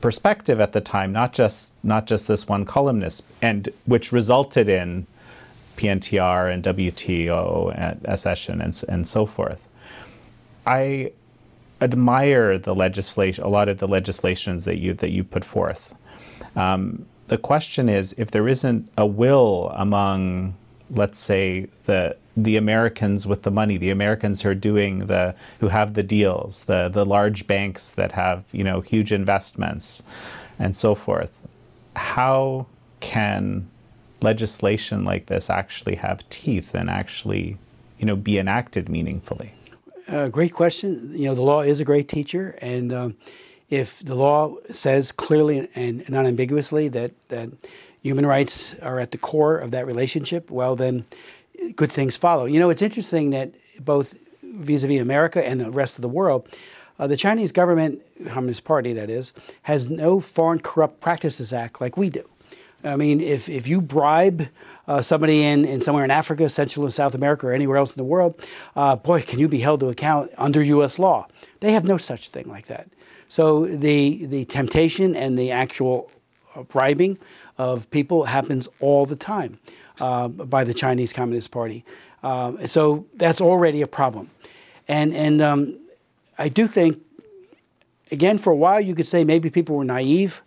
perspective 0.00 0.60
at 0.60 0.72
the 0.72 0.80
time, 0.80 1.12
not 1.12 1.32
just 1.32 1.74
not 1.84 2.08
just 2.08 2.26
this 2.26 2.48
one 2.48 2.64
columnist, 2.64 3.24
and 3.40 3.68
which 3.86 4.10
resulted 4.10 4.68
in 4.68 5.06
PNTR 5.78 6.52
and 6.52 6.62
WTO 6.62 7.72
and 7.76 8.00
accession 8.04 8.60
and 8.60 8.82
and 8.88 9.06
so 9.06 9.24
forth. 9.24 9.66
I 10.66 11.12
admire 11.80 12.58
the 12.58 12.74
legislation, 12.74 13.44
a 13.44 13.48
lot 13.48 13.68
of 13.68 13.78
the 13.78 13.88
legislations 13.88 14.64
that 14.64 14.78
you 14.78 14.94
that 14.94 15.10
you 15.10 15.24
put 15.24 15.44
forth. 15.44 15.94
Um, 16.56 17.06
the 17.28 17.38
question 17.38 17.88
is, 17.88 18.14
if 18.18 18.30
there 18.30 18.48
isn't 18.48 18.90
a 18.96 19.06
will 19.06 19.70
among, 19.74 20.56
let's 20.90 21.18
say, 21.18 21.68
the 21.84 22.16
the 22.36 22.56
Americans 22.56 23.26
with 23.26 23.42
the 23.42 23.50
money, 23.50 23.76
the 23.76 23.90
Americans 23.90 24.42
who 24.42 24.50
are 24.50 24.54
doing 24.54 25.06
the 25.06 25.34
who 25.60 25.68
have 25.68 25.94
the 25.94 26.02
deals, 26.02 26.64
the 26.64 26.88
the 26.88 27.04
large 27.04 27.46
banks 27.46 27.92
that 27.92 28.12
have 28.12 28.44
you 28.52 28.64
know 28.64 28.80
huge 28.80 29.12
investments, 29.12 30.02
and 30.58 30.76
so 30.76 30.94
forth. 30.94 31.46
How 31.94 32.66
can 33.00 33.68
legislation 34.20 35.04
like 35.04 35.26
this 35.26 35.48
actually 35.50 35.96
have 35.96 36.28
teeth 36.30 36.74
and 36.74 36.90
actually 36.90 37.56
you 37.98 38.06
know 38.06 38.16
be 38.16 38.38
enacted 38.38 38.88
meaningfully? 38.88 39.52
Uh, 40.08 40.28
great 40.28 40.54
question. 40.54 41.12
You 41.14 41.26
know, 41.26 41.34
the 41.34 41.42
law 41.42 41.60
is 41.60 41.80
a 41.80 41.84
great 41.84 42.08
teacher, 42.08 42.58
and 42.62 42.92
um, 42.92 43.16
if 43.68 44.00
the 44.00 44.14
law 44.14 44.56
says 44.70 45.12
clearly 45.12 45.68
and, 45.74 46.02
unambiguously 46.08 46.88
that 46.88 47.12
that 47.28 47.50
human 48.02 48.24
rights 48.24 48.74
are 48.80 48.98
at 48.98 49.10
the 49.10 49.18
core 49.18 49.58
of 49.58 49.70
that 49.72 49.86
relationship, 49.86 50.50
well, 50.50 50.76
then 50.76 51.04
good 51.76 51.92
things 51.92 52.16
follow. 52.16 52.44
You 52.44 52.60
know, 52.60 52.70
it's 52.70 52.82
interesting 52.82 53.30
that 53.30 53.52
both 53.80 54.14
vis-a-vis 54.42 55.00
America 55.00 55.46
and 55.46 55.60
the 55.60 55.70
rest 55.70 55.96
of 55.96 56.02
the 56.02 56.08
world, 56.08 56.48
uh, 56.98 57.06
the 57.06 57.16
Chinese 57.16 57.52
government, 57.52 58.00
Communist 58.28 58.64
Party 58.64 58.92
that 58.94 59.10
is, 59.10 59.32
has 59.62 59.88
no 59.90 60.20
Foreign 60.20 60.60
Corrupt 60.60 61.00
Practices 61.00 61.52
Act 61.52 61.80
like 61.80 61.96
we 61.96 62.08
do. 62.08 62.28
I 62.84 62.96
mean, 62.96 63.20
if, 63.20 63.48
if 63.48 63.66
you 63.66 63.80
bribe 63.80 64.48
uh, 64.86 65.02
somebody 65.02 65.42
in, 65.42 65.64
in 65.64 65.82
somewhere 65.82 66.04
in 66.04 66.10
Africa, 66.10 66.48
Central 66.48 66.84
and 66.84 66.94
South 66.94 67.14
America, 67.14 67.46
or 67.46 67.52
anywhere 67.52 67.76
else 67.76 67.90
in 67.94 68.00
the 68.00 68.04
world, 68.04 68.40
uh, 68.76 68.96
boy, 68.96 69.22
can 69.22 69.38
you 69.38 69.48
be 69.48 69.60
held 69.60 69.80
to 69.80 69.88
account 69.88 70.30
under 70.38 70.62
U.S. 70.62 70.98
law. 70.98 71.26
They 71.60 71.72
have 71.72 71.84
no 71.84 71.98
such 71.98 72.28
thing 72.28 72.48
like 72.48 72.66
that. 72.66 72.88
So 73.28 73.66
the, 73.66 74.24
the 74.26 74.44
temptation 74.46 75.14
and 75.14 75.38
the 75.38 75.50
actual 75.50 76.10
uh, 76.54 76.62
bribing 76.62 77.18
of 77.58 77.90
people 77.90 78.24
happens 78.24 78.68
all 78.80 79.04
the 79.04 79.16
time 79.16 79.58
uh, 80.00 80.28
by 80.28 80.64
the 80.64 80.72
Chinese 80.72 81.12
Communist 81.12 81.50
Party. 81.50 81.84
Uh, 82.22 82.66
so 82.66 83.06
that's 83.14 83.40
already 83.40 83.82
a 83.82 83.86
problem. 83.86 84.30
And, 84.86 85.14
and 85.14 85.42
um, 85.42 85.78
I 86.38 86.48
do 86.48 86.66
think, 86.66 87.00
again, 88.10 88.38
for 88.38 88.50
a 88.52 88.56
while 88.56 88.80
you 88.80 88.94
could 88.94 89.06
say 89.06 89.24
maybe 89.24 89.50
people 89.50 89.76
were 89.76 89.84
naive, 89.84 90.42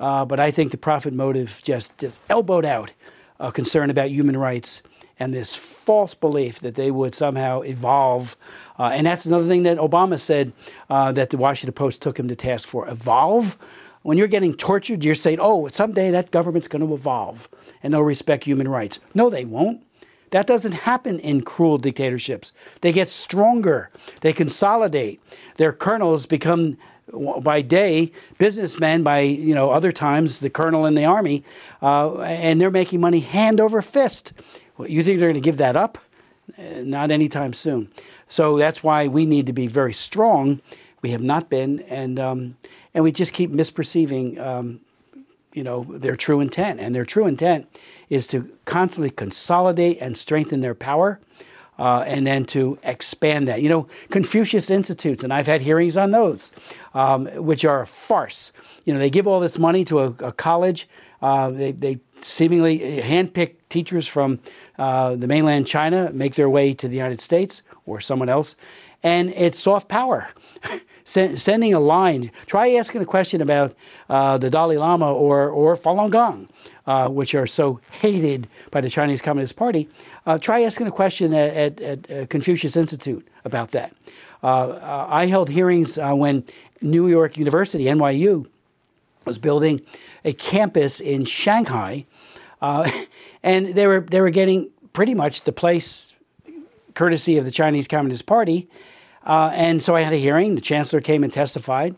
uh, 0.00 0.24
but 0.24 0.40
I 0.40 0.50
think 0.50 0.72
the 0.72 0.78
profit 0.78 1.12
motive 1.12 1.60
just, 1.62 1.96
just 1.98 2.18
elbowed 2.28 2.64
out 2.64 2.92
a 3.38 3.52
concern 3.52 3.90
about 3.90 4.10
human 4.10 4.36
rights 4.36 4.82
and 5.18 5.34
this 5.34 5.54
false 5.54 6.14
belief 6.14 6.60
that 6.60 6.74
they 6.74 6.90
would 6.90 7.14
somehow 7.14 7.60
evolve. 7.60 8.36
Uh, 8.78 8.90
and 8.94 9.06
that's 9.06 9.26
another 9.26 9.46
thing 9.46 9.62
that 9.64 9.76
Obama 9.76 10.18
said 10.18 10.52
uh, 10.88 11.12
that 11.12 11.28
the 11.28 11.36
Washington 11.36 11.74
Post 11.74 12.00
took 12.00 12.18
him 12.18 12.26
to 12.28 12.34
task 12.34 12.66
for 12.66 12.88
evolve. 12.88 13.58
When 14.02 14.16
you're 14.16 14.28
getting 14.28 14.54
tortured, 14.54 15.04
you're 15.04 15.14
saying, 15.14 15.38
oh, 15.40 15.68
someday 15.68 16.10
that 16.10 16.30
government's 16.30 16.68
going 16.68 16.86
to 16.86 16.94
evolve 16.94 17.50
and 17.82 17.92
they'll 17.92 18.02
respect 18.02 18.44
human 18.44 18.66
rights. 18.66 18.98
No, 19.14 19.28
they 19.28 19.44
won't. 19.44 19.84
That 20.30 20.46
doesn't 20.46 20.72
happen 20.72 21.18
in 21.18 21.42
cruel 21.42 21.76
dictatorships. 21.76 22.52
They 22.80 22.92
get 22.92 23.08
stronger, 23.08 23.90
they 24.22 24.32
consolidate. 24.32 25.20
Their 25.56 25.72
colonels 25.72 26.24
become 26.24 26.78
by 27.42 27.62
day 27.62 28.12
businessmen 28.38 29.02
by 29.02 29.20
you 29.20 29.54
know 29.54 29.70
other 29.70 29.92
times 29.92 30.40
the 30.40 30.50
colonel 30.50 30.86
in 30.86 30.94
the 30.94 31.04
army 31.04 31.44
uh, 31.82 32.20
and 32.20 32.60
they're 32.60 32.70
making 32.70 33.00
money 33.00 33.20
hand 33.20 33.60
over 33.60 33.82
fist. 33.82 34.32
You 34.78 35.02
think 35.02 35.18
they're 35.18 35.28
going 35.28 35.34
to 35.34 35.40
give 35.40 35.58
that 35.58 35.76
up? 35.76 35.98
Uh, 36.58 36.82
not 36.82 37.10
anytime 37.10 37.52
soon. 37.52 37.90
So 38.28 38.56
that's 38.56 38.82
why 38.82 39.08
we 39.08 39.26
need 39.26 39.46
to 39.46 39.52
be 39.52 39.66
very 39.66 39.92
strong. 39.92 40.60
We 41.02 41.10
have 41.10 41.22
not 41.22 41.50
been 41.50 41.80
and 41.80 42.18
um, 42.18 42.56
and 42.94 43.04
we 43.04 43.12
just 43.12 43.32
keep 43.32 43.50
misperceiving 43.50 44.38
um, 44.38 44.80
you 45.52 45.62
know 45.62 45.84
their 45.84 46.16
true 46.16 46.40
intent. 46.40 46.80
And 46.80 46.94
their 46.94 47.04
true 47.04 47.26
intent 47.26 47.66
is 48.08 48.26
to 48.28 48.50
constantly 48.64 49.10
consolidate 49.10 49.98
and 50.00 50.16
strengthen 50.16 50.60
their 50.60 50.74
power 50.74 51.20
uh, 51.80 52.04
and 52.06 52.26
then 52.26 52.44
to 52.44 52.78
expand 52.84 53.48
that 53.48 53.62
you 53.62 53.68
know 53.68 53.88
confucius 54.10 54.70
institutes 54.70 55.24
and 55.24 55.32
i've 55.32 55.46
had 55.46 55.62
hearings 55.62 55.96
on 55.96 56.10
those 56.12 56.52
um, 56.94 57.26
which 57.36 57.64
are 57.64 57.80
a 57.80 57.86
farce 57.86 58.52
you 58.84 58.92
know 58.92 59.00
they 59.00 59.10
give 59.10 59.26
all 59.26 59.40
this 59.40 59.58
money 59.58 59.84
to 59.84 59.98
a, 59.98 60.06
a 60.20 60.32
college 60.32 60.88
uh, 61.22 61.50
they, 61.50 61.72
they 61.72 61.98
seemingly 62.22 62.78
handpick 63.02 63.54
teachers 63.68 64.06
from 64.06 64.38
uh, 64.78 65.16
the 65.16 65.26
mainland 65.26 65.66
china 65.66 66.10
make 66.12 66.34
their 66.34 66.50
way 66.50 66.72
to 66.72 66.86
the 66.86 66.96
united 66.96 67.20
states 67.20 67.62
or 67.86 68.00
someone 68.00 68.28
else 68.28 68.54
and 69.02 69.30
it's 69.30 69.58
soft 69.58 69.88
power 69.88 70.28
sending 71.04 71.74
a 71.74 71.80
line. 71.80 72.30
Try 72.46 72.74
asking 72.74 73.02
a 73.02 73.06
question 73.06 73.40
about 73.40 73.74
uh, 74.08 74.38
the 74.38 74.50
Dalai 74.50 74.76
Lama 74.76 75.12
or, 75.12 75.48
or 75.48 75.76
Falun 75.76 76.10
Gong, 76.10 76.48
uh, 76.86 77.08
which 77.08 77.34
are 77.34 77.46
so 77.46 77.80
hated 77.90 78.48
by 78.70 78.80
the 78.80 78.90
Chinese 78.90 79.22
Communist 79.22 79.56
Party. 79.56 79.88
Uh, 80.26 80.38
try 80.38 80.62
asking 80.62 80.86
a 80.86 80.90
question 80.90 81.32
at, 81.34 81.80
at, 81.80 82.10
at 82.10 82.30
Confucius 82.30 82.76
Institute 82.76 83.26
about 83.44 83.70
that. 83.70 83.94
Uh, 84.42 84.46
uh, 84.46 85.06
I 85.08 85.26
held 85.26 85.48
hearings 85.48 85.98
uh, 85.98 86.12
when 86.14 86.44
New 86.80 87.08
York 87.08 87.36
University, 87.36 87.84
NYU, 87.84 88.46
was 89.24 89.38
building 89.38 89.82
a 90.24 90.32
campus 90.32 91.00
in 91.00 91.24
Shanghai, 91.24 92.06
and 93.42 93.74
they 93.74 93.86
were, 93.86 94.00
they 94.00 94.20
were 94.20 94.30
getting 94.30 94.70
pretty 94.92 95.14
much 95.14 95.42
the 95.42 95.52
place 95.52 96.14
courtesy 96.94 97.36
of 97.36 97.44
the 97.44 97.50
Chinese 97.50 97.86
Communist 97.86 98.26
Party 98.26 98.68
uh, 99.24 99.50
and 99.54 99.82
so 99.82 99.96
I 99.96 100.02
had 100.02 100.12
a 100.12 100.16
hearing. 100.16 100.54
The 100.54 100.60
chancellor 100.60 101.00
came 101.00 101.22
and 101.22 101.32
testified. 101.32 101.94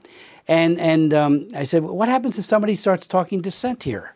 And, 0.49 0.81
and 0.81 1.15
um, 1.15 1.49
I 1.55 1.65
said, 1.65 1.85
what 1.85 2.09
happens 2.09 2.39
if 2.39 2.45
somebody 2.45 2.75
starts 2.75 3.07
talking 3.07 3.41
dissent 3.41 3.85
here? 3.85 4.15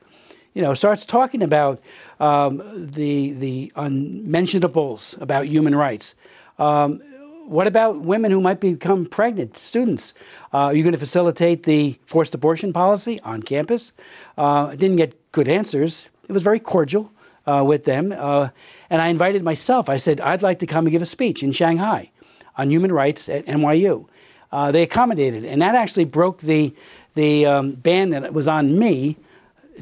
You 0.57 0.63
know, 0.63 0.73
starts 0.73 1.05
talking 1.05 1.43
about 1.43 1.83
um, 2.19 2.63
the, 2.93 3.33
the 3.33 3.71
unmentionables 3.77 5.15
about 5.21 5.45
human 5.45 5.75
rights. 5.75 6.15
Um, 6.59 7.03
what 7.45 7.67
about 7.67 8.01
women 8.01 8.31
who 8.31 8.41
might 8.41 8.59
become 8.59 9.05
pregnant, 9.05 9.59
students? 9.59 10.15
Uh, 10.55 10.69
are 10.69 10.75
you 10.75 10.83
going 10.83 10.95
to 10.95 10.99
facilitate 10.99 11.65
the 11.65 11.99
forced 12.07 12.35
abortion 12.35 12.73
policy 12.73 13.21
on 13.21 13.43
campus? 13.43 13.93
Uh, 14.39 14.69
I 14.69 14.77
didn't 14.77 14.97
get 14.97 15.31
good 15.31 15.47
answers. 15.47 16.09
It 16.27 16.33
was 16.33 16.43
very 16.43 16.59
cordial 16.59 17.13
uh, 17.47 17.63
with 17.63 17.85
them. 17.85 18.15
Uh, 18.17 18.49
and 18.89 19.03
I 19.03 19.09
invited 19.09 19.45
myself. 19.45 19.91
I 19.91 19.99
said, 19.99 20.23
I'd 20.23 20.41
like 20.41 20.61
to 20.61 20.67
come 20.67 20.87
and 20.87 20.91
give 20.91 21.03
a 21.03 21.05
speech 21.05 21.43
in 21.43 21.53
Shanghai 21.53 22.11
on 22.57 22.71
human 22.71 22.93
rights 22.93 23.29
at 23.29 23.45
NYU. 23.45 24.09
Uh, 24.51 24.73
they 24.73 24.85
accommodated, 24.85 25.45
and 25.45 25.61
that 25.61 25.75
actually 25.75 26.07
broke 26.07 26.41
the 26.41 26.75
the 27.15 27.45
um, 27.45 27.73
ban 27.73 28.11
that 28.11 28.33
was 28.33 28.49
on 28.49 28.79
me 28.79 29.17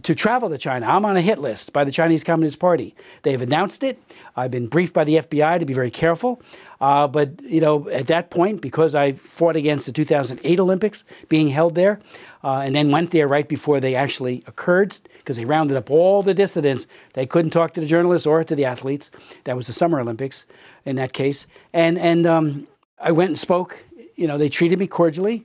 to 0.03 0.15
travel 0.15 0.51
to 0.51 0.59
China. 0.59 0.87
I'm 0.87 1.05
on 1.05 1.17
a 1.17 1.21
hit 1.21 1.39
list 1.39 1.73
by 1.73 1.85
the 1.85 1.93
Chinese 1.93 2.25
Communist 2.25 2.59
Party. 2.59 2.95
They've 3.23 3.41
announced 3.41 3.83
it. 3.83 3.99
I've 4.37 4.51
been 4.51 4.67
briefed 4.67 4.93
by 4.93 5.05
the 5.05 5.17
FBI 5.17 5.59
to 5.61 5.65
be 5.65 5.75
very 5.75 5.91
careful. 5.91 6.43
Uh, 6.81 7.07
but 7.07 7.41
you 7.43 7.61
know, 7.61 7.89
at 7.91 8.09
that 8.09 8.31
point, 8.31 8.61
because 8.61 8.95
I 8.95 9.13
fought 9.13 9.57
against 9.57 9.87
the 9.87 9.93
2008 9.93 10.61
Olympics 10.61 11.05
being 11.29 11.49
held 11.49 11.75
there, 11.75 12.01
uh, 12.43 12.59
and 12.59 12.75
then 12.75 12.91
went 12.91 13.11
there 13.11 13.29
right 13.29 13.49
before 13.49 13.81
they 13.81 13.95
actually 13.95 14.43
occurred, 14.47 14.99
because 15.19 15.37
they 15.37 15.45
rounded 15.45 15.77
up 15.77 15.91
all 15.91 16.23
the 16.23 16.35
dissidents. 16.35 16.87
They 17.15 17.27
couldn't 17.27 17.53
talk 17.53 17.73
to 17.75 17.81
the 17.81 17.87
journalists 17.87 18.27
or 18.27 18.45
to 18.45 18.55
the 18.55 18.65
athletes. 18.65 19.11
That 19.45 19.57
was 19.57 19.67
the 19.67 19.73
Summer 19.73 20.01
Olympics 20.01 20.45
in 20.85 20.97
that 20.97 21.13
case. 21.13 21.47
And 21.73 21.99
and 21.99 22.27
um, 22.27 22.67
I 23.01 23.13
went 23.13 23.31
and 23.31 23.39
spoke. 23.39 23.85
You 24.17 24.27
know, 24.27 24.39
they 24.39 24.49
treated 24.49 24.79
me 24.79 24.87
cordially. 24.87 25.45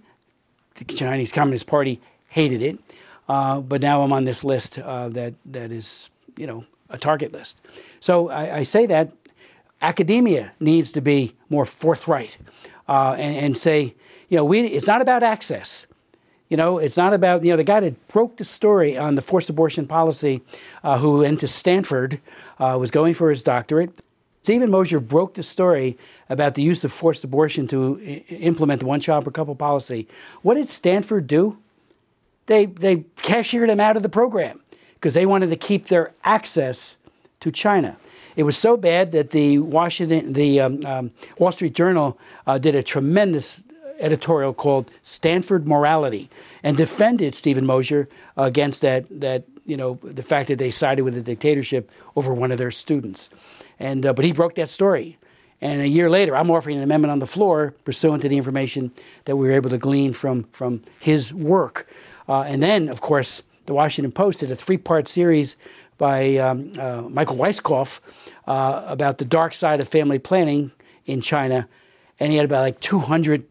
The 0.75 0.85
Chinese 0.85 1.31
Communist 1.31 1.67
Party 1.67 1.99
hated 2.29 2.61
it. 2.61 2.79
Uh, 3.29 3.61
but 3.61 3.79
now 3.81 4.01
I'm 4.01 4.11
on 4.11 4.25
this 4.25 4.43
list 4.43 4.79
uh, 4.79 5.07
that 5.09 5.35
that 5.45 5.71
is, 5.71 6.09
you 6.35 6.47
know, 6.47 6.65
a 6.89 6.97
target 6.97 7.31
list. 7.31 7.57
So 7.99 8.29
I, 8.29 8.57
I 8.57 8.63
say 8.63 8.87
that 8.87 9.11
academia 9.81 10.51
needs 10.59 10.91
to 10.93 11.01
be 11.01 11.35
more 11.49 11.65
forthright 11.65 12.37
uh, 12.87 13.15
and, 13.17 13.37
and, 13.37 13.57
say, 13.57 13.93
you 14.29 14.37
know, 14.37 14.43
we, 14.43 14.61
it's 14.61 14.87
not 14.87 15.01
about 15.01 15.21
access. 15.21 15.85
You 16.49 16.57
know, 16.57 16.79
it's 16.79 16.97
not 16.97 17.13
about, 17.13 17.43
you 17.43 17.51
know, 17.51 17.57
the 17.57 17.63
guy 17.63 17.79
that 17.79 18.07
broke 18.07 18.37
the 18.37 18.43
story 18.43 18.97
on 18.97 19.13
the 19.13 19.21
forced 19.21 19.49
abortion 19.51 19.85
policy, 19.85 20.41
uh, 20.83 20.97
who 20.97 21.19
went 21.19 21.39
to 21.41 21.47
Stanford, 21.47 22.19
uh, 22.57 22.75
was 22.79 22.89
going 22.89 23.13
for 23.13 23.29
his 23.29 23.43
doctorate. 23.43 23.91
Steven 24.41 24.71
Mosher 24.71 24.99
broke 24.99 25.35
the 25.35 25.43
story 25.43 25.97
about 26.29 26.55
the 26.55 26.63
use 26.63 26.83
of 26.83 26.91
forced 26.91 27.23
abortion 27.23 27.67
to 27.67 27.99
I- 28.01 28.33
implement 28.33 28.79
the 28.79 28.87
one 28.87 28.99
child 28.99 29.25
per 29.25 29.31
couple 29.31 29.53
policy. 29.53 30.07
What 30.41 30.55
did 30.55 30.67
Stanford 30.69 31.27
do? 31.27 31.57
They, 32.49 32.65
they 32.65 33.05
cashiered 33.17 33.69
him 33.69 33.79
out 33.79 33.95
of 33.95 34.01
the 34.01 34.09
program 34.09 34.59
because 34.95 35.13
they 35.13 35.27
wanted 35.27 35.51
to 35.51 35.55
keep 35.55 35.85
their 35.85 36.13
access 36.23 36.97
to 37.41 37.51
China. 37.51 37.95
It 38.35 38.41
was 38.41 38.57
so 38.57 38.75
bad 38.75 39.11
that 39.11 39.29
the 39.29 39.59
Washington, 39.59 40.33
the 40.33 40.59
um, 40.59 40.83
um, 40.83 41.11
Wall 41.37 41.51
Street 41.51 41.75
Journal 41.75 42.17
uh, 42.47 42.57
did 42.57 42.73
a 42.73 42.81
tremendous 42.81 43.61
editorial 43.99 44.55
called 44.55 44.89
"Stanford 45.03 45.67
Morality" 45.67 46.27
and 46.63 46.75
defended 46.75 47.35
Steven 47.35 47.67
Mosher 47.67 48.09
against 48.35 48.81
that 48.81 49.05
that 49.11 49.43
you 49.67 49.77
know 49.77 49.99
the 50.01 50.23
fact 50.23 50.47
that 50.47 50.57
they 50.57 50.71
sided 50.71 51.03
with 51.03 51.13
the 51.13 51.21
dictatorship 51.21 51.91
over 52.15 52.33
one 52.33 52.51
of 52.51 52.57
their 52.57 52.71
students. 52.71 53.29
And 53.77 54.07
uh, 54.07 54.13
but 54.13 54.25
he 54.25 54.31
broke 54.31 54.55
that 54.55 54.69
story. 54.69 55.19
And 55.61 55.81
a 55.81 55.87
year 55.87 56.09
later, 56.09 56.35
I'm 56.35 56.49
offering 56.49 56.77
an 56.77 56.83
amendment 56.83 57.11
on 57.11 57.19
the 57.19 57.27
floor 57.27 57.75
pursuant 57.83 58.23
to 58.23 58.29
the 58.29 58.37
information 58.37 58.91
that 59.25 59.35
we 59.35 59.47
were 59.47 59.53
able 59.53 59.69
to 59.69 59.77
glean 59.77 60.13
from 60.13 60.45
from 60.51 60.81
his 60.99 61.31
work. 61.31 61.87
Uh, 62.29 62.43
and 62.43 62.61
then, 62.61 62.87
of 62.89 63.01
course, 63.01 63.41
the 63.65 63.73
Washington 63.73 64.11
Post 64.11 64.41
did 64.41 64.51
a 64.51 64.55
three-part 64.55 65.07
series 65.07 65.57
by 65.97 66.37
um, 66.37 66.71
uh, 66.79 67.01
Michael 67.01 67.35
Weisskopf 67.35 67.99
uh, 68.47 68.83
about 68.85 69.17
the 69.17 69.25
dark 69.25 69.55
side 69.55 69.81
of 69.81 69.87
family 69.87 70.19
planning 70.19 70.71
in 71.07 71.21
China, 71.21 71.67
and 72.19 72.31
he 72.31 72.37
had 72.37 72.45
about 72.45 72.61
like 72.61 72.79
200 72.81 73.45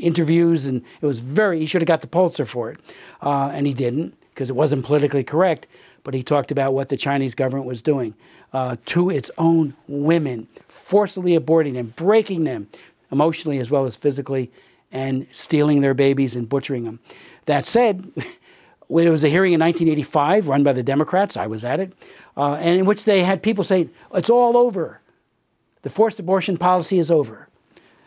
interviews, 0.00 0.64
and 0.64 0.82
it 1.00 1.06
was 1.06 1.20
very. 1.20 1.60
He 1.60 1.66
should 1.66 1.82
have 1.82 1.86
got 1.86 2.00
the 2.00 2.06
Pulitzer 2.06 2.46
for 2.46 2.70
it, 2.70 2.78
uh, 3.20 3.50
and 3.52 3.66
he 3.66 3.74
didn't 3.74 4.16
because 4.30 4.48
it 4.48 4.56
wasn't 4.56 4.84
politically 4.84 5.22
correct. 5.22 5.66
But 6.02 6.14
he 6.14 6.22
talked 6.22 6.50
about 6.50 6.72
what 6.72 6.88
the 6.88 6.96
Chinese 6.96 7.34
government 7.34 7.66
was 7.66 7.82
doing 7.82 8.14
uh, 8.52 8.76
to 8.86 9.10
its 9.10 9.30
own 9.38 9.74
women, 9.86 10.48
forcibly 10.68 11.38
aborting 11.38 11.74
them, 11.74 11.92
breaking 11.94 12.44
them 12.44 12.68
emotionally 13.12 13.58
as 13.58 13.70
well 13.70 13.86
as 13.86 13.94
physically, 13.94 14.50
and 14.90 15.26
stealing 15.32 15.80
their 15.80 15.94
babies 15.94 16.34
and 16.34 16.48
butchering 16.48 16.84
them. 16.84 16.98
That 17.46 17.64
said. 17.64 18.10
There 18.90 19.10
was 19.10 19.24
a 19.24 19.30
hearing 19.30 19.54
in 19.54 19.60
1985 19.60 20.48
run 20.48 20.62
by 20.64 20.74
the 20.74 20.82
Democrats. 20.82 21.38
I 21.38 21.46
was 21.46 21.64
at 21.64 21.80
it, 21.80 21.94
uh, 22.36 22.56
and 22.56 22.78
in 22.80 22.84
which 22.84 23.06
they 23.06 23.22
had 23.22 23.42
people 23.42 23.64
saying, 23.64 23.88
"It's 24.12 24.28
all 24.28 24.54
over. 24.54 25.00
The 25.80 25.88
forced 25.88 26.20
abortion 26.20 26.58
policy 26.58 26.98
is 26.98 27.10
over." 27.10 27.48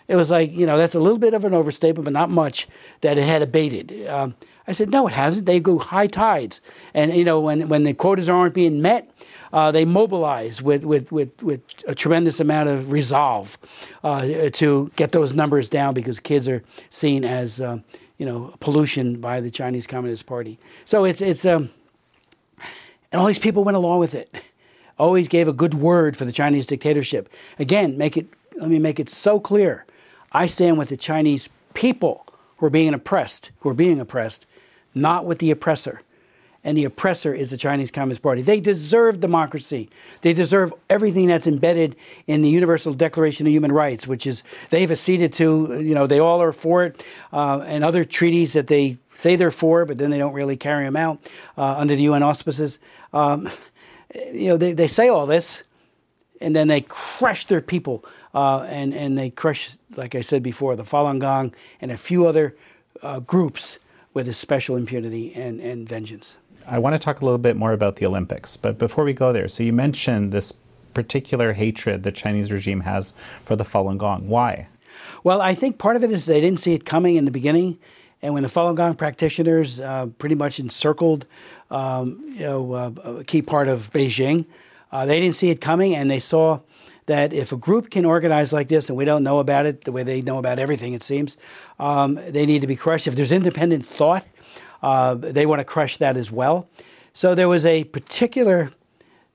It 0.08 0.16
was 0.16 0.30
like, 0.30 0.54
you 0.54 0.68
know, 0.68 0.78
that's 0.78 0.94
a 0.94 1.00
little 1.00 1.18
bit 1.18 1.34
of 1.34 1.44
an 1.44 1.56
overstatement, 1.56 2.06
but 2.06 2.14
not 2.14 2.30
much 2.30 2.68
that 3.02 3.18
it 3.18 3.24
had 3.24 3.42
abated. 3.42 4.08
Um, 4.08 4.36
I 4.68 4.74
said, 4.74 4.92
no, 4.92 5.08
it 5.08 5.14
hasn't. 5.14 5.48
They 5.48 5.60
go 5.60 5.80
high 5.80 6.06
tides, 6.06 6.62
and 6.94 7.16
you 7.16 7.24
know, 7.24 7.40
when 7.40 7.68
when 7.68 7.84
the 7.84 7.96
quotas 7.96 8.30
aren't 8.30 8.54
being 8.54 8.80
met, 8.80 9.10
uh, 9.54 9.72
they 9.72 9.86
mobilize 9.86 10.62
with, 10.62 10.84
with, 10.84 11.14
with, 11.14 11.42
with 11.42 11.62
a 11.88 11.96
tremendous 11.96 12.42
amount 12.42 12.68
of 12.68 12.92
resolve 12.92 13.58
uh, 14.04 14.50
to 14.50 14.92
get 14.98 15.14
those 15.14 15.34
numbers 15.34 15.70
down 15.70 15.94
because 15.94 16.20
kids 16.20 16.48
are 16.48 16.62
seen 16.90 17.24
as 17.24 17.62
uh, 17.62 17.78
you 18.18 18.26
know, 18.26 18.54
pollution 18.60 19.20
by 19.20 19.42
the 19.42 19.52
Chinese 19.52 19.88
Communist 19.88 20.26
Party. 20.26 20.60
So 20.86 21.04
it's 21.04 21.22
it's 21.22 21.46
um, 21.46 21.70
and 23.12 23.22
all 23.22 23.28
these 23.28 23.40
people 23.40 23.64
went 23.64 23.78
along 23.78 24.00
with 24.00 24.16
it. 24.16 24.34
Always 24.98 25.28
gave 25.28 25.48
a 25.48 25.54
good 25.54 25.74
word 25.74 26.16
for 26.16 26.24
the 26.24 26.32
Chinese 26.32 26.66
dictatorship. 26.66 27.30
Again, 27.60 27.98
make 27.98 28.16
it 28.16 28.28
let 28.58 28.70
me 28.70 28.80
make 28.80 29.00
it 29.00 29.10
so 29.10 29.40
clear. 29.40 29.86
I 30.32 30.48
stand 30.48 30.78
with 30.78 30.90
the 30.90 30.98
Chinese 30.98 31.50
people 31.74 32.26
who 32.58 32.66
are 32.66 32.70
being 32.72 32.94
oppressed, 32.94 33.52
who 33.60 33.70
are 33.70 33.74
being 33.74 34.00
oppressed, 34.00 34.46
not 34.94 35.26
with 35.26 35.40
the 35.40 35.52
oppressor 35.52 36.02
and 36.66 36.76
the 36.76 36.84
oppressor 36.84 37.34
is 37.34 37.52
the 37.52 37.58
Chinese 37.58 37.92
Communist 37.92 38.24
Party. 38.24 38.42
They 38.42 38.60
deserve 38.60 39.20
democracy. 39.20 39.88
They 40.22 40.34
deserve 40.34 40.74
everything 40.90 41.28
that's 41.28 41.46
embedded 41.46 41.96
in 42.26 42.42
the 42.42 42.50
Universal 42.50 42.96
Declaration 42.96 43.46
of 43.46 43.54
Human 43.54 43.72
Rights, 43.72 44.08
which 44.08 44.26
is 44.26 44.42
they've 44.72 44.92
acceded 44.92 45.32
to. 45.34 45.80
You 45.80 45.94
know, 45.94 46.08
they 46.08 46.20
all 46.20 46.42
are 46.42 46.52
for 46.52 46.84
it, 46.84 47.04
uh, 47.32 47.60
and 47.60 47.84
other 47.84 48.04
treaties 48.04 48.54
that 48.54 48.66
they 48.66 48.98
say 49.14 49.36
they're 49.36 49.52
for, 49.52 49.86
but 49.86 50.00
then 50.00 50.10
they 50.10 50.18
don't 50.18 50.34
really 50.34 50.58
carry 50.58 50.84
them 50.86 50.98
out 50.98 51.20
uh, 51.56 51.76
under 51.78 51.96
the 51.96 52.02
UN 52.04 52.24
auspices. 52.24 52.80
Um, 53.14 53.48
you 54.34 54.50
know, 54.50 54.58
they, 54.58 54.74
they 54.74 54.88
say 54.88 55.08
all 55.08 55.28
this, 55.28 55.62
and 56.42 56.56
then 56.56 56.68
they 56.68 56.82
crush 56.82 57.46
their 57.46 57.62
people, 57.62 58.04
uh, 58.34 58.62
and 58.62 58.92
and 58.92 59.16
they 59.16 59.30
crush, 59.30 59.78
like 59.96 60.16
I 60.16 60.22
said 60.22 60.42
before, 60.42 60.76
the 60.76 60.84
Falun 60.84 61.20
Gong 61.20 61.54
and 61.80 61.92
a 61.92 61.98
few 61.98 62.26
other 62.26 62.56
uh, 63.04 63.20
groups 63.20 63.78
with 64.16 64.28
a 64.28 64.34
special 64.34 64.78
impunity 64.78 65.36
and, 65.36 65.60
and 65.60 65.88
vengeance. 65.88 66.36
I 66.68 66.80
want 66.80 66.94
to 66.94 67.00
talk 67.00 67.22
a 67.22 67.26
little 67.26 67.38
bit 67.38 67.56
more 67.56 67.74
about 67.74 67.98
the 67.98 68.06
Olympics, 68.06 68.58
but 68.58 68.78
before 68.78 69.04
we 69.04 69.14
go 69.14 69.32
there, 69.32 69.48
so 69.48 69.64
you 69.64 69.74
mentioned 69.74 70.32
this 70.32 70.54
particular 70.94 71.54
hatred 71.54 72.04
the 72.04 72.12
Chinese 72.12 72.52
regime 72.52 72.82
has 72.82 73.14
for 73.44 73.56
the 73.56 73.64
Falun 73.64 73.98
Gong. 73.98 74.28
Why? 74.28 74.68
Well, 75.24 75.42
I 75.42 75.54
think 75.54 75.78
part 75.78 75.96
of 75.96 76.04
it 76.04 76.12
is 76.12 76.26
they 76.26 76.42
didn't 76.42 76.60
see 76.60 76.74
it 76.74 76.86
coming 76.86 77.16
in 77.16 77.26
the 77.26 77.32
beginning, 77.32 77.78
and 78.22 78.34
when 78.34 78.44
the 78.44 78.50
Falun 78.50 78.76
Gong 78.76 78.96
practitioners 78.96 79.80
uh, 79.80 80.08
pretty 80.18 80.36
much 80.36 80.60
encircled, 80.60 81.28
um, 81.70 82.24
you 82.30 82.46
know, 82.46 82.74
uh, 82.74 82.92
a 83.20 83.24
key 83.24 83.42
part 83.42 83.68
of 83.68 83.92
Beijing, 83.92 84.46
uh, 84.92 85.06
they 85.06 85.20
didn't 85.20 85.36
see 85.36 85.50
it 85.50 85.62
coming, 85.62 85.96
and 85.96 86.10
they 86.10 86.20
saw 86.20 86.62
that 87.06 87.34
if 87.34 87.52
a 87.52 87.58
group 87.58 87.92
can 87.92 88.06
organize 88.06 88.52
like 88.52 88.70
this, 88.70 88.90
and 88.90 88.98
we 88.98 89.06
don't 89.06 89.24
know 89.24 89.38
about 89.38 89.68
it 89.68 89.84
the 89.84 89.92
way 89.92 90.02
they 90.02 90.22
know 90.22 90.40
about 90.40 90.58
everything, 90.58 90.94
it 90.94 91.04
seems, 91.04 91.38
um, 91.80 92.16
they 92.30 92.48
need 92.48 92.62
to 92.62 92.68
be 92.68 92.76
crushed. 92.76 93.06
If 93.06 93.16
there's 93.16 93.32
independent 93.32 93.86
thought 93.86 94.26
uh, 94.86 95.16
they 95.16 95.48
want 95.48 95.60
to 95.60 95.66
crush 95.66 95.98
that 95.98 96.16
as 96.16 96.32
well. 96.32 96.70
So 97.12 97.34
there 97.34 97.50
was 97.50 97.66
a 97.66 97.86
particular 97.86 98.72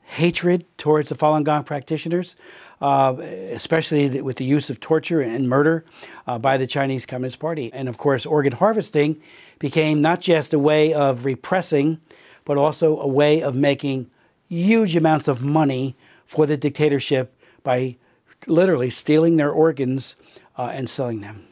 hatred 0.05 0.65
towards 0.79 1.09
the 1.09 1.17
Falun 1.17 1.43
Gong 1.43 1.65
practitioners, 1.65 2.37
uh, 2.81 3.17
especially 3.19 4.23
with 4.23 4.37
the 4.37 4.45
use 4.45 4.71
of 4.71 4.79
torture 4.79 5.21
and 5.21 5.49
murder 5.49 5.85
uh, 6.29 6.39
by 6.39 6.57
the 6.57 6.69
Chinese 6.69 7.05
Communist 7.05 7.41
Party. 7.41 7.73
And 7.73 7.89
of 7.89 7.99
course, 7.99 8.25
organ 8.27 8.53
harvesting 8.53 9.21
became 9.59 10.01
not 10.01 10.21
just 10.21 10.55
a 10.55 10.59
way 10.59 10.95
of 10.95 11.25
repressing, 11.25 12.01
but 12.45 12.57
also 12.57 13.01
a 13.01 13.09
way 13.09 13.43
of 13.43 13.57
making 13.57 14.09
huge 14.49 14.95
amounts 14.95 15.27
of 15.27 15.43
money 15.43 15.97
for 16.27 16.47
the 16.47 16.57
dictatorship 16.57 17.35
by 17.65 17.97
literally 18.47 18.91
stealing 18.91 19.37
their 19.37 19.51
organs 19.51 20.15
uh, 20.57 20.71
and 20.73 20.89
selling 20.89 21.23
them. 21.23 21.45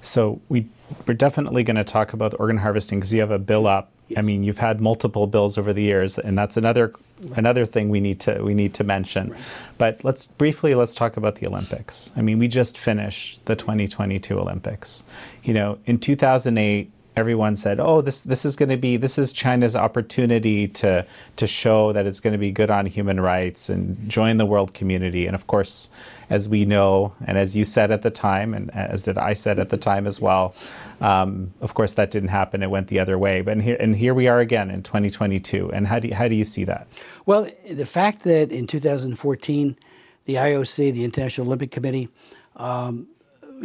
So 0.00 0.40
we 0.48 0.66
we're 1.06 1.14
definitely 1.14 1.64
going 1.64 1.76
to 1.76 1.84
talk 1.84 2.12
about 2.12 2.38
organ 2.38 2.58
harvesting 2.58 3.00
because 3.00 3.12
you 3.12 3.20
have 3.20 3.30
a 3.30 3.38
bill 3.38 3.66
up. 3.66 3.90
Yes. 4.08 4.18
I 4.18 4.22
mean, 4.22 4.42
you've 4.42 4.58
had 4.58 4.80
multiple 4.80 5.26
bills 5.26 5.56
over 5.56 5.72
the 5.72 5.82
years, 5.82 6.18
and 6.18 6.38
that's 6.38 6.56
another 6.56 6.92
another 7.36 7.64
thing 7.64 7.88
we 7.88 8.00
need 8.00 8.20
to 8.20 8.42
we 8.42 8.52
need 8.54 8.74
to 8.74 8.84
mention. 8.84 9.30
Right. 9.30 9.40
But 9.78 10.04
let's 10.04 10.26
briefly 10.26 10.74
let's 10.74 10.94
talk 10.94 11.16
about 11.16 11.36
the 11.36 11.46
Olympics. 11.46 12.12
I 12.16 12.20
mean, 12.20 12.38
we 12.38 12.48
just 12.48 12.76
finished 12.76 13.44
the 13.46 13.56
2022 13.56 14.38
Olympics. 14.38 15.04
You 15.42 15.54
know, 15.54 15.78
in 15.86 15.98
2008 15.98 16.90
everyone 17.16 17.56
said, 17.56 17.78
"Oh, 17.80 18.00
this 18.00 18.20
this 18.20 18.44
is 18.44 18.56
going 18.56 18.68
to 18.68 18.76
be 18.76 18.96
this 18.96 19.18
is 19.18 19.32
China's 19.32 19.76
opportunity 19.76 20.68
to 20.68 21.06
to 21.36 21.46
show 21.46 21.92
that 21.92 22.06
it's 22.06 22.20
going 22.20 22.32
to 22.32 22.38
be 22.38 22.50
good 22.50 22.70
on 22.70 22.86
human 22.86 23.20
rights 23.20 23.68
and 23.68 24.08
join 24.08 24.36
the 24.36 24.46
world 24.46 24.74
community." 24.74 25.26
And 25.26 25.34
of 25.34 25.46
course, 25.46 25.88
as 26.30 26.48
we 26.48 26.64
know, 26.64 27.12
and 27.26 27.38
as 27.38 27.56
you 27.56 27.64
said 27.64 27.90
at 27.90 28.02
the 28.02 28.10
time, 28.10 28.54
and 28.54 28.70
as 28.74 29.04
did 29.04 29.18
I 29.18 29.34
said 29.34 29.58
at 29.58 29.68
the 29.68 29.76
time 29.76 30.06
as 30.06 30.20
well, 30.20 30.54
um, 31.00 31.52
of 31.60 31.74
course 31.74 31.92
that 31.92 32.10
didn't 32.10 32.30
happen. 32.30 32.62
It 32.62 32.70
went 32.70 32.88
the 32.88 32.98
other 32.98 33.18
way. 33.18 33.40
But 33.40 33.60
here 33.60 33.76
and 33.78 33.96
here 33.96 34.14
we 34.14 34.28
are 34.28 34.40
again 34.40 34.70
in 34.70 34.82
2022. 34.82 35.72
And 35.72 35.86
how 35.86 35.98
do 35.98 36.08
you, 36.08 36.14
how 36.14 36.28
do 36.28 36.34
you 36.34 36.44
see 36.44 36.64
that? 36.64 36.86
Well, 37.26 37.48
the 37.68 37.86
fact 37.86 38.22
that 38.24 38.50
in 38.50 38.66
2014, 38.66 39.76
the 40.24 40.34
IOC, 40.34 40.92
the 40.92 41.04
International 41.04 41.46
Olympic 41.46 41.70
Committee, 41.70 42.08
um, 42.56 43.08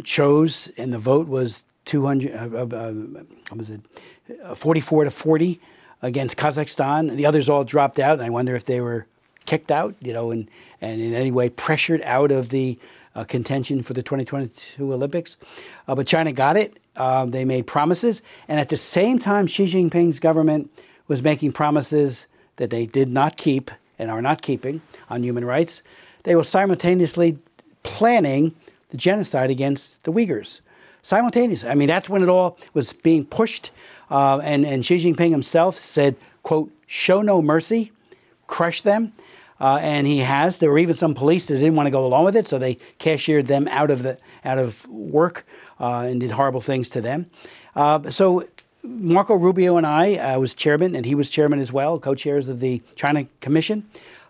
chose 0.04 0.70
and 0.76 0.92
the 0.92 0.98
vote 0.98 1.28
was 1.28 1.64
200, 1.90 2.32
uh, 2.32 2.56
uh, 2.56 2.76
uh, 2.76 3.56
was 3.56 3.70
it, 3.70 3.80
uh, 4.44 4.54
44 4.54 5.04
to 5.04 5.10
40 5.10 5.60
against 6.02 6.36
Kazakhstan. 6.36 7.16
The 7.16 7.26
others 7.26 7.48
all 7.48 7.64
dropped 7.64 7.98
out, 7.98 8.12
and 8.12 8.22
I 8.22 8.30
wonder 8.30 8.54
if 8.54 8.64
they 8.64 8.80
were 8.80 9.06
kicked 9.44 9.72
out, 9.72 9.96
you 10.00 10.12
know, 10.12 10.30
and, 10.30 10.48
and 10.80 11.00
in 11.00 11.14
any 11.14 11.32
way 11.32 11.50
pressured 11.50 12.00
out 12.02 12.30
of 12.30 12.50
the 12.50 12.78
uh, 13.16 13.24
contention 13.24 13.82
for 13.82 13.92
the 13.92 14.04
2022 14.04 14.92
Olympics. 14.92 15.36
Uh, 15.88 15.96
but 15.96 16.06
China 16.06 16.32
got 16.32 16.56
it. 16.56 16.78
Um, 16.94 17.32
they 17.32 17.44
made 17.44 17.66
promises. 17.66 18.22
And 18.46 18.60
at 18.60 18.68
the 18.68 18.76
same 18.76 19.18
time, 19.18 19.48
Xi 19.48 19.64
Jinping's 19.64 20.20
government 20.20 20.70
was 21.08 21.24
making 21.24 21.50
promises 21.52 22.28
that 22.56 22.70
they 22.70 22.86
did 22.86 23.08
not 23.08 23.36
keep 23.36 23.72
and 23.98 24.12
are 24.12 24.22
not 24.22 24.42
keeping 24.42 24.80
on 25.08 25.24
human 25.24 25.44
rights. 25.44 25.82
They 26.22 26.36
were 26.36 26.44
simultaneously 26.44 27.38
planning 27.82 28.54
the 28.90 28.96
genocide 28.96 29.50
against 29.50 30.04
the 30.04 30.12
Uyghurs. 30.12 30.60
Simultaneously. 31.02 31.68
I 31.68 31.74
mean, 31.74 31.88
that's 31.88 32.08
when 32.08 32.22
it 32.22 32.28
all 32.28 32.58
was 32.74 32.92
being 32.92 33.24
pushed. 33.24 33.70
Uh, 34.10 34.38
and, 34.38 34.66
and 34.66 34.84
Xi 34.84 34.96
Jinping 34.96 35.30
himself 35.30 35.78
said, 35.78 36.16
quote, 36.42 36.70
show 36.86 37.22
no 37.22 37.40
mercy, 37.40 37.92
crush 38.46 38.82
them. 38.82 39.12
Uh, 39.60 39.76
and 39.76 40.06
he 40.06 40.18
has. 40.20 40.58
There 40.58 40.70
were 40.70 40.78
even 40.78 40.94
some 40.96 41.14
police 41.14 41.46
that 41.46 41.54
didn't 41.54 41.76
want 41.76 41.86
to 41.86 41.90
go 41.90 42.06
along 42.06 42.24
with 42.24 42.34
it, 42.34 42.48
so 42.48 42.58
they 42.58 42.78
cashiered 42.98 43.46
them 43.46 43.68
out 43.68 43.90
of 43.90 44.02
the 44.02 44.16
out 44.42 44.56
of 44.56 44.88
work 44.88 45.46
uh, 45.78 46.06
and 46.08 46.18
did 46.18 46.30
horrible 46.30 46.62
things 46.62 46.88
to 46.90 47.02
them. 47.02 47.26
Uh, 47.76 48.10
so 48.10 48.48
Marco 48.82 49.34
Rubio 49.34 49.76
and 49.76 49.86
I 49.86 50.14
uh, 50.14 50.38
was 50.38 50.54
chairman, 50.54 50.96
and 50.96 51.04
he 51.04 51.14
was 51.14 51.28
chairman 51.28 51.58
as 51.58 51.72
well, 51.72 51.98
co-chairs 51.98 52.48
of 52.48 52.60
the 52.60 52.82
China 52.94 53.26
Commission. 53.40 53.84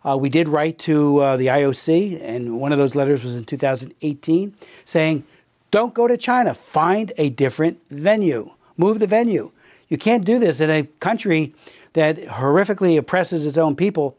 Uh, 0.05 0.17
we 0.17 0.29
did 0.29 0.49
write 0.49 0.79
to 0.81 1.19
uh, 1.19 1.37
the 1.37 1.47
IOC, 1.47 2.21
and 2.23 2.59
one 2.59 2.73
of 2.73 2.79
those 2.79 2.95
letters 2.95 3.23
was 3.23 3.37
in 3.37 3.45
2018, 3.45 4.55
saying, 4.85 5.25
"Don't 5.71 5.95
go 5.95 6.07
to 6.07 6.17
China. 6.17 6.55
Find 6.55 7.13
a 7.17 7.31
different 7.31 7.79
venue. 7.91 8.53
Move 8.77 8.99
the 8.99 9.07
venue. 9.07 9.53
You 9.89 9.99
can't 9.99 10.25
do 10.25 10.39
this 10.39 10.61
in 10.61 10.71
a 10.71 10.85
country 11.01 11.53
that 11.93 12.17
horrifically 12.17 12.97
oppresses 12.97 13.45
its 13.45 13.59
own 13.59 13.77
people 13.77 14.17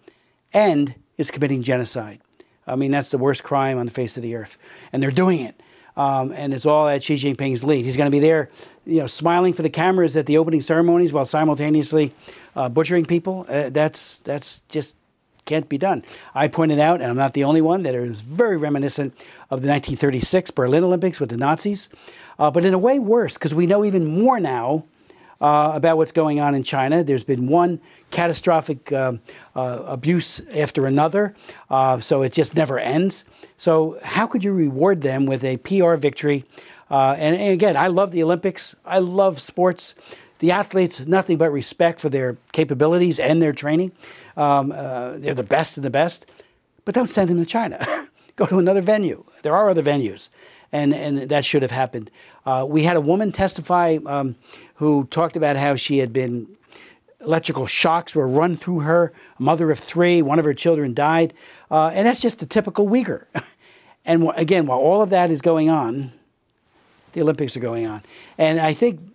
and 0.53 0.95
is 1.17 1.31
committing 1.31 1.63
genocide. 1.63 2.19
I 2.67 2.75
mean, 2.75 2.91
that's 2.91 3.11
the 3.11 3.17
worst 3.17 3.43
crime 3.43 3.77
on 3.77 3.85
the 3.85 3.91
face 3.91 4.17
of 4.17 4.23
the 4.23 4.35
earth, 4.35 4.57
and 4.91 5.01
they're 5.01 5.11
doing 5.11 5.39
it. 5.39 5.61
Um, 5.97 6.31
and 6.31 6.53
it's 6.53 6.65
all 6.65 6.87
at 6.87 7.03
Xi 7.03 7.15
Jinping's 7.15 7.63
lead. 7.63 7.83
He's 7.83 7.97
going 7.97 8.09
to 8.09 8.11
be 8.11 8.19
there, 8.19 8.49
you 8.85 9.01
know, 9.01 9.07
smiling 9.07 9.53
for 9.53 9.61
the 9.61 9.69
cameras 9.69 10.15
at 10.15 10.25
the 10.25 10.37
opening 10.37 10.61
ceremonies 10.61 11.11
while 11.11 11.25
simultaneously 11.25 12.13
uh, 12.55 12.69
butchering 12.69 13.05
people. 13.05 13.45
Uh, 13.49 13.69
that's 13.69 14.19
that's 14.19 14.61
just 14.69 14.95
can't 15.45 15.67
be 15.67 15.77
done. 15.77 16.03
I 16.35 16.47
pointed 16.47 16.79
out, 16.79 17.01
and 17.01 17.09
I'm 17.09 17.17
not 17.17 17.33
the 17.33 17.43
only 17.43 17.61
one, 17.61 17.83
that 17.83 17.95
it 17.95 18.07
was 18.07 18.21
very 18.21 18.57
reminiscent 18.57 19.13
of 19.49 19.61
the 19.61 19.67
1936 19.67 20.51
Berlin 20.51 20.83
Olympics 20.83 21.19
with 21.19 21.29
the 21.29 21.37
Nazis, 21.37 21.89
uh, 22.39 22.51
but 22.51 22.65
in 22.65 22.73
a 22.73 22.77
way 22.77 22.99
worse 22.99 23.35
because 23.35 23.53
we 23.53 23.65
know 23.65 23.83
even 23.83 24.05
more 24.05 24.39
now 24.39 24.85
uh, 25.41 25.71
about 25.73 25.97
what's 25.97 26.11
going 26.11 26.39
on 26.39 26.53
in 26.53 26.63
China. 26.63 27.03
There's 27.03 27.23
been 27.23 27.47
one 27.47 27.81
catastrophic 28.11 28.91
uh, 28.91 29.13
uh, 29.55 29.83
abuse 29.85 30.39
after 30.53 30.85
another, 30.85 31.35
uh, 31.69 31.99
so 31.99 32.21
it 32.21 32.31
just 32.31 32.55
never 32.55 32.77
ends. 32.77 33.25
So, 33.57 33.99
how 34.03 34.27
could 34.27 34.43
you 34.43 34.53
reward 34.53 35.01
them 35.01 35.25
with 35.25 35.43
a 35.43 35.57
PR 35.57 35.95
victory? 35.95 36.45
Uh, 36.89 37.15
and, 37.17 37.35
and 37.35 37.53
again, 37.53 37.75
I 37.75 37.87
love 37.87 38.11
the 38.11 38.21
Olympics, 38.21 38.75
I 38.85 38.99
love 38.99 39.41
sports 39.41 39.95
the 40.41 40.51
athletes 40.51 41.05
nothing 41.05 41.37
but 41.37 41.51
respect 41.51 41.99
for 41.99 42.09
their 42.09 42.35
capabilities 42.51 43.19
and 43.19 43.41
their 43.41 43.53
training. 43.53 43.91
Um, 44.35 44.71
uh, 44.71 45.13
they're 45.17 45.35
the 45.35 45.43
best 45.43 45.77
of 45.77 45.83
the 45.83 45.91
best, 45.91 46.25
but 46.83 46.95
don't 46.95 47.11
send 47.11 47.29
them 47.29 47.37
to 47.37 47.45
China. 47.45 47.79
Go 48.35 48.47
to 48.47 48.57
another 48.57 48.81
venue. 48.81 49.23
There 49.43 49.55
are 49.55 49.69
other 49.69 49.83
venues, 49.83 50.29
and 50.71 50.93
and 50.93 51.29
that 51.29 51.45
should 51.45 51.61
have 51.61 51.71
happened. 51.71 52.09
Uh, 52.43 52.65
we 52.67 52.83
had 52.83 52.95
a 52.95 53.01
woman 53.01 53.31
testify 53.31 53.99
um, 54.07 54.35
who 54.75 55.05
talked 55.11 55.35
about 55.35 55.57
how 55.57 55.75
she 55.75 55.99
had 55.99 56.11
been 56.11 56.47
electrical 57.19 57.67
shocks 57.67 58.15
were 58.15 58.27
run 58.27 58.57
through 58.57 58.79
her. 58.79 59.13
A 59.39 59.43
mother 59.43 59.69
of 59.69 59.77
three, 59.77 60.23
one 60.23 60.39
of 60.39 60.45
her 60.45 60.55
children 60.55 60.95
died, 60.95 61.35
uh, 61.69 61.91
and 61.93 62.07
that's 62.07 62.19
just 62.19 62.41
a 62.41 62.47
typical 62.47 62.87
Uyghur. 62.87 63.25
and 64.05 64.27
again, 64.35 64.65
while 64.65 64.79
all 64.79 65.03
of 65.03 65.11
that 65.11 65.29
is 65.29 65.39
going 65.39 65.69
on, 65.69 66.11
the 67.13 67.21
Olympics 67.21 67.55
are 67.55 67.59
going 67.59 67.85
on, 67.85 68.01
and 68.39 68.59
I 68.59 68.73
think 68.73 69.10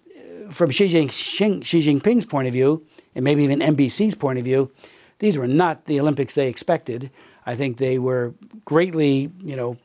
from 0.51 0.71
Xi, 0.71 0.87
Jinping, 0.87 1.65
Xi 1.65 1.79
Jinping's 1.81 2.27
point 2.27 2.47
of 2.49 2.53
view, 2.53 2.85
and 3.15 3.25
maybe 3.25 3.43
even 3.45 3.61
NBC's 3.61 4.15
point 4.15 4.39
of 4.39 4.45
view, 4.45 4.71
these 5.19 5.39
were 5.39 5.47
not 5.47 5.87
the 5.87 6.01
Olympics 6.01 6.35
they 6.35 6.49
expected. 6.49 7.11
I 7.47 7.57
think 7.57 7.79
they 7.79 7.99
were 7.99 8.35
greatly, 8.65 9.31
you 9.43 9.57
know, 9.57 9.77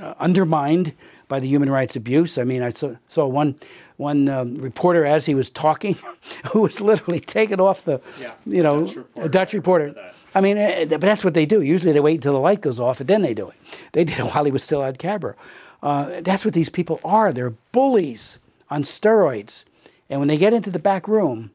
uh, 0.00 0.14
undermined 0.18 0.94
by 1.28 1.40
the 1.40 1.48
human 1.48 1.70
rights 1.70 1.96
abuse. 1.96 2.38
I 2.38 2.44
mean, 2.44 2.62
I 2.62 2.70
saw, 2.70 2.96
saw 3.08 3.26
one 3.26 3.56
one 3.96 4.28
um, 4.28 4.56
reporter 4.56 5.06
as 5.06 5.24
he 5.24 5.34
was 5.34 5.50
talking, 5.50 5.96
who 6.52 6.62
was 6.62 6.80
literally 6.80 7.20
taken 7.20 7.60
off 7.60 7.84
the, 7.84 8.00
yeah, 8.20 8.32
you 8.44 8.62
know, 8.62 8.86
Dutch 8.86 8.96
reporter. 8.96 9.28
Dutch 9.28 9.52
reporter. 9.54 10.12
I 10.34 10.40
mean, 10.40 10.58
uh, 10.58 10.86
but 10.88 11.00
that's 11.00 11.24
what 11.24 11.34
they 11.34 11.46
do. 11.46 11.60
Usually 11.62 11.92
they 11.92 12.00
wait 12.00 12.16
until 12.16 12.32
the 12.32 12.40
light 12.40 12.60
goes 12.60 12.80
off 12.80 13.00
and 13.00 13.08
then 13.08 13.22
they 13.22 13.34
do 13.34 13.48
it. 13.48 13.56
They 13.92 14.04
did 14.04 14.18
it 14.18 14.24
while 14.34 14.44
he 14.44 14.50
was 14.50 14.64
still 14.64 14.82
on 14.82 14.96
camera. 14.96 15.36
Uh, 15.82 16.20
that's 16.22 16.44
what 16.44 16.54
these 16.54 16.70
people 16.70 16.98
are. 17.04 17.32
They're 17.32 17.50
bullies 17.50 18.38
on 18.70 18.82
steroids. 18.82 19.64
And 20.08 20.20
when 20.20 20.28
they 20.28 20.36
get 20.36 20.52
into 20.52 20.70
the 20.70 20.78
back 20.78 21.08
room, 21.08 21.50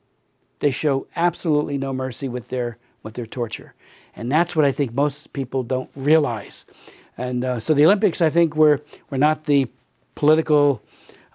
they 0.60 0.72
show 0.72 1.08
absolutely 1.16 1.78
no 1.78 1.94
mercy 1.94 2.28
with 2.28 2.50
their, 2.50 2.78
with 3.04 3.14
their 3.14 3.26
torture. 3.26 3.74
And 4.16 4.32
that's 4.32 4.56
what 4.56 4.66
I 4.66 4.72
think 4.72 4.94
most 4.94 5.32
people 5.34 5.64
don't 5.64 5.90
realize. 5.96 6.66
And 7.18 7.44
uh, 7.44 7.60
so 7.60 7.74
the 7.74 7.86
Olympics, 7.86 8.22
I 8.22 8.30
think, 8.30 8.56
were, 8.56 8.82
were 9.10 9.18
not 9.18 9.46
the 9.46 9.68
political 10.16 10.82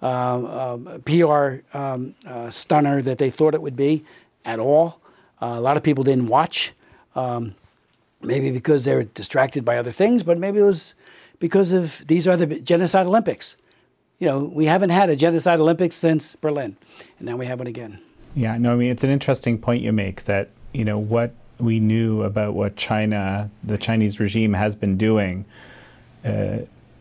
um, 0.01 0.45
um, 0.45 1.01
PR 1.05 1.55
um, 1.75 2.15
uh, 2.27 2.49
stunner 2.49 3.01
that 3.01 3.17
they 3.17 3.31
thought 3.31 3.55
it 3.55 3.61
would 3.61 3.75
be 3.75 4.03
at 4.43 4.59
all. 4.59 4.99
Uh, 5.41 5.55
a 5.57 5.61
lot 5.61 5.77
of 5.77 5.83
people 5.83 6.03
didn't 6.03 6.27
watch, 6.27 6.73
um, 7.15 7.55
maybe 8.21 8.51
because 8.51 8.85
they 8.85 8.93
were 8.93 9.03
distracted 9.03 9.65
by 9.65 9.77
other 9.77 9.91
things, 9.91 10.21
but 10.21 10.37
maybe 10.37 10.59
it 10.59 10.63
was 10.63 10.93
because 11.39 11.71
of 11.71 12.03
these 12.07 12.27
are 12.27 12.37
the 12.37 12.59
genocide 12.59 13.07
Olympics. 13.07 13.57
You 14.19 14.27
know, 14.27 14.39
we 14.39 14.65
haven't 14.65 14.91
had 14.91 15.09
a 15.09 15.15
genocide 15.15 15.59
Olympics 15.59 15.95
since 15.95 16.35
Berlin, 16.35 16.77
and 17.19 17.27
now 17.27 17.35
we 17.35 17.45
have 17.45 17.59
one 17.59 17.67
again. 17.67 17.99
Yeah, 18.33 18.57
no, 18.57 18.73
I 18.73 18.75
mean 18.75 18.89
it's 18.89 19.03
an 19.03 19.09
interesting 19.09 19.57
point 19.57 19.81
you 19.81 19.91
make 19.91 20.25
that 20.25 20.49
you 20.73 20.85
know 20.85 20.97
what 20.97 21.33
we 21.57 21.79
knew 21.79 22.23
about 22.23 22.53
what 22.53 22.75
China, 22.75 23.49
the 23.63 23.77
Chinese 23.77 24.19
regime, 24.19 24.53
has 24.53 24.75
been 24.75 24.97
doing 24.97 25.45
uh, 26.25 26.57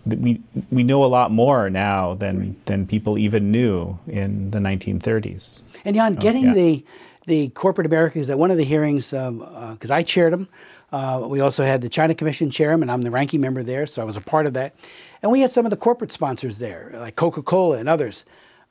we 0.07 0.41
we 0.71 0.83
know 0.83 1.05
a 1.05 1.07
lot 1.07 1.31
more 1.31 1.71
now 1.71 2.15
than 2.15 2.39
right. 2.39 2.67
than 2.67 2.87
people 2.87 3.17
even 3.19 3.51
knew 3.51 3.99
in 4.07 4.51
the 4.51 4.59
1930s. 4.59 5.63
And 5.85 5.97
Jan, 5.97 6.15
getting 6.15 6.47
yeah. 6.47 6.55
the 6.55 6.85
the 7.27 7.49
corporate 7.51 7.87
Americans 7.87 8.29
at 8.29 8.39
one 8.39 8.51
of 8.51 8.59
the 8.59 8.65
hearings, 8.65 9.11
because 9.11 9.29
um, 9.29 9.43
uh, 9.91 9.95
I 9.95 10.03
chaired 10.03 10.33
them. 10.33 10.49
Uh, 10.95 11.27
we 11.27 11.41
also 11.41 11.65
had 11.65 11.81
the 11.81 11.89
China 11.89 12.15
Commission 12.15 12.51
chairman. 12.51 12.89
I'm 12.89 13.03
the 13.03 13.11
ranking 13.11 13.41
member 13.41 13.65
there, 13.65 13.85
so 13.85 14.01
I 14.01 14.05
was 14.05 14.17
a 14.17 14.21
part 14.21 14.47
of 14.47 14.53
that. 14.53 14.77
And 15.23 15.33
we 15.33 15.41
had 15.41 15.51
some 15.51 15.67
of 15.67 15.71
the 15.71 15.77
corporate 15.77 16.13
sponsors 16.13 16.59
there, 16.59 16.93
like 16.95 17.17
Coca 17.17 17.43
Cola 17.43 17.79
and 17.79 17.89
others. 17.89 18.25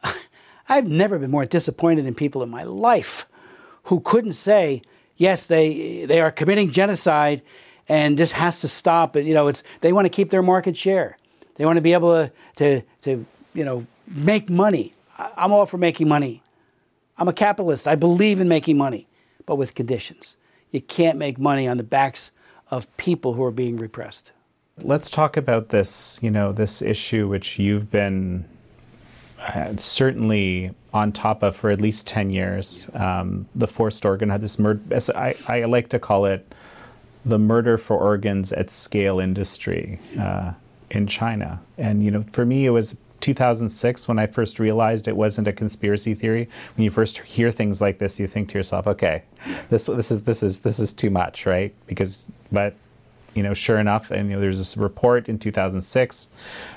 I've 0.69 0.87
never 0.87 1.19
been 1.19 1.31
more 1.31 1.45
disappointed 1.45 2.05
in 2.05 2.15
people 2.15 2.41
in 2.41 2.49
my 2.49 2.63
life 2.63 3.27
who 3.83 3.99
couldn't 3.99 4.33
say, 4.33 4.83
yes, 5.17 5.47
they, 5.47 6.05
they 6.05 6.21
are 6.21 6.31
committing 6.31 6.71
genocide 6.71 7.41
and 7.89 8.17
this 8.17 8.31
has 8.31 8.61
to 8.61 8.69
stop. 8.69 9.11
But 9.11 9.25
you 9.25 9.33
know, 9.33 9.47
it's 9.47 9.61
they 9.81 9.91
want 9.91 10.05
to 10.05 10.09
keep 10.09 10.29
their 10.29 10.41
market 10.41 10.77
share. 10.77 11.17
They 11.55 11.65
want 11.65 11.75
to 11.75 11.81
be 11.81 11.91
able 11.91 12.13
to 12.13 12.31
to, 12.55 12.81
to 13.01 13.25
you 13.53 13.65
know 13.65 13.85
make 14.07 14.49
money. 14.49 14.93
I'm 15.17 15.51
all 15.51 15.65
for 15.65 15.77
making 15.77 16.07
money. 16.07 16.41
I'm 17.17 17.27
a 17.27 17.33
capitalist. 17.33 17.85
I 17.85 17.95
believe 17.95 18.39
in 18.39 18.47
making 18.47 18.77
money, 18.77 19.07
but 19.45 19.57
with 19.57 19.75
conditions. 19.75 20.37
You 20.73 20.81
can't 20.81 21.17
make 21.17 21.39
money 21.39 21.67
on 21.67 21.77
the 21.77 21.83
backs 21.83 22.31
of 22.69 22.95
people 22.97 23.33
who 23.33 23.43
are 23.43 23.51
being 23.51 23.77
repressed. 23.77 24.31
Let's 24.81 25.09
talk 25.09 25.37
about 25.37 25.69
this. 25.69 26.19
You 26.21 26.31
know, 26.31 26.51
this 26.51 26.81
issue 26.81 27.27
which 27.27 27.59
you've 27.59 27.91
been 27.91 28.45
uh, 29.39 29.77
certainly 29.77 30.73
on 30.91 31.11
top 31.11 31.43
of 31.43 31.55
for 31.55 31.69
at 31.69 31.79
least 31.79 32.07
10 32.07 32.31
years. 32.31 32.89
Um, 32.95 33.47
the 33.53 33.67
forced 33.67 34.03
organ 34.03 34.29
had 34.29 34.41
this 34.41 34.57
murder, 34.57 34.81
I, 35.15 35.35
I 35.47 35.65
like 35.65 35.89
to 35.89 35.99
call 35.99 36.25
it 36.25 36.53
the 37.23 37.37
murder 37.39 37.77
for 37.77 37.97
organs 37.97 38.51
at 38.51 38.69
scale 38.69 39.19
industry 39.19 39.99
uh, 40.19 40.53
in 40.89 41.05
China. 41.07 41.61
And 41.77 42.03
you 42.03 42.09
know, 42.09 42.23
for 42.31 42.45
me, 42.45 42.65
it 42.65 42.71
was 42.71 42.95
2006 43.23 44.07
when 44.07 44.19
I 44.19 44.27
first 44.27 44.59
realized 44.59 45.07
it 45.07 45.15
wasn't 45.15 45.47
a 45.47 45.53
conspiracy 45.53 46.13
theory. 46.13 46.49
When 46.75 46.83
you 46.83 46.91
first 46.91 47.19
hear 47.19 47.51
things 47.51 47.81
like 47.81 47.97
this, 47.97 48.19
you 48.19 48.27
think 48.27 48.49
to 48.49 48.57
yourself, 48.57 48.85
"Okay, 48.85 49.23
this 49.69 49.85
this 49.85 50.11
is 50.11 50.23
this 50.23 50.43
is 50.43 50.59
this 50.59 50.77
is 50.77 50.93
too 50.93 51.09
much, 51.09 51.45
right?" 51.45 51.73
Because, 51.87 52.27
but 52.51 52.75
you 53.33 53.41
know, 53.41 53.53
sure 53.53 53.79
enough, 53.79 54.11
and 54.11 54.29
you 54.29 54.35
know, 54.35 54.41
there's 54.41 54.59
this 54.59 54.75
report 54.77 55.29
in 55.29 55.39
2006. 55.39 56.27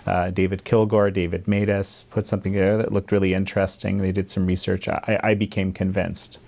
Uh, 0.07 0.31
David 0.31 0.65
Kilgour, 0.65 1.13
David 1.13 1.47
Matas 1.47 2.09
put 2.11 2.27
something 2.27 2.53
there 2.53 2.79
that 2.79 2.93
looked 2.93 3.11
really 3.13 3.35
interesting. 3.35 3.99
They 3.99 4.13
did 4.13 4.31
some 4.31 4.47
research. 4.47 4.89
I, 4.89 5.21
I 5.23 5.35
became 5.35 5.73
convinced. 5.73 6.39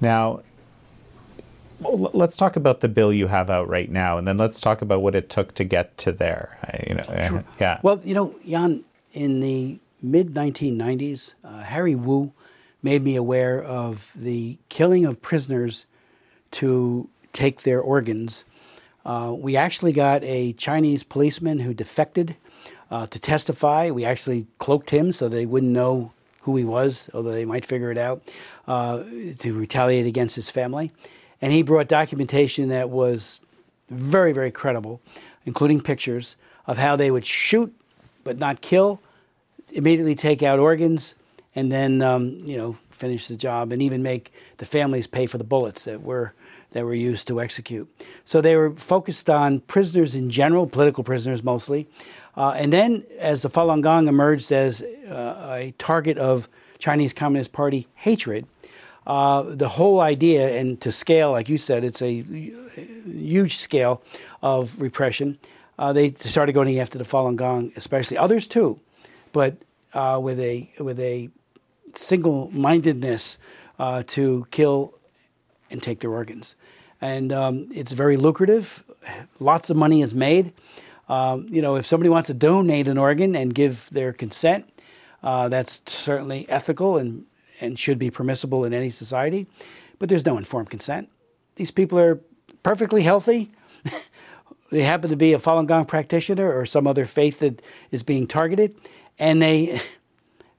Now, 0.00 0.40
let's 1.80 2.36
talk 2.36 2.56
about 2.56 2.80
the 2.80 2.88
bill 2.88 3.12
you 3.12 3.28
have 3.28 3.50
out 3.50 3.68
right 3.68 3.90
now, 3.90 4.18
and 4.18 4.26
then 4.26 4.36
let's 4.36 4.60
talk 4.60 4.82
about 4.82 5.00
what 5.00 5.14
it 5.14 5.30
took 5.30 5.54
to 5.54 5.64
get 5.64 5.96
to 5.98 6.12
there. 6.12 6.58
You 6.88 6.96
know, 6.96 7.28
sure. 7.28 7.44
yeah. 7.60 7.78
Well, 7.82 8.00
you 8.04 8.14
know, 8.14 8.34
Jan, 8.44 8.84
in 9.18 9.40
the 9.40 9.78
mid 10.00 10.32
1990s, 10.32 11.34
uh, 11.42 11.62
Harry 11.64 11.96
Wu, 11.96 12.32
made 12.84 13.02
me 13.02 13.16
aware 13.16 13.60
of 13.60 14.12
the 14.14 14.56
killing 14.68 15.04
of 15.04 15.20
prisoners 15.20 15.86
to 16.52 17.08
take 17.32 17.62
their 17.62 17.80
organs. 17.80 18.44
Uh, 19.04 19.34
we 19.36 19.56
actually 19.56 19.92
got 19.92 20.22
a 20.22 20.52
Chinese 20.52 21.02
policeman 21.02 21.58
who 21.58 21.74
defected 21.74 22.36
uh, 22.92 23.06
to 23.06 23.18
testify. 23.18 23.90
We 23.90 24.04
actually 24.04 24.46
cloaked 24.58 24.90
him 24.90 25.10
so 25.10 25.28
they 25.28 25.46
wouldn't 25.46 25.72
know 25.72 26.12
who 26.42 26.56
he 26.56 26.64
was, 26.64 27.10
although 27.12 27.32
they 27.32 27.44
might 27.44 27.66
figure 27.66 27.90
it 27.90 27.98
out, 27.98 28.22
uh, 28.68 29.02
to 29.40 29.52
retaliate 29.52 30.06
against 30.06 30.36
his 30.36 30.48
family. 30.48 30.92
And 31.42 31.52
he 31.52 31.62
brought 31.62 31.88
documentation 31.88 32.68
that 32.68 32.88
was 32.88 33.40
very, 33.90 34.32
very 34.32 34.52
credible, 34.52 35.00
including 35.44 35.80
pictures 35.80 36.36
of 36.68 36.78
how 36.78 36.94
they 36.94 37.10
would 37.10 37.26
shoot 37.26 37.74
but 38.22 38.38
not 38.38 38.60
kill, 38.60 39.00
immediately 39.72 40.14
take 40.14 40.42
out 40.42 40.58
organs, 40.58 41.14
and 41.54 41.70
then 41.70 42.02
um, 42.02 42.38
you 42.44 42.56
know 42.56 42.76
finish 42.90 43.28
the 43.28 43.36
job, 43.36 43.72
and 43.72 43.80
even 43.82 44.02
make 44.02 44.32
the 44.58 44.66
families 44.66 45.06
pay 45.06 45.26
for 45.26 45.38
the 45.38 45.44
bullets 45.44 45.84
that 45.84 46.02
were 46.02 46.34
that 46.72 46.84
were 46.84 46.94
used 46.94 47.26
to 47.28 47.40
execute. 47.40 47.88
So 48.24 48.40
they 48.40 48.56
were 48.56 48.72
focused 48.72 49.30
on 49.30 49.60
prisoners 49.60 50.14
in 50.14 50.30
general, 50.30 50.66
political 50.66 51.02
prisoners 51.04 51.42
mostly, 51.42 51.88
uh, 52.36 52.50
and 52.50 52.72
then 52.72 53.04
as 53.18 53.42
the 53.42 53.50
Falun 53.50 53.80
Gong 53.82 54.08
emerged 54.08 54.52
as 54.52 54.82
uh, 54.82 55.56
a 55.58 55.74
target 55.78 56.18
of 56.18 56.48
Chinese 56.78 57.12
Communist 57.12 57.52
Party 57.52 57.88
hatred. 57.94 58.46
Uh, 59.06 59.42
the 59.42 59.68
whole 59.68 60.00
idea, 60.00 60.58
and 60.58 60.78
to 60.82 60.92
scale, 60.92 61.32
like 61.32 61.48
you 61.48 61.56
said, 61.56 61.82
it's 61.82 62.02
a 62.02 62.22
huge 63.06 63.56
scale 63.56 64.02
of 64.42 64.78
repression. 64.78 65.38
Uh, 65.78 65.94
they 65.94 66.12
started 66.12 66.52
going 66.52 66.78
after 66.78 66.98
the 66.98 67.04
Falun 67.04 67.34
Gong, 67.34 67.72
especially 67.74 68.18
others 68.18 68.46
too, 68.46 68.78
but 69.38 69.56
uh, 69.94 70.18
with 70.20 70.40
a 70.40 70.68
with 70.80 70.98
a 70.98 71.30
single-mindedness 71.94 73.38
uh, 73.78 74.02
to 74.08 74.48
kill 74.50 74.94
and 75.70 75.80
take 75.80 76.00
their 76.00 76.10
organs, 76.10 76.56
and 77.00 77.32
um, 77.32 77.68
it's 77.72 77.92
very 77.92 78.16
lucrative. 78.16 78.82
Lots 79.38 79.70
of 79.70 79.76
money 79.76 80.02
is 80.02 80.12
made. 80.12 80.52
Um, 81.08 81.46
you 81.48 81.62
know, 81.62 81.76
if 81.76 81.86
somebody 81.86 82.10
wants 82.10 82.26
to 82.26 82.34
donate 82.34 82.88
an 82.88 82.98
organ 82.98 83.36
and 83.36 83.54
give 83.54 83.88
their 83.92 84.12
consent, 84.12 84.68
uh, 85.22 85.48
that's 85.48 85.82
certainly 85.86 86.44
ethical 86.48 86.96
and 86.96 87.24
and 87.60 87.78
should 87.78 87.96
be 88.00 88.10
permissible 88.10 88.64
in 88.64 88.74
any 88.74 88.90
society. 88.90 89.46
But 90.00 90.08
there's 90.08 90.26
no 90.26 90.36
informed 90.36 90.70
consent. 90.70 91.10
These 91.54 91.70
people 91.70 91.96
are 92.00 92.18
perfectly 92.64 93.02
healthy. 93.02 93.52
they 94.72 94.82
happen 94.82 95.10
to 95.10 95.16
be 95.16 95.32
a 95.32 95.38
Falun 95.38 95.68
Gong 95.68 95.84
practitioner 95.84 96.52
or 96.52 96.66
some 96.66 96.88
other 96.88 97.06
faith 97.06 97.38
that 97.38 97.62
is 97.92 98.02
being 98.02 98.26
targeted, 98.26 98.74
and 99.18 99.42
they 99.42 99.80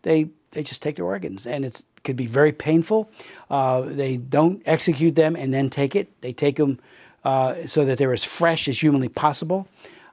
they 0.01 0.29
they 0.51 0.63
just 0.63 0.81
take 0.81 0.95
their 0.95 1.05
organs, 1.05 1.45
and 1.45 1.65
it 1.65 1.81
could 2.03 2.15
be 2.15 2.25
very 2.25 2.51
painful. 2.51 3.09
Uh, 3.49 3.81
they 3.81 4.17
don't 4.17 4.61
execute 4.65 5.15
them 5.15 5.35
and 5.35 5.53
then 5.53 5.69
take 5.69 5.95
it. 5.95 6.09
They 6.21 6.33
take 6.33 6.55
them 6.55 6.79
uh, 7.23 7.67
so 7.67 7.85
that 7.85 7.97
they're 7.97 8.13
as 8.13 8.23
fresh 8.23 8.67
as 8.67 8.81
humanly 8.81 9.09
possible, 9.09 9.67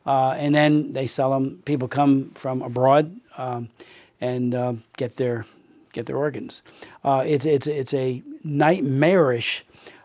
uh, 0.05 0.31
and 0.31 0.55
then 0.55 0.93
they 0.93 1.07
sell 1.07 1.31
them. 1.31 1.63
People 1.65 1.89
come 1.89 2.31
from 2.35 2.63
abroad 2.63 3.19
um, 3.37 3.69
and 4.21 4.55
uh, 4.55 4.75
get 4.97 5.17
their 5.17 5.47
get 5.93 6.07
their 6.07 6.17
organs. 6.17 6.63
Uh, 7.05 7.23
it's 7.27 7.47
it's 7.47 7.67
it's 7.67 7.95
a 7.95 8.23
nightmarish 8.45 9.65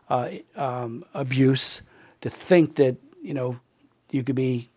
uh, 0.10 0.30
um, 0.56 1.04
abuse 1.14 1.82
to 2.22 2.30
think 2.30 2.76
that 2.76 2.96
you 3.22 3.34
know 3.34 3.60
you 4.12 4.24
could 4.24 4.36
be 4.36 4.70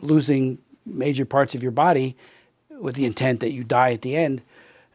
losing 0.00 0.58
major 0.86 1.24
parts 1.24 1.54
of 1.54 1.62
your 1.62 1.72
body 1.72 2.16
with 2.82 2.96
the 2.96 3.06
intent 3.06 3.40
that 3.40 3.52
you 3.52 3.64
die 3.64 3.92
at 3.92 4.02
the 4.02 4.16
end. 4.16 4.42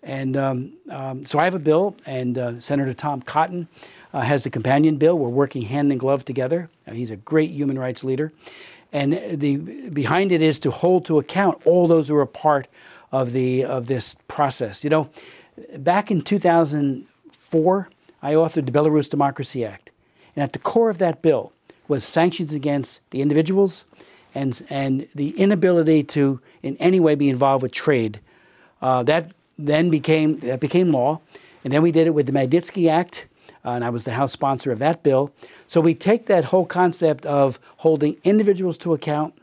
And 0.04 0.38
um, 0.38 0.74
um, 0.90 1.26
so 1.26 1.40
I 1.40 1.46
have 1.46 1.56
a 1.56 1.60
bill, 1.60 1.96
and 2.06 2.38
uh, 2.38 2.60
Senator 2.60 2.94
Tom 2.94 3.22
Cotton 3.22 3.68
uh, 4.14 4.22
has 4.22 4.44
the 4.44 4.50
companion 4.50 4.98
bill. 4.98 5.18
We're 5.18 5.30
working 5.30 5.64
hand 5.64 5.92
in 5.92 5.98
glove 5.98 6.24
together. 6.24 6.70
Uh, 6.88 6.92
he's 6.92 7.10
a 7.10 7.16
great 7.16 7.50
human 7.50 7.80
rights 7.80 8.04
leader, 8.04 8.32
and 8.94 9.14
the 9.34 9.58
behind 9.90 10.32
it 10.32 10.42
is 10.42 10.60
to 10.60 10.72
hold 10.72 11.06
to 11.06 11.18
account 11.18 11.62
all 11.66 11.88
those 11.88 12.10
who 12.10 12.16
are 12.16 12.22
a 12.22 12.28
part 12.28 12.68
of 13.12 13.32
the 13.34 13.66
of 13.66 13.88
this 13.88 14.16
process. 14.28 14.84
You 14.84 14.92
know, 14.92 15.10
back 15.78 16.12
in 16.12 16.22
2004, 16.22 17.90
I 18.22 18.34
authored 18.34 18.66
the 18.66 18.72
Belarus 18.72 19.10
Democracy 19.10 19.66
Act, 19.66 19.92
and 20.36 20.44
at 20.44 20.54
the 20.54 20.60
core 20.60 20.90
of 20.90 21.00
that 21.00 21.22
bill 21.22 21.54
was 21.88 22.06
sanctions 22.06 22.54
against 22.54 23.02
the 23.10 23.22
individuals 23.22 23.84
and, 24.38 24.64
and 24.70 25.08
the 25.16 25.30
inability 25.30 26.04
to 26.04 26.40
in 26.62 26.78
any 26.78 27.00
way 27.00 27.16
be 27.16 27.30
involved 27.30 27.64
with 27.64 27.72
trade. 27.72 28.20
Uh, 28.82 29.04
that 29.04 29.32
then 29.58 29.90
became, 29.90 30.38
that 30.40 30.60
became 30.60 30.92
law. 30.92 31.20
And 31.64 31.74
then 31.74 31.82
we 31.82 31.92
did 31.92 32.08
it 32.08 32.12
with 32.12 32.28
the 32.28 32.32
Magnitsky 32.32 32.90
Act, 32.90 33.26
uh, 33.66 33.72
and 33.72 33.84
I 33.84 33.90
was 33.90 34.04
the 34.04 34.12
House 34.12 34.32
sponsor 34.32 34.72
of 34.72 34.80
that 34.80 35.02
bill. 35.02 35.34
So 35.68 35.82
we 35.82 35.96
take 35.96 36.28
that 36.28 36.46
whole 36.46 36.66
concept 36.66 37.26
of 37.26 37.60
holding 37.78 38.18
individuals 38.24 38.78
to 38.80 38.94
account, 38.94 39.34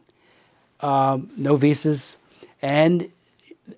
um, 0.80 1.30
no 1.36 1.56
visas, 1.56 2.16
and 2.62 3.08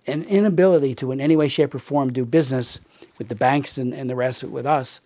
an 0.06 0.24
inability 0.24 0.94
to, 0.96 1.12
in 1.12 1.20
any 1.20 1.34
way, 1.34 1.48
shape, 1.48 1.74
or 1.74 1.78
form, 1.78 2.12
do 2.12 2.24
business 2.24 2.78
with 3.18 3.28
the 3.28 3.34
banks 3.34 3.78
and, 3.78 3.94
and 3.94 4.10
the 4.10 4.16
rest 4.16 4.44
with 4.44 4.66
us 4.66 5.00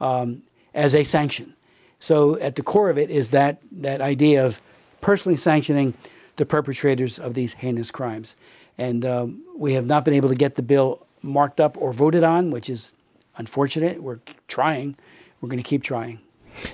um, 0.00 0.42
as 0.74 0.94
a 0.94 1.02
sanction. 1.02 1.54
So 1.98 2.38
at 2.38 2.54
the 2.54 2.62
core 2.62 2.90
of 2.90 2.98
it 2.98 3.10
is 3.10 3.30
that 3.30 3.58
that 3.72 4.00
idea 4.00 4.44
of 4.46 4.60
personally 5.06 5.36
sanctioning 5.36 5.94
the 6.34 6.44
perpetrators 6.44 7.16
of 7.16 7.34
these 7.34 7.52
heinous 7.52 7.92
crimes, 7.92 8.34
and 8.76 9.04
um, 9.04 9.40
we 9.56 9.74
have 9.74 9.86
not 9.86 10.04
been 10.04 10.12
able 10.12 10.28
to 10.28 10.34
get 10.34 10.56
the 10.56 10.62
bill 10.62 11.06
marked 11.22 11.60
up 11.60 11.80
or 11.80 11.92
voted 11.92 12.24
on, 12.24 12.50
which 12.50 12.68
is 12.68 12.90
unfortunate. 13.36 14.02
We're 14.02 14.18
trying. 14.48 14.96
We're 15.40 15.48
going 15.48 15.62
to 15.62 15.68
keep 15.68 15.84
trying. 15.84 16.18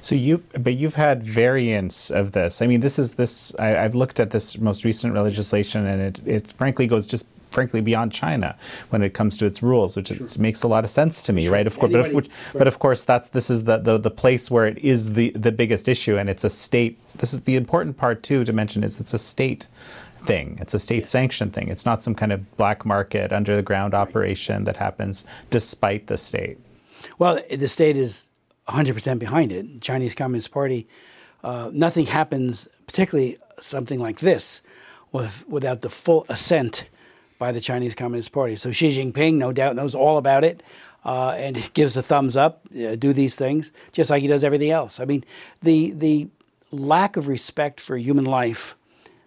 So 0.01 0.15
you, 0.15 0.43
but 0.59 0.73
you've 0.77 0.95
had 0.95 1.23
variants 1.23 2.11
of 2.11 2.33
this. 2.33 2.63
I 2.63 2.67
mean, 2.67 2.81
this 2.81 2.99
is 2.99 3.13
this. 3.13 3.55
I, 3.59 3.67
have 3.67 3.95
looked 3.95 4.19
at 4.19 4.31
this 4.31 4.57
most 4.57 4.83
recent 4.83 5.15
legislation, 5.15 5.87
and 5.87 6.01
it, 6.01 6.27
it 6.27 6.47
frankly 6.47 6.87
goes 6.87 7.07
just 7.07 7.29
frankly 7.53 7.81
beyond 7.81 8.13
China 8.13 8.57
when 8.91 9.03
it 9.03 9.15
comes 9.15 9.37
to 9.37 9.47
its 9.47 9.63
rules, 9.63 9.97
which 9.97 10.09
sure. 10.09 10.27
makes 10.39 10.63
a 10.63 10.69
lot 10.69 10.85
of 10.85 10.91
sense 10.91 11.23
to 11.23 11.33
me, 11.33 11.45
sure. 11.45 11.53
right? 11.53 11.67
Of 11.67 11.79
course, 11.79 11.93
but 11.93 12.07
of, 12.07 12.13
which, 12.13 12.29
right. 12.29 12.59
but 12.59 12.69
of, 12.69 12.79
course, 12.79 13.05
that's 13.05 13.29
this 13.29 13.51
is 13.51 13.65
the, 13.65 13.79
the 13.79 13.99
the 13.99 14.11
place 14.11 14.51
where 14.51 14.67
it 14.67 14.79
is 14.79 15.13
the 15.15 15.31
the 15.31 15.53
biggest 15.53 15.89
issue, 15.89 16.17
and 16.17 16.29
it's 16.29 16.45
a 16.45 16.51
state. 16.51 16.99
This 17.17 17.33
is 17.33 17.43
the 17.43 17.57
important 17.57 17.97
part 17.97 18.23
too 18.23 18.45
to 18.45 18.53
mention 18.53 18.83
is 18.83 18.99
it's 18.99 19.15
a 19.15 19.19
state 19.19 19.67
thing. 20.25 20.59
It's 20.61 20.75
a 20.75 20.79
state 20.79 21.07
sanctioned 21.07 21.53
thing. 21.53 21.69
It's 21.69 21.85
not 21.85 22.03
some 22.03 22.15
kind 22.15 22.33
of 22.33 22.57
black 22.57 22.85
market 22.85 23.33
under 23.33 23.57
the 23.57 23.63
ground 23.63 23.95
operation 23.95 24.65
that 24.65 24.77
happens 24.77 25.25
despite 25.51 26.07
the 26.07 26.17
state. 26.17 26.59
Well, 27.19 27.41
the 27.51 27.69
state 27.69 27.97
is 27.97 28.27
100% 28.69 29.19
behind 29.19 29.53
it. 29.53 29.81
Chinese 29.81 30.15
Communist 30.15 30.51
Party. 30.51 30.87
Uh, 31.43 31.71
nothing 31.73 32.07
happens, 32.07 32.69
particularly 32.87 33.39
something 33.59 33.99
like 33.99 34.21
this, 34.21 34.61
with, 35.11 35.45
without 35.49 35.81
the 35.81 35.91
full 35.91 36.25
assent 36.29 36.89
by 37.43 37.51
the 37.51 37.61
Chinese 37.61 37.97
Communist 37.97 38.31
Party. 38.31 38.55
So 38.55 38.71
Xi 38.71 38.97
Jinping, 38.97 39.35
no 39.35 39.51
doubt, 39.51 39.75
knows 39.75 39.97
all 39.97 40.17
about 40.17 40.45
it. 40.45 40.63
Uh, 41.05 41.31
and 41.31 41.69
gives 41.75 41.97
a 41.97 42.03
thumbs 42.03 42.37
up, 42.37 42.61
uh, 42.73 42.95
do 42.95 43.13
these 43.13 43.35
things, 43.35 43.73
just 43.91 44.11
like 44.11 44.23
he 44.23 44.29
does 44.29 44.45
everything 44.45 44.71
else. 44.71 45.01
I 45.01 45.05
mean, 45.05 45.25
the 45.61 45.91
the 45.91 46.29
lack 46.71 47.17
of 47.17 47.27
respect 47.27 47.81
for 47.81 47.97
human 47.97 48.25
life 48.25 48.77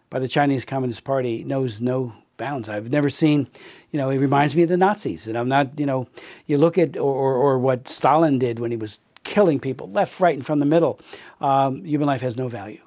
by 0.10 0.20
the 0.20 0.30
Chinese 0.30 0.64
Communist 0.64 1.04
Party 1.04 1.44
knows 1.44 1.82
no 1.82 2.14
bounds. 2.38 2.70
I've 2.70 2.90
never 2.90 3.10
seen, 3.10 3.48
you 3.92 4.00
know, 4.00 4.10
it 4.10 4.20
reminds 4.20 4.56
me 4.56 4.64
of 4.64 4.70
the 4.70 4.78
Nazis. 4.78 5.28
And 5.28 5.38
I'm 5.38 5.50
not, 5.50 5.78
you 5.78 5.86
know, 5.86 6.08
you 6.48 6.58
look 6.58 6.78
at, 6.78 6.96
or, 6.96 7.14
or, 7.14 7.34
or 7.36 7.60
what 7.60 7.90
Stalin 7.90 8.40
did 8.40 8.60
when 8.60 8.72
he 8.72 8.78
was 8.78 8.98
killing 9.26 9.60
people, 9.60 9.90
left, 9.92 10.22
right, 10.22 10.36
and 10.36 10.46
from 10.46 10.60
the 10.60 10.66
middle. 10.66 11.02
Um, 11.42 11.84
human 11.84 12.08
life 12.08 12.22
has 12.22 12.38
no 12.38 12.48
value. 12.48 12.82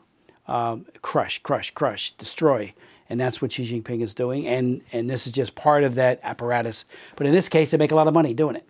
Um, 0.47 0.87
crush, 1.03 1.39
crush, 1.43 1.71
crush, 1.73 2.13
destroy 2.13 2.73
and 3.09 3.21
that's 3.21 3.41
what 3.41 3.53
Xi 3.53 3.65
Jinping 3.65 4.03
is 4.03 4.15
doing. 4.15 4.47
And 4.47 4.83
and 4.93 5.09
this 5.09 5.27
is 5.27 5.33
just 5.33 5.55
part 5.55 5.85
of 5.85 5.95
that 5.97 6.21
apparatus. 6.23 6.85
But 7.17 7.27
in 7.27 7.33
this 7.33 7.49
case, 7.49 7.71
they 7.71 7.79
make 7.79 7.93
a 7.93 7.97
lot 7.97 8.07
of 8.07 8.15
money 8.15 8.35
doing 8.35 8.57
it. 8.57 8.67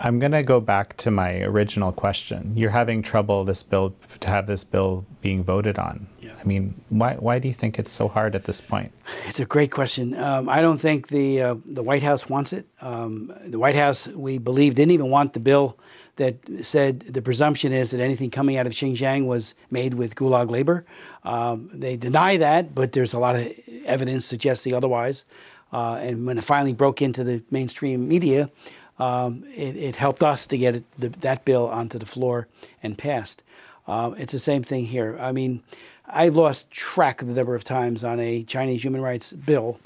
I'm 0.00 0.20
going 0.20 0.32
to 0.32 0.42
go 0.42 0.60
back 0.60 0.96
to 0.98 1.10
my 1.10 1.40
original 1.40 1.90
question. 1.90 2.52
You're 2.54 2.70
having 2.70 3.02
trouble 3.02 3.44
this 3.44 3.64
bill 3.64 3.96
to 4.20 4.28
have 4.28 4.46
this 4.46 4.62
bill 4.62 5.04
being 5.22 5.42
voted 5.42 5.76
on. 5.76 6.06
Yeah. 6.20 6.34
I 6.40 6.44
mean, 6.44 6.80
why 6.88 7.14
why 7.14 7.38
do 7.40 7.48
you 7.48 7.54
think 7.54 7.78
it's 7.78 7.90
so 7.90 8.06
hard 8.06 8.36
at 8.36 8.44
this 8.44 8.60
point? 8.60 8.92
It's 9.26 9.40
a 9.40 9.44
great 9.44 9.72
question. 9.72 10.14
Um, 10.14 10.48
I 10.48 10.60
don't 10.60 10.78
think 10.78 11.08
the 11.08 11.42
uh, 11.42 11.54
the 11.64 11.82
White 11.82 12.04
House 12.04 12.28
wants 12.28 12.52
it. 12.52 12.66
Um, 12.80 13.32
the 13.44 13.58
White 13.58 13.74
House, 13.74 14.06
we 14.06 14.38
believe, 14.38 14.76
didn't 14.76 14.92
even 14.92 15.10
want 15.10 15.32
the 15.32 15.40
bill 15.40 15.76
that 16.18 16.36
said 16.62 17.00
the 17.00 17.22
presumption 17.22 17.72
is 17.72 17.90
that 17.90 18.00
anything 18.00 18.30
coming 18.30 18.56
out 18.56 18.66
of 18.66 18.72
Xinjiang 18.72 19.26
was 19.26 19.54
made 19.70 19.94
with 19.94 20.14
Gulag 20.14 20.50
labor. 20.50 20.84
Um, 21.24 21.70
they 21.72 21.96
deny 21.96 22.36
that, 22.36 22.74
but 22.74 22.92
there's 22.92 23.14
a 23.14 23.18
lot 23.18 23.34
of 23.36 23.50
evidence 23.84 24.26
suggesting 24.26 24.74
otherwise. 24.74 25.24
Uh, 25.72 25.94
and 25.94 26.26
when 26.26 26.38
it 26.38 26.44
finally 26.44 26.72
broke 26.72 27.00
into 27.00 27.24
the 27.24 27.42
mainstream 27.50 28.08
media, 28.08 28.50
um, 28.98 29.44
it, 29.54 29.76
it, 29.76 29.96
helped 29.96 30.22
us 30.22 30.46
to 30.46 30.58
get 30.58 30.82
the, 30.98 31.08
that 31.08 31.44
bill 31.44 31.68
onto 31.68 31.98
the 31.98 32.06
floor 32.06 32.48
and 32.82 32.98
passed. 32.98 33.42
Uh, 33.86 34.12
it's 34.18 34.32
the 34.32 34.40
same 34.40 34.64
thing 34.64 34.86
here. 34.86 35.16
I 35.20 35.30
mean, 35.30 35.62
I've 36.06 36.36
lost 36.36 36.70
track 36.70 37.22
of 37.22 37.28
the 37.28 37.34
number 37.34 37.54
of 37.54 37.62
times 37.62 38.02
on 38.02 38.18
a 38.18 38.42
Chinese 38.42 38.82
human 38.82 39.00
rights 39.00 39.32
bill 39.32 39.78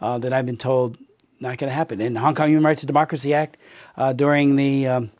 uh, 0.00 0.18
that 0.18 0.32
I've 0.32 0.46
been 0.46 0.58
told 0.58 0.98
not 1.40 1.56
going 1.56 1.70
to 1.70 1.74
happen. 1.74 2.00
In 2.00 2.14
the 2.14 2.20
Hong 2.20 2.34
Kong 2.34 2.48
Human 2.48 2.64
Rights 2.64 2.82
and 2.82 2.88
Democracy 2.88 3.32
Act, 3.32 3.56
uh, 3.96 4.12
during 4.12 4.56
the 4.56 4.86
um, 4.86 5.10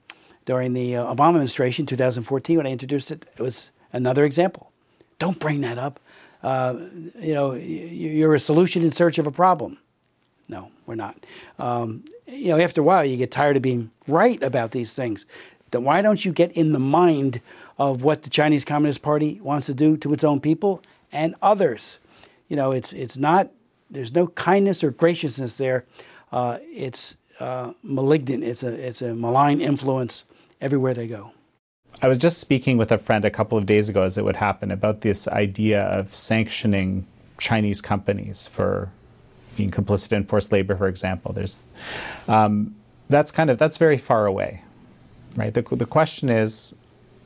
during 0.48 0.72
the 0.72 0.96
uh, 0.96 1.14
Obama 1.14 1.34
administration, 1.34 1.84
2014, 1.84 2.56
when 2.56 2.66
I 2.66 2.70
introduced 2.70 3.10
it, 3.10 3.26
it 3.36 3.42
was 3.42 3.70
another 3.92 4.24
example. 4.24 4.72
Don't 5.18 5.38
bring 5.38 5.60
that 5.60 5.76
up. 5.76 6.00
Uh, 6.42 6.74
you 7.20 7.34
know, 7.34 7.52
you're 7.52 8.34
a 8.34 8.40
solution 8.40 8.82
in 8.82 8.90
search 8.90 9.18
of 9.18 9.26
a 9.26 9.30
problem. 9.30 9.76
No, 10.48 10.70
we're 10.86 10.94
not. 10.94 11.16
Um, 11.58 12.02
you 12.26 12.48
know, 12.48 12.58
after 12.58 12.80
a 12.80 12.84
while, 12.84 13.04
you 13.04 13.18
get 13.18 13.30
tired 13.30 13.56
of 13.56 13.62
being 13.62 13.90
right 14.06 14.42
about 14.42 14.70
these 14.70 14.94
things. 14.94 15.26
Then 15.70 15.84
why 15.84 16.00
don't 16.00 16.24
you 16.24 16.32
get 16.32 16.50
in 16.52 16.72
the 16.72 16.78
mind 16.78 17.42
of 17.76 18.02
what 18.02 18.22
the 18.22 18.30
Chinese 18.30 18.64
Communist 18.64 19.02
Party 19.02 19.40
wants 19.42 19.66
to 19.66 19.74
do 19.74 19.98
to 19.98 20.14
its 20.14 20.24
own 20.24 20.40
people 20.40 20.82
and 21.12 21.34
others? 21.42 21.98
You 22.48 22.56
know, 22.56 22.72
it's 22.72 22.94
it's 22.94 23.18
not. 23.18 23.50
There's 23.90 24.14
no 24.14 24.28
kindness 24.28 24.82
or 24.82 24.92
graciousness 24.92 25.58
there. 25.58 25.84
Uh, 26.32 26.56
it's 26.72 27.16
uh, 27.38 27.72
malignant. 27.82 28.44
It's 28.44 28.62
a 28.62 28.72
it's 28.72 29.02
a 29.02 29.14
malign 29.14 29.60
influence 29.60 30.24
everywhere 30.60 30.94
they 30.94 31.06
go. 31.06 31.32
I 32.00 32.08
was 32.08 32.18
just 32.18 32.38
speaking 32.38 32.76
with 32.76 32.92
a 32.92 32.98
friend 32.98 33.24
a 33.24 33.30
couple 33.30 33.58
of 33.58 33.66
days 33.66 33.88
ago, 33.88 34.02
as 34.02 34.16
it 34.16 34.24
would 34.24 34.36
happen, 34.36 34.70
about 34.70 35.00
this 35.00 35.26
idea 35.28 35.82
of 35.82 36.14
sanctioning 36.14 37.06
Chinese 37.38 37.80
companies 37.80 38.46
for 38.46 38.90
being 39.56 39.70
complicit 39.70 40.12
in 40.12 40.24
forced 40.24 40.52
labor, 40.52 40.76
for 40.76 40.86
example. 40.86 41.32
There's 41.32 41.62
um, 42.28 42.76
that's 43.08 43.30
kind 43.30 43.50
of 43.50 43.58
that's 43.58 43.76
very 43.76 43.98
far 43.98 44.26
away, 44.26 44.62
right? 45.36 45.52
The, 45.52 45.62
the 45.62 45.86
question 45.86 46.28
is, 46.28 46.76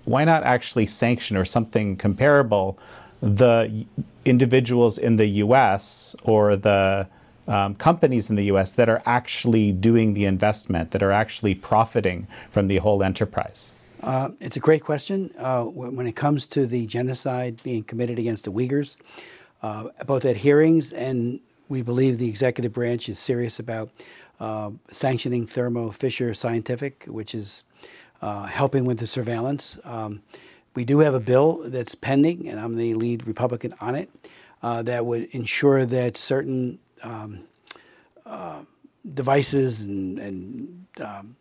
why 0.04 0.24
not 0.24 0.42
actually 0.42 0.86
sanction 0.86 1.36
or 1.36 1.44
something 1.44 1.96
comparable 1.96 2.78
the 3.22 3.86
individuals 4.24 4.98
in 4.98 5.14
the 5.16 5.26
U.S. 5.26 6.16
or 6.24 6.56
the 6.56 7.06
um, 7.48 7.74
companies 7.74 8.30
in 8.30 8.36
the 8.36 8.44
U.S. 8.44 8.72
that 8.72 8.88
are 8.88 9.02
actually 9.04 9.72
doing 9.72 10.14
the 10.14 10.24
investment, 10.24 10.92
that 10.92 11.02
are 11.02 11.12
actually 11.12 11.54
profiting 11.54 12.26
from 12.50 12.68
the 12.68 12.78
whole 12.78 13.02
enterprise? 13.02 13.74
Uh, 14.02 14.30
it's 14.40 14.56
a 14.56 14.60
great 14.60 14.82
question. 14.82 15.30
Uh, 15.38 15.62
when 15.64 16.06
it 16.06 16.16
comes 16.16 16.46
to 16.48 16.66
the 16.66 16.86
genocide 16.86 17.62
being 17.62 17.84
committed 17.84 18.18
against 18.18 18.44
the 18.44 18.52
Uyghurs, 18.52 18.96
uh, 19.62 19.88
both 20.06 20.24
at 20.24 20.38
hearings 20.38 20.92
and 20.92 21.40
we 21.68 21.82
believe 21.82 22.18
the 22.18 22.28
executive 22.28 22.72
branch 22.72 23.08
is 23.08 23.18
serious 23.18 23.58
about 23.58 23.90
uh, 24.40 24.70
sanctioning 24.90 25.46
Thermo 25.46 25.90
Fisher 25.90 26.34
Scientific, 26.34 27.04
which 27.06 27.34
is 27.34 27.62
uh, 28.20 28.46
helping 28.46 28.84
with 28.84 28.98
the 28.98 29.06
surveillance. 29.06 29.78
Um, 29.84 30.22
we 30.74 30.84
do 30.84 30.98
have 30.98 31.14
a 31.14 31.20
bill 31.20 31.62
that's 31.64 31.94
pending, 31.94 32.48
and 32.48 32.58
I'm 32.58 32.76
the 32.76 32.94
lead 32.94 33.26
Republican 33.26 33.74
on 33.80 33.94
it, 33.94 34.10
uh, 34.62 34.82
that 34.82 35.06
would 35.06 35.24
ensure 35.30 35.86
that 35.86 36.16
certain 36.16 36.78
um, 37.02 37.46
devices 39.14 39.80
and, 39.80 40.18
and 40.18 40.86
um, 41.00 41.36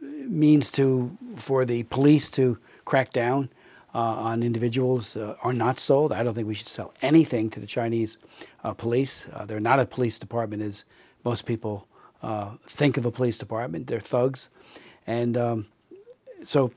means 0.00 0.70
to 0.72 1.16
for 1.36 1.64
the 1.64 1.82
police 1.84 2.30
to 2.30 2.58
crack 2.84 3.12
down 3.12 3.48
uh, 3.94 3.98
on 3.98 4.42
individuals 4.42 5.16
uh, 5.16 5.36
are 5.42 5.52
not 5.52 5.80
sold. 5.80 6.12
I 6.12 6.22
don't 6.22 6.34
think 6.34 6.46
we 6.46 6.54
should 6.54 6.68
sell 6.68 6.92
anything 7.00 7.48
to 7.50 7.60
the 7.60 7.66
Chinese 7.66 8.18
uh, 8.62 8.74
police. 8.74 9.26
Uh, 9.32 9.44
they're 9.46 9.60
not 9.60 9.80
a 9.80 9.86
police 9.86 10.18
department 10.18 10.62
as 10.62 10.84
most 11.24 11.46
people 11.46 11.86
uh, 12.22 12.50
think 12.66 12.96
of 12.96 13.06
a 13.06 13.10
police 13.10 13.38
department. 13.38 13.86
They're 13.86 14.00
thugs, 14.00 14.48
and 15.06 15.36
um, 15.36 15.66
so 16.44 16.72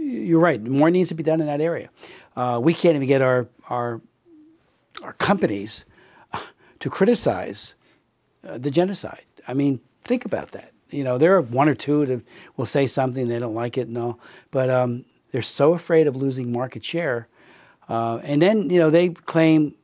you're 0.00 0.40
right. 0.40 0.62
More 0.62 0.90
needs 0.90 1.08
to 1.10 1.14
be 1.14 1.22
done 1.22 1.40
in 1.40 1.46
that 1.46 1.60
area. 1.60 1.90
Uh, 2.36 2.58
we 2.62 2.74
can't 2.74 2.96
even 2.96 3.08
get 3.08 3.22
our 3.22 3.46
our 3.68 4.00
our 5.02 5.12
companies 5.14 5.84
to 6.80 6.90
criticize 6.90 7.74
the 8.44 8.70
genocide. 8.70 9.24
I 9.48 9.54
mean, 9.54 9.80
think 10.04 10.24
about 10.24 10.52
that 10.52 10.74
you 10.94 11.02
know, 11.02 11.18
there 11.18 11.34
are 11.34 11.40
one 11.40 11.68
or 11.68 11.74
two 11.74 12.06
that 12.06 12.22
will 12.56 12.66
say 12.66 12.86
something 12.86 13.26
they 13.26 13.38
don't 13.38 13.54
like 13.54 13.76
it 13.76 13.88
and 13.88 13.98
all, 13.98 14.20
but 14.52 14.70
um, 14.70 15.04
they're 15.32 15.42
so 15.42 15.74
afraid 15.74 16.06
of 16.06 16.14
losing 16.14 16.52
market 16.52 16.84
share. 16.84 17.26
Uh, 17.88 18.18
and 18.22 18.40
then 18.40 18.70
you 18.70 18.78
know 18.78 18.90
they 18.90 19.10
claim 19.10 19.74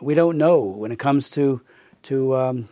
we 0.00 0.14
don't 0.14 0.38
know 0.38 0.60
when 0.60 0.92
it 0.92 0.98
comes 0.98 1.30
to 1.30 1.60
to 2.04 2.36
um, 2.36 2.68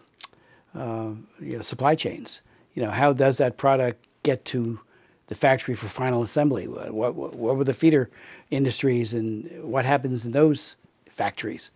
uh, 0.75 1.11
you 1.41 1.57
know, 1.57 1.63
supply 1.63 1.95
chains. 1.95 2.41
You 2.75 2.85
know, 2.85 2.91
how 2.91 3.13
does 3.13 3.39
that 3.39 3.57
product 3.57 4.07
get 4.23 4.45
to 4.47 4.81
the 5.27 5.35
factory 5.35 5.75
for 5.75 5.89
final 5.89 6.23
assembly? 6.23 6.67
What, 6.69 6.95
what, 6.95 7.35
what 7.35 7.57
were 7.57 7.65
the 7.65 7.75
feeder 7.75 8.09
industries 8.51 9.13
and 9.13 9.65
what 9.65 9.85
happens 9.85 10.25
in 10.25 10.33
those 10.33 10.77
factories? 11.09 11.71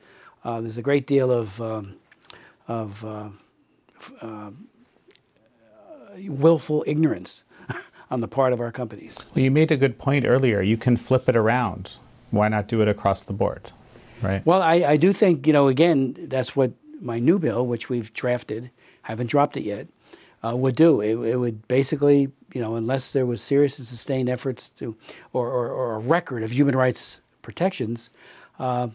Uh, 0.45 0.61
there's 0.61 0.79
a 0.79 0.83
great 0.83 1.07
deal 1.07 1.33
of 1.33 1.61
um, 1.61 1.97
of 2.69 3.05
uh, 4.21 4.27
uh, 4.27 4.51
willful 6.29 6.85
ignorance 6.87 7.43
on 8.11 8.21
the 8.21 8.29
part 8.29 8.53
of 8.53 8.61
our 8.61 8.73
companies. 8.73 9.17
Well, 9.35 9.45
you 9.45 9.51
made 9.51 9.71
a 9.71 9.77
good 9.77 9.99
point 9.99 10.25
earlier. 10.27 10.63
You 10.63 10.77
can 10.77 10.97
flip 10.97 11.29
it 11.29 11.37
around. 11.37 11.99
Why 12.31 12.49
not 12.49 12.69
do 12.69 12.81
it 12.81 12.89
across 12.89 13.23
the 13.23 13.33
board? 13.33 13.73
Right. 14.23 14.45
Well, 14.47 14.63
I, 14.63 14.75
I 14.75 14.97
do 14.97 15.13
think, 15.13 15.47
you 15.47 15.53
know, 15.53 15.69
again, 15.69 16.17
that's 16.19 16.57
what 16.57 16.73
my 17.01 17.19
new 17.19 17.39
bill, 17.39 17.67
which 17.67 17.89
we've 17.89 18.13
drafted, 18.13 18.71
haven't 19.03 19.27
dropped 19.27 19.57
it 19.57 19.63
yet, 19.63 19.89
uh, 20.45 20.57
would 20.57 20.77
do. 20.77 21.01
It, 21.01 21.17
it, 21.17 21.37
would 21.37 21.67
basically, 21.69 22.31
you 22.53 22.61
know, 22.61 22.77
unless 22.77 23.11
there 23.13 23.27
was 23.27 23.43
serious 23.43 23.79
and 23.79 23.87
sustained 23.87 24.29
efforts 24.29 24.71
to, 24.71 24.97
or, 25.33 25.49
or, 25.49 25.69
or 25.69 25.95
a 25.95 25.99
record 25.99 26.43
of 26.43 26.53
human 26.53 26.77
rights 26.77 27.21
protections, 27.43 28.11
uh, 28.59 28.89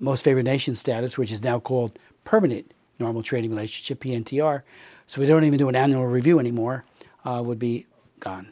most 0.00 0.22
favored 0.24 0.44
nation 0.44 0.74
status, 0.74 1.16
which 1.16 1.32
is 1.32 1.42
now 1.42 1.58
called 1.58 1.98
permanent 2.24 2.72
normal 2.98 3.22
trading 3.22 3.50
relationship, 3.50 4.00
PNTR, 4.00 4.62
so 5.06 5.20
we 5.20 5.26
don't 5.26 5.44
even 5.44 5.58
do 5.58 5.68
an 5.68 5.76
annual 5.76 6.06
review 6.06 6.38
anymore, 6.38 6.84
uh, 7.24 7.42
would 7.44 7.58
be 7.58 7.86
gone. 8.20 8.48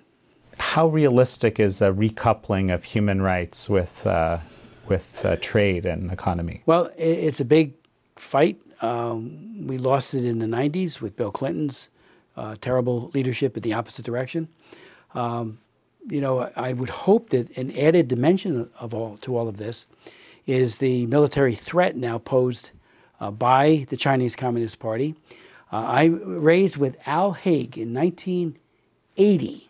How 0.59 0.88
realistic 0.88 1.61
is 1.61 1.82
a 1.82 1.92
recoupling 1.92 2.72
of 2.72 2.84
human 2.84 3.20
rights 3.20 3.68
with, 3.68 4.07
uh, 4.07 4.38
with 4.88 5.24
uh, 5.24 5.36
trade 5.40 5.84
and 5.84 6.11
economy? 6.11 6.62
Well, 6.64 6.90
it's 6.97 7.40
a 7.40 7.44
big 7.44 7.74
fight. 8.16 8.59
Um, 8.80 9.66
we 9.66 9.78
lost 9.78 10.14
it 10.14 10.24
in 10.24 10.38
the 10.38 10.47
90s 10.47 11.01
with 11.01 11.16
Bill 11.16 11.30
Clinton's 11.30 11.88
uh, 12.36 12.57
terrible 12.61 13.11
leadership 13.14 13.57
in 13.57 13.62
the 13.62 13.72
opposite 13.72 14.05
direction. 14.05 14.49
Um, 15.14 15.59
you 16.09 16.20
know, 16.20 16.51
I 16.55 16.72
would 16.72 16.90
hope 16.90 17.30
that 17.30 17.57
an 17.57 17.76
added 17.76 18.09
dimension 18.09 18.70
of 18.78 18.94
all 18.94 19.16
to 19.18 19.36
all 19.36 19.49
of 19.49 19.57
this 19.57 19.86
is 20.47 20.78
the 20.78 21.07
military 21.07 21.55
threat 21.55 21.97
now 21.97 22.18
posed 22.18 22.70
uh, 23.21 23.31
by 23.31 23.87
the 23.89 23.97
Chinese 23.97 24.37
Communist 24.37 24.79
Party 24.79 25.14
uh, 25.73 25.77
I 25.77 26.05
raised 26.05 26.77
with 26.77 26.97
Al 27.07 27.33
Haig 27.33 27.77
in 27.77 27.93
1980. 27.93 29.69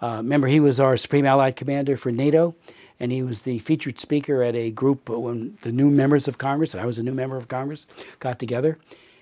Uh, 0.00 0.16
remember, 0.18 0.46
he 0.46 0.60
was 0.60 0.78
our 0.78 0.96
Supreme 0.96 1.26
Allied 1.26 1.56
Commander 1.56 1.96
for 1.96 2.12
NATO, 2.12 2.54
and 3.00 3.10
he 3.10 3.22
was 3.22 3.42
the 3.42 3.58
featured 3.58 3.98
speaker 3.98 4.42
at 4.42 4.54
a 4.54 4.70
group 4.70 5.08
when 5.08 5.58
the 5.62 5.72
new 5.72 5.90
members 5.90 6.28
of 6.28 6.38
Congress, 6.38 6.74
I 6.74 6.84
was 6.84 6.98
a 6.98 7.02
new 7.02 7.14
member 7.14 7.36
of 7.36 7.48
Congress, 7.48 7.86
got 8.20 8.38
together. 8.38 8.78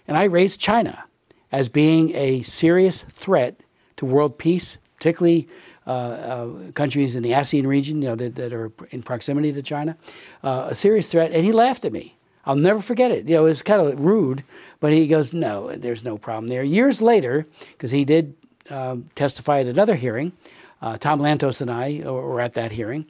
And 0.07 0.19
I 0.19 0.25
raised 0.25 0.61
China 0.61 1.05
as 1.51 1.69
being 1.69 2.15
a 2.15 2.43
serious 2.43 3.03
threat 3.11 3.61
to 3.97 4.05
world 4.05 4.37
peace, 4.37 4.77
particularly 4.97 5.49
uh, 5.87 5.91
uh, 5.91 6.73
countries 6.73 7.17
in 7.17 7.23
the 7.23 7.33
ASEAN 7.33 7.67
region 7.67 8.03
you 8.03 8.09
know, 8.09 8.17
that, 8.17 8.35
that 8.35 8.53
are 8.53 8.71
in 8.91 9.03
proximity 9.03 9.53
to 9.53 9.63
China, 9.63 9.97
uh, 10.43 10.69
a 10.71 10.75
serious 10.75 11.11
threat. 11.11 11.33
And 11.33 11.45
he 11.45 11.53
laughed 11.53 11.85
at 11.85 11.93
me. 11.93 12.17
I'll 12.45 12.57
never 12.57 12.80
forget 12.80 13.11
it. 13.11 13.28
You 13.28 13.36
know, 13.36 13.47
it 13.47 13.51
was 13.51 13.62
kind 13.62 13.80
of 13.80 14.01
rude, 14.01 14.45
but 14.80 14.93
he 14.93 15.07
goes, 15.07 15.32
"No, 15.32 15.74
there's 15.76 16.05
no 16.05 16.18
problem 16.18 16.49
there." 16.49 16.62
Years 16.62 17.01
later, 17.01 17.47
because 17.72 17.90
he 17.90 18.05
did 18.05 18.34
um, 18.70 19.11
testify 19.14 19.61
at 19.61 19.66
another 19.66 19.95
hearing, 19.95 20.32
uh, 20.80 20.99
Tom 20.99 21.20
Lantos 21.20 21.61
and 21.61 21.70
I 21.70 22.03
were 22.05 22.40
at 22.40 22.55
that 22.55 22.72
hearing, 22.72 23.07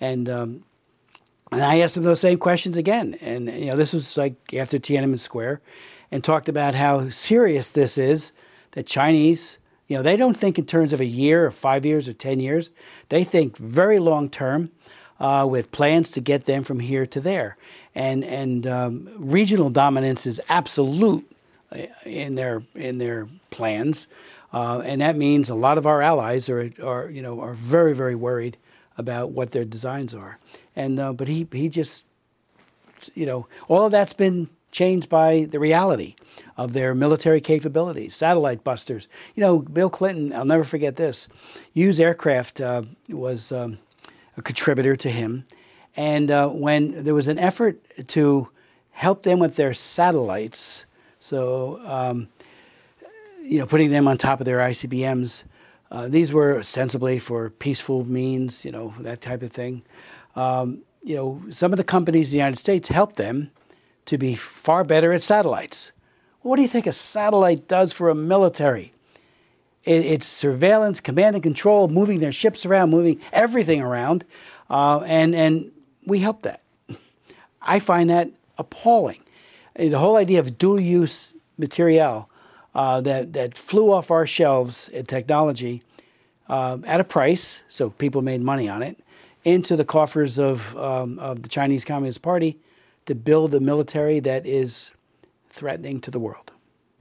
and 0.00 0.28
um, 0.28 0.64
and 1.50 1.62
I 1.62 1.80
asked 1.80 1.96
him 1.96 2.02
those 2.02 2.20
same 2.20 2.38
questions 2.38 2.76
again. 2.76 3.16
And 3.20 3.48
you 3.48 3.66
know, 3.66 3.76
this 3.76 3.92
was 3.92 4.16
like 4.16 4.34
after 4.54 4.78
Tiananmen 4.78 5.18
Square, 5.18 5.60
and 6.10 6.22
talked 6.22 6.48
about 6.48 6.74
how 6.74 7.08
serious 7.10 7.72
this 7.72 7.96
is. 7.98 8.32
That 8.72 8.88
Chinese, 8.88 9.58
you 9.86 9.96
know, 9.96 10.02
they 10.02 10.16
don't 10.16 10.36
think 10.36 10.58
in 10.58 10.66
terms 10.66 10.92
of 10.92 11.00
a 11.00 11.04
year 11.04 11.46
or 11.46 11.52
five 11.52 11.86
years 11.86 12.08
or 12.08 12.12
ten 12.12 12.40
years. 12.40 12.70
They 13.08 13.22
think 13.22 13.56
very 13.56 14.00
long 14.00 14.28
term 14.28 14.72
uh, 15.20 15.46
with 15.48 15.70
plans 15.70 16.10
to 16.10 16.20
get 16.20 16.46
them 16.46 16.64
from 16.64 16.80
here 16.80 17.06
to 17.06 17.20
there. 17.20 17.56
And, 17.94 18.24
and 18.24 18.66
um, 18.66 19.08
regional 19.16 19.70
dominance 19.70 20.26
is 20.26 20.40
absolute 20.48 21.30
uh, 21.70 21.86
in 22.04 22.34
their, 22.34 22.62
in 22.74 22.98
their 22.98 23.28
plans. 23.50 24.06
Uh, 24.52 24.80
and 24.80 25.00
that 25.00 25.16
means 25.16 25.48
a 25.48 25.54
lot 25.54 25.78
of 25.78 25.86
our 25.86 26.02
allies 26.02 26.48
are, 26.48 26.70
are, 26.82 27.08
you 27.10 27.22
know, 27.22 27.40
are 27.40 27.54
very, 27.54 27.94
very 27.94 28.14
worried 28.14 28.56
about 28.96 29.32
what 29.32 29.50
their 29.50 29.64
designs 29.64 30.14
are. 30.14 30.38
And, 30.76 31.00
uh, 31.00 31.12
but 31.12 31.28
he, 31.28 31.46
he 31.52 31.68
just, 31.68 32.04
you 33.14 33.26
know, 33.26 33.46
all 33.68 33.86
of 33.86 33.92
that's 33.92 34.12
been 34.12 34.48
changed 34.70 35.08
by 35.08 35.46
the 35.50 35.58
reality 35.58 36.16
of 36.56 36.72
their 36.72 36.94
military 36.94 37.40
capabilities, 37.40 38.14
satellite 38.14 38.64
busters. 38.64 39.06
You 39.34 39.40
know, 39.40 39.58
Bill 39.58 39.88
Clinton, 39.88 40.32
I'll 40.32 40.44
never 40.44 40.64
forget 40.64 40.96
this, 40.96 41.28
Hughes 41.72 42.00
Aircraft 42.00 42.60
uh, 42.60 42.82
was 43.08 43.52
um, 43.52 43.78
a 44.36 44.42
contributor 44.42 44.96
to 44.96 45.10
him. 45.10 45.44
And 45.96 46.30
uh, 46.30 46.48
when 46.48 47.04
there 47.04 47.14
was 47.14 47.28
an 47.28 47.38
effort 47.38 47.80
to 48.08 48.48
help 48.90 49.22
them 49.22 49.38
with 49.38 49.56
their 49.56 49.74
satellites, 49.74 50.84
so 51.20 51.80
um, 51.86 52.28
you 53.44 53.58
know, 53.58 53.66
putting 53.66 53.90
them 53.90 54.08
on 54.08 54.16
top 54.16 54.40
of 54.40 54.46
their 54.46 54.58
ICBMs. 54.58 55.44
Uh, 55.90 56.08
these 56.08 56.32
were 56.32 56.58
ostensibly 56.58 57.18
for 57.18 57.50
peaceful 57.50 58.04
means, 58.04 58.64
you 58.64 58.72
know, 58.72 58.94
that 59.00 59.20
type 59.20 59.42
of 59.42 59.52
thing. 59.52 59.82
Um, 60.34 60.82
you 61.02 61.14
know, 61.14 61.42
some 61.50 61.72
of 61.72 61.76
the 61.76 61.84
companies 61.84 62.28
in 62.28 62.32
the 62.32 62.38
United 62.38 62.58
States 62.58 62.88
helped 62.88 63.16
them 63.16 63.50
to 64.06 64.16
be 64.16 64.34
far 64.34 64.82
better 64.82 65.12
at 65.12 65.22
satellites. 65.22 65.92
What 66.40 66.56
do 66.56 66.62
you 66.62 66.68
think 66.68 66.86
a 66.86 66.92
satellite 66.92 67.68
does 67.68 67.92
for 67.92 68.08
a 68.08 68.14
military? 68.14 68.92
It, 69.84 70.04
it's 70.04 70.26
surveillance, 70.26 71.00
command 71.00 71.36
and 71.36 71.42
control, 71.42 71.88
moving 71.88 72.20
their 72.20 72.32
ships 72.32 72.64
around, 72.64 72.90
moving 72.90 73.20
everything 73.32 73.82
around, 73.82 74.24
uh, 74.70 75.00
and 75.00 75.34
and 75.34 75.70
we 76.06 76.20
help 76.20 76.42
that. 76.42 76.60
I 77.62 77.78
find 77.78 78.10
that 78.10 78.30
appalling. 78.58 79.22
The 79.76 79.98
whole 79.98 80.16
idea 80.16 80.38
of 80.38 80.58
dual 80.58 80.80
use 80.80 81.32
material 81.58 82.28
uh, 82.74 83.00
that, 83.00 83.32
that 83.32 83.56
flew 83.56 83.92
off 83.92 84.10
our 84.10 84.26
shelves 84.26 84.88
in 84.88 85.06
technology 85.06 85.82
uh, 86.48 86.78
at 86.84 87.00
a 87.00 87.04
price, 87.04 87.62
so 87.68 87.90
people 87.90 88.22
made 88.22 88.42
money 88.42 88.68
on 88.68 88.82
it, 88.82 88.98
into 89.44 89.76
the 89.76 89.84
coffers 89.84 90.38
of, 90.38 90.76
um, 90.76 91.18
of 91.18 91.42
the 91.42 91.48
Chinese 91.48 91.84
Communist 91.84 92.22
Party 92.22 92.58
to 93.06 93.14
build 93.14 93.54
a 93.54 93.60
military 93.60 94.20
that 94.20 94.46
is 94.46 94.90
threatening 95.50 96.00
to 96.00 96.10
the 96.10 96.18
world. 96.18 96.52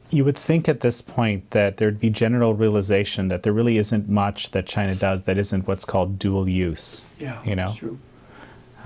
You 0.10 0.24
would 0.26 0.38
think 0.38 0.70
at 0.70 0.82
this 0.82 1.02
point 1.02 1.52
that 1.52 1.78
there'd 1.78 2.00
be 2.00 2.10
general 2.10 2.54
realization 2.54 3.30
that 3.30 3.44
there 3.44 3.54
really 3.54 3.78
isn't 3.78 4.08
much 4.08 4.52
that 4.52 4.68
China 4.68 4.94
does 4.94 5.24
that 5.24 5.38
isn't 5.38 5.68
what's 5.68 5.86
called 5.86 6.20
dual 6.20 6.48
use. 6.48 7.06
Yeah, 7.20 7.44
you 7.44 7.56
know. 7.56 7.68
That's 7.68 7.80
true. 7.80 8.00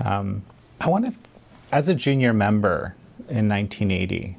Um, 0.04 0.42
I 0.80 0.88
want 0.88 1.06
to, 1.06 1.14
as 1.72 1.88
a 1.88 1.94
junior 1.94 2.32
member 2.32 2.94
in 3.28 3.48
1980, 3.48 4.36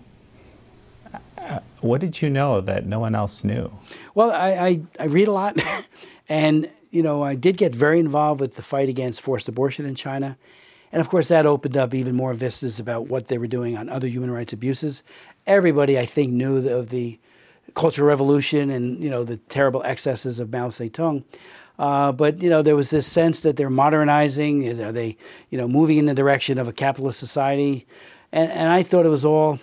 uh, 1.37 1.59
what 1.81 2.01
did 2.01 2.21
you 2.21 2.29
know 2.29 2.61
that 2.61 2.85
no 2.85 2.99
one 2.99 3.15
else 3.15 3.43
knew? 3.43 3.71
Well, 4.15 4.31
I, 4.31 4.51
I, 4.51 4.81
I 4.99 5.05
read 5.05 5.27
a 5.27 5.31
lot, 5.31 5.61
and 6.29 6.69
you 6.91 7.03
know 7.03 7.23
I 7.23 7.35
did 7.35 7.57
get 7.57 7.73
very 7.73 7.99
involved 7.99 8.39
with 8.41 8.55
the 8.55 8.61
fight 8.61 8.89
against 8.89 9.21
forced 9.21 9.47
abortion 9.47 9.85
in 9.85 9.95
China, 9.95 10.37
and 10.91 11.01
of 11.01 11.09
course 11.09 11.27
that 11.27 11.45
opened 11.45 11.77
up 11.77 11.93
even 11.93 12.15
more 12.15 12.33
vistas 12.33 12.79
about 12.79 13.07
what 13.07 13.27
they 13.27 13.37
were 13.37 13.47
doing 13.47 13.77
on 13.77 13.89
other 13.89 14.07
human 14.07 14.31
rights 14.31 14.53
abuses. 14.53 15.03
Everybody, 15.47 15.97
I 15.97 16.05
think, 16.05 16.33
knew 16.33 16.67
of 16.69 16.89
the 16.89 17.19
Cultural 17.75 18.07
Revolution 18.07 18.69
and 18.69 19.01
you 19.01 19.09
know 19.09 19.23
the 19.23 19.37
terrible 19.37 19.83
excesses 19.83 20.39
of 20.39 20.51
Mao 20.51 20.67
Zedong. 20.67 21.23
Uh, 21.79 22.11
but 22.11 22.43
you 22.43 22.49
know 22.49 22.61
there 22.61 22.75
was 22.75 22.91
this 22.91 23.07
sense 23.07 23.41
that 23.41 23.55
they're 23.55 23.71
modernizing. 23.71 24.79
Are 24.79 24.91
they 24.91 25.17
you 25.49 25.57
know 25.57 25.67
moving 25.67 25.97
in 25.97 26.05
the 26.05 26.13
direction 26.13 26.59
of 26.59 26.67
a 26.67 26.73
capitalist 26.73 27.19
society? 27.19 27.87
And, 28.31 28.51
and 28.51 28.69
I 28.69 28.83
thought 28.83 29.07
it 29.07 29.09
was 29.09 29.25
all 29.25 29.59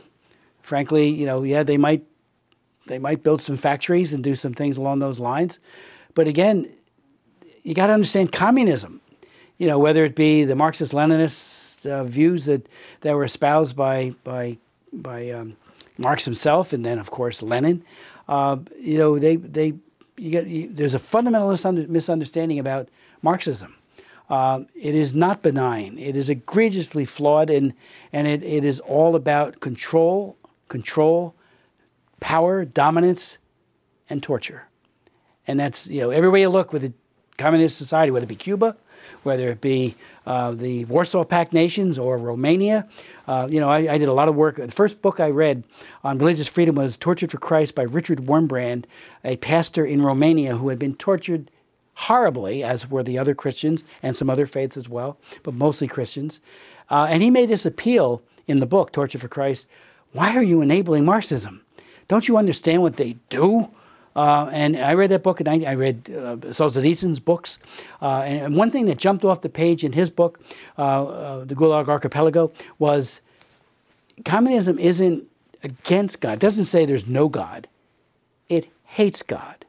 frankly, 0.67 1.09
you 1.09 1.25
know, 1.25 1.45
yeah, 1.45 1.63
they 1.63 1.79
might 1.79 2.05
they 2.87 2.99
might 2.99 3.23
build 3.23 3.41
some 3.41 3.57
factories 3.57 4.13
and 4.13 4.23
do 4.23 4.35
some 4.35 4.53
things 4.53 4.77
along 4.77 4.99
those 4.99 5.19
lines. 5.19 5.59
But 6.15 6.29
again, 6.29 6.71
you 7.63 7.75
got 7.75 7.89
to 7.89 7.93
understand 7.93 8.33
communism. 8.33 9.01
You 9.59 9.67
know, 9.67 9.79
whether 9.79 10.05
it 10.05 10.15
be 10.15 10.45
the 10.45 10.55
Marxist 10.55 10.93
Leninist 10.93 11.87
uh, 11.87 12.05
views 12.05 12.45
that, 12.45 12.69
that 13.01 13.15
were 13.15 13.25
espoused 13.25 13.75
by 13.75 14.15
by 14.23 14.59
by 14.93 15.31
um, 15.31 15.57
Marx 15.97 16.25
himself, 16.25 16.73
and 16.73 16.85
then 16.85 16.99
of 16.99 17.11
course 17.11 17.43
Lenin. 17.43 17.85
Uh, 18.29 18.59
you 18.79 18.99
know, 18.99 19.19
they 19.19 19.37
they 19.37 19.75
you 20.17 20.31
get 20.31 20.47
you, 20.47 20.69
there's 20.73 20.95
a 20.95 20.99
fundamental 20.99 21.51
misunderstanding 21.89 22.59
about 22.59 22.89
Marxism. 23.23 23.77
Uh, 24.29 24.65
it 24.75 24.95
is 24.95 25.15
not 25.15 25.43
benign. 25.43 25.99
It 25.99 26.17
is 26.17 26.29
egregiously 26.29 27.05
flawed, 27.05 27.49
and 27.49 27.75
and 28.13 28.27
it, 28.27 28.43
it 28.43 28.65
is 28.65 28.81
all 28.81 29.15
about 29.15 29.61
control 29.61 30.37
control, 30.69 31.35
power, 32.21 32.65
dominance, 32.65 33.39
and 34.09 34.23
torture. 34.23 34.69
And 35.47 35.61
that's, 35.61 35.87
you 35.87 36.01
know, 36.01 36.11
every 36.11 36.29
way 36.29 36.41
you 36.41 36.49
look 36.49 36.73
with 36.73 36.85
a 36.85 36.93
communist 37.39 37.79
society, 37.79 38.11
whether 38.11 38.25
it 38.25 38.29
be 38.29 38.37
Cuba, 38.37 38.77
whether 39.27 39.51
it 39.51 39.61
be 39.61 39.97
uh, 40.25 40.53
the 40.53 40.87
Warsaw 40.87 41.25
Pact 41.25 41.53
nations 41.53 41.99
or 41.99 42.17
Romania. 42.17 42.89
Uh, 43.27 43.49
you 43.51 43.61
know, 43.61 43.69
I, 43.69 43.95
I, 43.95 43.99
did 43.99 44.09
a 44.09 44.13
lot 44.13 44.29
of 44.29 44.37
work. 44.37 44.57
The 44.57 44.71
first 44.71 45.03
book 45.03 45.21
I 45.21 45.31
read 45.31 45.65
on 46.05 46.17
religious 46.19 46.47
freedom 46.47 46.77
was 46.77 46.97
Tortured 46.97 47.33
for 47.33 47.39
Christ 47.39 47.75
by 47.75 47.83
Richard 47.83 48.21
Wurmbrand, 48.21 48.85
a 49.25 49.37
pastor 49.37 49.85
in 49.85 50.01
Romania 50.01 50.57
who 50.57 50.69
had 50.69 50.79
been 50.79 50.95
tortured 50.95 51.51
horribly, 51.95 52.63
as 52.63 52.89
were 52.89 53.03
the 53.03 53.19
other 53.19 53.35
Christians 53.35 53.83
and 54.03 54.17
some 54.17 54.31
other 54.31 54.47
faiths 54.47 54.77
as 54.77 54.89
well, 54.89 55.19
but 55.43 55.55
mostly 55.55 55.89
Christians. 55.89 56.41
Uh, 56.89 57.09
and 57.11 57.23
he 57.23 57.31
made 57.31 57.49
this 57.49 57.67
appeal 57.67 58.23
in 58.47 58.61
the 58.61 58.67
book, 58.67 58.93
Torture 58.93 59.19
for 59.19 59.29
Christ, 59.29 59.67
why 60.13 60.37
are 60.37 60.43
you 60.43 60.61
enabling 60.61 61.05
Marxism? 61.05 61.65
Don't 62.09 62.29
you 62.29 62.37
understand 62.37 62.83
what 62.83 62.97
they 62.97 63.17
do? 63.29 63.71
Uh, 64.17 64.49
and 64.51 64.79
I 64.79 64.95
read 64.95 65.11
that 65.11 65.23
book, 65.23 65.41
and 65.41 65.49
I, 65.49 65.71
I 65.71 65.75
read 65.75 66.09
uh, 66.09 66.37
Solzhenitsyn's 66.49 67.21
books. 67.21 67.59
Uh, 68.01 68.23
and 68.23 68.57
one 68.57 68.71
thing 68.71 68.87
that 68.87 68.97
jumped 68.97 69.25
off 69.25 69.43
the 69.43 69.51
page 69.51 69.85
in 69.85 69.93
his 69.93 70.09
book, 70.09 70.41
uh, 70.79 71.05
uh, 71.05 71.45
The 71.45 71.55
Gulag 71.55 71.89
Archipelago, 71.89 72.51
was 72.79 73.21
communism 74.25 74.79
isn't 74.79 75.25
against 75.63 76.21
God. 76.21 76.33
It 76.35 76.41
doesn't 76.41 76.65
say 76.65 76.87
there's 76.87 77.07
no 77.07 77.29
God, 77.29 77.69
it 78.49 78.69
hates 78.85 79.23
God. 79.23 79.67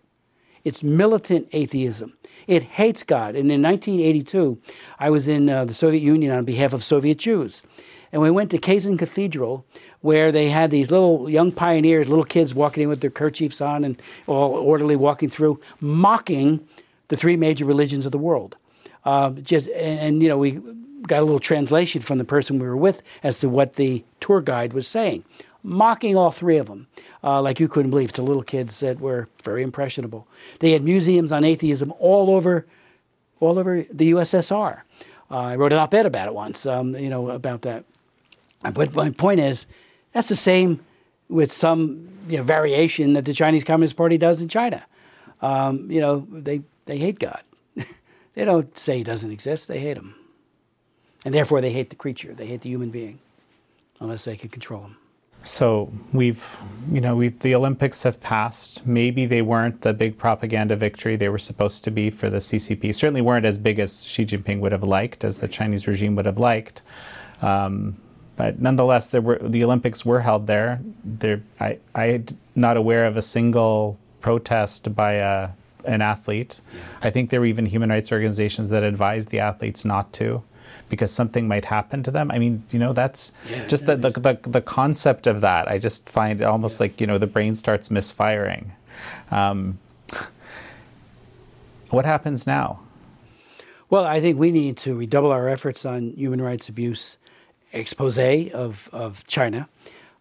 It's 0.63 0.83
militant 0.83 1.47
atheism. 1.53 2.17
It 2.45 2.63
hates 2.63 3.01
God. 3.01 3.35
And 3.35 3.49
in 3.49 3.61
1982, 3.61 4.57
I 4.99 5.09
was 5.09 5.29
in 5.29 5.49
uh, 5.49 5.63
the 5.63 5.73
Soviet 5.73 6.01
Union 6.01 6.33
on 6.33 6.43
behalf 6.43 6.73
of 6.73 6.83
Soviet 6.83 7.17
Jews. 7.19 7.63
And 8.11 8.21
we 8.21 8.31
went 8.31 8.51
to 8.51 8.57
Kazan 8.57 8.97
Cathedral, 8.97 9.65
where 10.01 10.31
they 10.31 10.49
had 10.49 10.71
these 10.71 10.91
little 10.91 11.29
young 11.29 11.51
pioneers, 11.51 12.09
little 12.09 12.25
kids 12.25 12.53
walking 12.53 12.83
in 12.83 12.89
with 12.89 13.01
their 13.01 13.09
kerchiefs 13.09 13.61
on 13.61 13.83
and 13.83 14.01
all 14.27 14.51
orderly 14.53 14.95
walking 14.95 15.29
through, 15.29 15.59
mocking 15.79 16.65
the 17.07 17.17
three 17.17 17.35
major 17.35 17.65
religions 17.65 18.05
of 18.05 18.11
the 18.11 18.17
world. 18.17 18.55
Uh, 19.05 19.31
just 19.31 19.67
and, 19.69 19.99
and, 19.99 20.23
you 20.23 20.27
know 20.27 20.37
we 20.37 20.59
got 21.03 21.21
a 21.21 21.23
little 21.23 21.39
translation 21.39 22.01
from 22.01 22.17
the 22.17 22.25
person 22.25 22.59
we 22.59 22.67
were 22.67 22.75
with 22.75 23.01
as 23.23 23.39
to 23.39 23.47
what 23.47 23.75
the 23.75 24.03
tour 24.19 24.41
guide 24.41 24.73
was 24.73 24.87
saying, 24.87 25.23
mocking 25.63 26.17
all 26.17 26.31
three 26.31 26.57
of 26.57 26.67
them, 26.67 26.87
uh, 27.23 27.41
like 27.41 27.59
you 27.59 27.67
couldn't 27.67 27.91
believe 27.91 28.11
to 28.11 28.21
little 28.21 28.43
kids 28.43 28.81
that 28.81 28.99
were 28.99 29.29
very 29.43 29.63
impressionable. 29.63 30.27
They 30.59 30.71
had 30.71 30.83
museums 30.83 31.31
on 31.31 31.43
atheism 31.43 31.93
all 31.99 32.31
over, 32.31 32.65
all 33.39 33.57
over 33.57 33.85
the 33.89 34.11
USSR. 34.11 34.81
Uh, 35.29 35.37
I 35.37 35.55
wrote 35.55 35.71
an 35.71 35.79
op-ed 35.79 36.05
about 36.05 36.27
it 36.27 36.33
once, 36.33 36.65
um, 36.65 36.95
you 36.95 37.09
know, 37.09 37.29
about 37.29 37.61
that. 37.61 37.85
But 38.73 38.93
my 38.95 39.11
point 39.11 39.39
is, 39.39 39.65
that's 40.17 40.29
the 40.29 40.35
same 40.35 40.79
with 41.29 41.51
some 41.51 42.09
you 42.27 42.37
know, 42.37 42.43
variation 42.43 43.13
that 43.13 43.23
the 43.23 43.33
Chinese 43.33 43.63
Communist 43.63 43.95
Party 43.95 44.17
does 44.17 44.41
in 44.41 44.49
China. 44.49 44.83
Um, 45.43 45.91
you 45.91 46.01
know, 46.01 46.25
they, 46.31 46.63
they 46.85 46.97
hate 46.97 47.19
God. 47.19 47.43
they 48.33 48.43
don't 48.43 48.75
say 48.79 48.97
he 48.97 49.03
doesn't 49.03 49.31
exist, 49.31 49.67
they 49.67 49.79
hate 49.79 49.95
him. 49.95 50.15
And 51.23 51.35
therefore, 51.35 51.61
they 51.61 51.71
hate 51.71 51.91
the 51.91 51.95
creature, 51.95 52.33
they 52.33 52.47
hate 52.47 52.61
the 52.61 52.69
human 52.69 52.89
being, 52.89 53.19
unless 53.99 54.25
they 54.25 54.35
can 54.35 54.49
control 54.49 54.85
him. 54.85 54.97
So 55.43 55.93
we've, 56.11 56.43
you 56.91 56.99
know, 56.99 57.15
we've, 57.15 57.37
the 57.37 57.53
Olympics 57.53 58.01
have 58.01 58.19
passed. 58.19 58.87
Maybe 58.87 59.27
they 59.27 59.43
weren't 59.43 59.81
the 59.81 59.93
big 59.93 60.17
propaganda 60.17 60.75
victory 60.75 61.15
they 61.15 61.29
were 61.29 61.37
supposed 61.37 61.83
to 61.83 61.91
be 61.91 62.09
for 62.09 62.31
the 62.31 62.39
CCP. 62.39 62.95
Certainly 62.95 63.21
weren't 63.21 63.45
as 63.45 63.59
big 63.59 63.77
as 63.77 64.03
Xi 64.03 64.25
Jinping 64.25 64.61
would 64.61 64.71
have 64.71 64.81
liked, 64.81 65.23
as 65.23 65.37
the 65.37 65.47
Chinese 65.47 65.85
regime 65.85 66.15
would 66.15 66.25
have 66.25 66.39
liked. 66.39 66.81
Um, 67.43 67.97
but 68.37 68.61
nonetheless, 68.61 69.07
there 69.07 69.21
were 69.21 69.39
the 69.41 69.63
Olympics 69.63 70.05
were 70.05 70.21
held 70.21 70.45
there. 70.47 70.79
There, 71.03 71.41
I, 71.59 71.79
I'm 71.95 72.25
not 72.55 72.77
aware 72.77 73.05
of 73.05 73.17
a 73.17 73.21
single 73.21 73.97
protest 74.21 74.95
by 74.95 75.13
a, 75.13 75.49
an 75.85 76.01
athlete. 76.01 76.61
I 77.01 77.09
think 77.09 77.31
there 77.31 77.39
were 77.39 77.47
even 77.47 77.65
human 77.65 77.89
rights 77.89 78.11
organizations 78.11 78.69
that 78.69 78.83
advised 78.83 79.29
the 79.29 79.39
athletes 79.39 79.83
not 79.83 80.13
to, 80.13 80.43
because 80.87 81.11
something 81.11 81.47
might 81.47 81.65
happen 81.65 82.03
to 82.03 82.11
them. 82.11 82.29
I 82.29 82.37
mean, 82.37 82.63
you 82.69 82.77
know, 82.77 82.93
that's 82.93 83.31
yeah, 83.49 83.65
just 83.67 83.87
the, 83.87 83.95
the, 83.95 84.11
the 84.11 84.39
the 84.43 84.61
concept 84.61 85.25
of 85.25 85.41
that. 85.41 85.67
I 85.67 85.79
just 85.79 86.07
find 86.07 86.39
almost 86.43 86.79
yeah. 86.79 86.83
like 86.83 87.01
you 87.01 87.07
know 87.07 87.17
the 87.17 87.27
brain 87.27 87.55
starts 87.55 87.89
misfiring. 87.89 88.71
Um, 89.31 89.79
what 91.89 92.05
happens 92.05 92.45
now? 92.45 92.81
Well, 93.89 94.03
I 94.03 94.21
think 94.21 94.37
we 94.37 94.51
need 94.51 94.77
to 94.77 94.93
redouble 94.93 95.31
our 95.31 95.47
efforts 95.47 95.85
on 95.85 96.11
human 96.11 96.41
rights 96.41 96.69
abuse 96.69 97.17
expose 97.73 98.17
of, 98.17 98.89
of 98.91 99.25
China, 99.27 99.67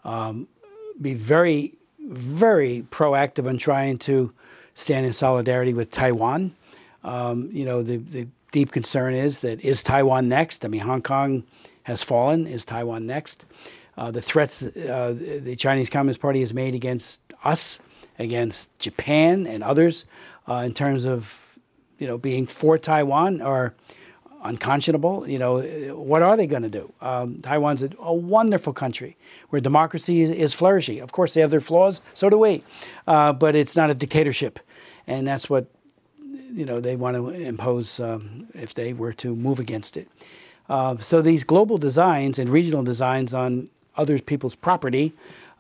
um, 0.05 0.49
be 1.01 1.15
very, 1.15 1.75
very 2.01 2.85
proactive 2.91 3.49
on 3.49 3.59
trying 3.59 3.99
to 3.99 4.33
stand 4.75 5.07
in 5.07 5.13
solidarity 5.13 5.75
with 5.75 5.91
Taiwan. 5.91 6.55
Um, 7.05 7.51
you 7.53 7.65
know, 7.65 7.83
the, 7.83 7.97
the 7.99 8.29
deep 8.53 8.73
concern 8.73 9.15
is 9.15 9.41
that 9.41 9.61
is 9.61 9.83
Taiwan 9.83 10.29
next? 10.29 10.65
I 10.65 10.69
mean, 10.69 10.81
Hong 10.81 11.03
Kong 11.03 11.45
has 11.85 12.03
fallen. 12.03 12.47
Is 12.47 12.65
Taiwan 12.65 13.07
next? 13.07 13.45
Uh, 13.97 14.11
the 14.11 14.23
threats 14.23 14.63
uh, 14.63 15.15
the 15.17 15.57
Chinese 15.57 15.89
Communist 15.89 16.21
Party 16.21 16.41
has 16.41 16.53
made 16.53 16.75
against 16.75 17.21
us, 17.45 17.79
against 18.19 18.77
Japan 18.79 19.47
and 19.47 19.63
others, 19.63 20.05
uh, 20.49 20.57
in 20.57 20.75
terms 20.75 21.05
of 21.05 21.57
you 21.99 22.07
know 22.07 22.19
being 22.19 22.47
for 22.47 22.77
Taiwan, 22.77 23.41
are 23.41 23.75
unconscionable. 24.43 25.29
You 25.29 25.39
know, 25.39 25.61
what 25.95 26.23
are 26.23 26.37
they 26.37 26.47
going 26.47 26.63
to 26.63 26.69
do? 26.69 26.93
Um, 27.01 27.41
Taiwan's 27.41 27.83
a, 27.83 27.91
a, 27.99 28.15
wonderful 28.15 28.73
country 28.73 29.17
where 29.51 29.61
democracy 29.61 30.23
is, 30.23 30.31
is, 30.31 30.55
flourishing. 30.55 31.01
Of 31.01 31.13
course, 31.13 31.35
they 31.35 31.41
have 31.41 31.51
their 31.51 31.61
flaws, 31.61 32.01
so 32.15 32.31
do 32.31 32.39
we, 32.39 32.63
uh, 33.07 33.33
but 33.33 33.55
it's 33.55 33.77
not 33.77 33.91
a 33.91 33.95
dictatorship, 33.95 34.59
and 35.07 35.27
that's 35.27 35.51
what 35.51 35.67
you 36.53 36.65
know 36.65 36.81
they 36.81 36.97
want 36.97 37.17
to 37.17 37.29
impose 37.29 38.01
um, 38.01 38.47
if 38.55 38.75
they 38.75 38.93
were 38.93 39.13
to 39.15 39.35
move 39.35 39.59
against 39.59 39.97
it. 39.97 40.09
Uh, 40.69 40.97
so 40.99 41.23
these 41.23 41.45
global 41.45 41.79
designs 41.79 42.39
and 42.39 42.51
regional 42.51 42.83
designs 42.83 43.33
on 43.35 43.69
other 43.97 44.19
people's 44.19 44.55
property. 44.55 45.13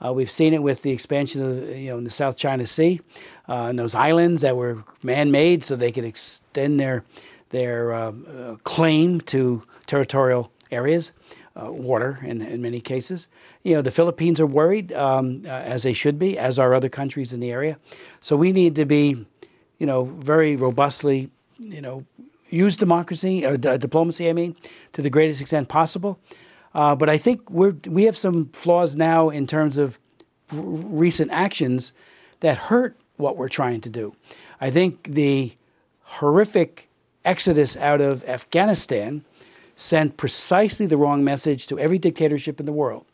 Uh, 0.05 0.13
we've 0.13 0.31
seen 0.31 0.53
it 0.53 0.63
with 0.63 0.83
the 0.83 0.91
expansion 0.91 1.43
of 1.43 1.77
you 1.77 1.91
know 1.91 1.99
in 1.99 2.05
the 2.05 2.11
South 2.11 2.37
China 2.37 2.67
Sea, 2.67 3.01
uh, 3.49 3.67
and 3.67 3.79
those 3.79 3.95
islands 3.95 4.43
that 4.43 4.57
were 4.57 4.85
man-made 5.03 5.65
so 5.65 5.75
they 5.75 5.93
could 5.93 6.05
extend 6.05 6.79
their 6.79 7.03
their 7.51 7.93
uh, 7.93 8.13
claim 8.65 9.21
to 9.23 9.63
territorial 9.87 10.51
areas, 10.71 11.13
uh, 11.55 11.71
water 11.71 12.19
in, 12.23 12.43
in 12.43 12.61
many 12.61 12.81
cases. 12.81 13.29
You 13.63 13.75
know, 13.75 13.83
the 13.83 13.91
Philippines 13.91 14.41
are 14.41 14.47
worried, 14.47 14.93
um, 14.93 15.43
uh, 15.45 15.49
as 15.49 15.83
they 15.83 15.93
should 15.93 16.19
be, 16.19 16.39
as 16.39 16.59
are 16.59 16.75
other 16.75 16.89
countries 16.89 17.33
in 17.33 17.41
the 17.41 17.51
area. 17.51 17.79
So 18.21 18.37
we 18.37 18.53
need 18.53 18.75
to 18.77 18.85
be, 18.85 19.27
you 19.79 19.87
know, 19.87 20.05
very 20.05 20.57
robustly, 20.57 21.31
you 21.59 21.81
know, 21.81 22.05
use 22.51 22.77
democracy, 22.77 23.45
or 23.45 23.57
d- 23.57 23.79
diplomacy, 23.79 24.29
I 24.29 24.33
mean, 24.33 24.57
to 24.93 25.03
the 25.03 25.11
greatest 25.11 25.41
extent 25.41 25.69
possible. 25.69 26.19
Uh, 26.75 26.95
but 26.95 27.09
I 27.09 27.19
think 27.19 27.49
we 27.51 27.71
we 27.87 28.05
have 28.05 28.19
some 28.19 28.51
flaws 28.53 28.95
now 28.95 29.31
in 29.31 29.47
terms 29.47 29.79
of 29.79 29.99
r- 30.53 30.61
recent 30.61 31.31
actions 31.31 31.93
that 32.41 32.59
hurt 32.59 32.97
what 33.17 33.37
we're 33.37 33.49
trying 33.49 33.81
to 33.81 33.89
do. 33.89 34.15
I 34.61 34.71
think 34.71 35.15
the 35.15 35.57
horrific 36.03 36.89
exodus 37.27 37.77
out 37.77 38.01
of 38.01 38.25
Afghanistan 38.25 39.25
sent 39.75 40.17
precisely 40.17 40.87
the 40.87 40.97
wrong 40.97 41.23
message 41.23 41.67
to 41.67 41.79
every 41.79 41.99
dictatorship 41.99 42.59
in 42.59 42.67
the 42.67 42.73
world, 42.73 43.05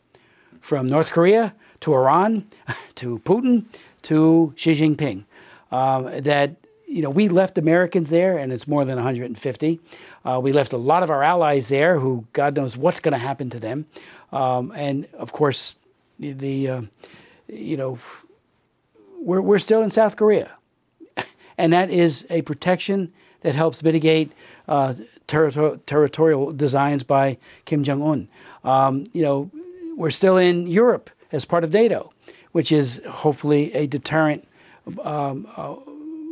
from 0.61 0.87
North 0.87 1.11
Korea 1.11 1.53
to 1.81 1.93
Iran 1.93 2.45
to 2.95 3.19
Putin 3.19 3.65
to 4.03 4.53
Xi 4.55 4.71
Jinping. 4.71 5.25
Um, 5.71 6.21
that 6.21 6.55
you 6.87 7.01
know 7.01 7.09
we 7.09 7.27
left 7.27 7.57
Americans 7.57 8.09
there, 8.11 8.37
and 8.37 8.53
it's 8.53 8.67
more 8.67 8.85
than 8.85 8.95
150. 8.95 9.79
Uh, 10.23 10.39
we 10.41 10.53
left 10.53 10.71
a 10.71 10.77
lot 10.77 11.03
of 11.03 11.09
our 11.09 11.23
allies 11.23 11.67
there, 11.67 11.99
who 11.99 12.25
God 12.31 12.55
knows 12.55 12.77
what's 12.77 12.99
going 12.99 13.13
to 13.13 13.17
happen 13.17 13.49
to 13.49 13.59
them, 13.59 13.87
um, 14.31 14.71
and 14.75 15.07
of 15.13 15.33
course, 15.33 15.75
the, 16.19 16.69
uh, 16.69 16.81
you 17.47 17.75
know 17.75 17.97
we're 19.19 19.41
we're 19.41 19.59
still 19.59 19.81
in 19.81 19.89
South 19.89 20.15
Korea, 20.15 20.51
and 21.57 21.73
that 21.73 21.89
is 21.89 22.25
a 22.29 22.43
protection 22.43 23.11
that 23.43 23.55
helps 23.55 23.83
mitigate 23.83 24.31
uh, 24.67 24.95
territorial 25.27 26.51
designs 26.51 27.03
by 27.03 27.37
Kim 27.65 27.83
Jong 27.83 28.01
Un. 28.01 28.27
Um, 28.63 29.05
you 29.13 29.21
know, 29.21 29.51
we're 29.95 30.11
still 30.11 30.37
in 30.37 30.67
Europe 30.67 31.09
as 31.31 31.45
part 31.45 31.63
of 31.63 31.71
NATO, 31.71 32.11
which 32.51 32.71
is 32.71 33.01
hopefully 33.07 33.73
a 33.73 33.85
deterrent 33.85 34.47
um, 35.03 35.47
uh, 35.55 35.75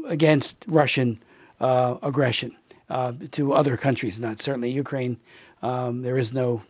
against 0.07 0.66
Russian 0.68 1.22
uh, 1.59 1.97
aggression 2.01 2.57
uh, 2.89 3.14
to 3.32 3.53
other 3.53 3.78
countries. 3.78 4.20
Not 4.20 4.41
certainly 4.41 4.72
Ukraine. 4.72 5.18
Um, 5.62 6.01
there 6.01 6.18
is 6.18 6.34
no 6.34 6.64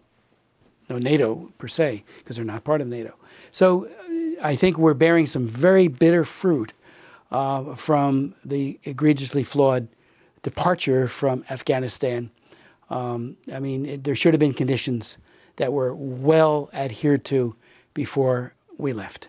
no 0.90 0.98
NATO 0.98 1.52
per 1.58 1.68
se 1.68 2.04
because 2.18 2.36
they're 2.36 2.46
not 2.46 2.64
part 2.64 2.82
of 2.82 2.88
NATO. 2.88 3.16
So 3.52 3.86
uh, 3.86 3.90
I 4.44 4.56
think 4.56 4.78
we're 4.78 4.94
bearing 4.94 5.26
some 5.26 5.46
very 5.46 5.88
bitter 5.88 6.26
fruit 6.26 6.74
uh, 7.32 7.76
from 7.76 8.36
the 8.44 8.80
egregiously 8.84 9.44
flawed 9.44 9.88
departure 10.44 11.08
from 11.08 11.46
Afghanistan. 11.50 12.32
Um, 12.90 13.38
I 13.54 13.60
mean, 13.60 13.86
it, 13.86 14.04
there 14.04 14.16
should 14.16 14.34
have 14.34 14.40
been 14.40 14.54
conditions 14.54 15.18
that 15.58 15.72
were 15.72 15.94
well 15.94 16.70
adhered 16.74 17.24
to 17.26 17.56
before 17.94 18.54
we 18.78 18.94
left. 18.94 19.28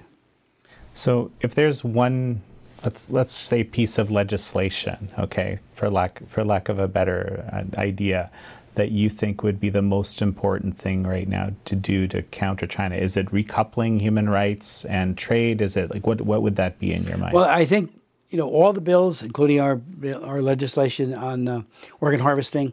So, 0.92 1.30
if 1.40 1.54
there's 1.54 1.84
one, 1.84 2.42
let's 2.84 3.10
let's 3.10 3.32
say, 3.32 3.64
piece 3.64 3.98
of 3.98 4.10
legislation, 4.10 5.08
okay, 5.18 5.58
for 5.74 5.88
lack 5.88 6.26
for 6.28 6.44
lack 6.44 6.68
of 6.68 6.78
a 6.78 6.88
better 6.88 7.48
uh, 7.52 7.80
idea, 7.80 8.30
that 8.74 8.90
you 8.90 9.08
think 9.08 9.42
would 9.42 9.60
be 9.60 9.70
the 9.70 9.82
most 9.82 10.22
important 10.22 10.76
thing 10.76 11.04
right 11.04 11.28
now 11.28 11.50
to 11.66 11.76
do 11.76 12.06
to 12.08 12.22
counter 12.22 12.66
China? 12.66 12.96
Is 12.96 13.16
it 13.16 13.26
recoupling 13.26 14.00
human 14.00 14.28
rights 14.28 14.84
and 14.86 15.16
trade? 15.16 15.60
Is 15.60 15.76
it 15.76 15.90
like 15.90 16.06
what 16.06 16.20
what 16.22 16.42
would 16.42 16.56
that 16.56 16.78
be 16.78 16.92
in 16.92 17.04
your 17.04 17.18
mind? 17.18 17.34
Well, 17.34 17.44
I 17.44 17.64
think 17.64 17.92
you 18.32 18.38
know, 18.38 18.48
all 18.48 18.72
the 18.72 18.80
bills, 18.80 19.22
including 19.22 19.60
our 19.60 19.80
our 20.24 20.40
legislation 20.42 21.14
on 21.14 21.46
uh, 21.46 21.62
organ 22.00 22.20
harvesting, 22.20 22.72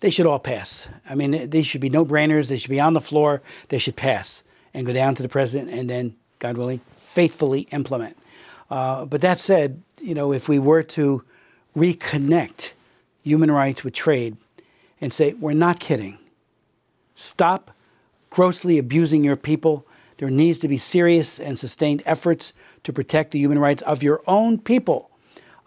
they 0.00 0.10
should 0.10 0.26
all 0.26 0.40
pass. 0.40 0.88
I 1.08 1.14
mean, 1.14 1.48
they 1.48 1.62
should 1.62 1.80
be 1.80 1.88
no 1.88 2.04
brainers. 2.04 2.48
They 2.48 2.56
should 2.56 2.70
be 2.70 2.80
on 2.80 2.94
the 2.94 3.00
floor. 3.00 3.40
They 3.68 3.78
should 3.78 3.96
pass 3.96 4.42
and 4.74 4.86
go 4.86 4.92
down 4.92 5.14
to 5.14 5.22
the 5.22 5.28
president, 5.28 5.70
and 5.70 5.88
then, 5.88 6.16
God 6.40 6.56
willing, 6.56 6.80
faithfully 6.94 7.62
implement. 7.70 8.16
Uh, 8.70 9.04
but 9.06 9.20
that 9.22 9.40
said, 9.40 9.82
you 10.00 10.14
know, 10.14 10.32
if 10.32 10.48
we 10.48 10.58
were 10.58 10.82
to 10.82 11.24
reconnect 11.76 12.72
human 13.22 13.50
rights 13.50 13.84
with 13.84 13.94
trade 13.94 14.36
and 15.00 15.12
say, 15.12 15.32
we're 15.34 15.52
not 15.52 15.80
kidding, 15.80 16.18
stop 17.14 17.70
grossly 18.30 18.78
abusing 18.78 19.24
your 19.24 19.36
people. 19.36 19.86
There 20.18 20.30
needs 20.30 20.58
to 20.60 20.68
be 20.68 20.78
serious 20.78 21.40
and 21.40 21.58
sustained 21.58 22.02
efforts 22.04 22.52
to 22.84 22.92
protect 22.92 23.30
the 23.30 23.38
human 23.38 23.58
rights 23.58 23.82
of 23.82 24.02
your 24.02 24.22
own 24.26 24.58
people. 24.58 25.10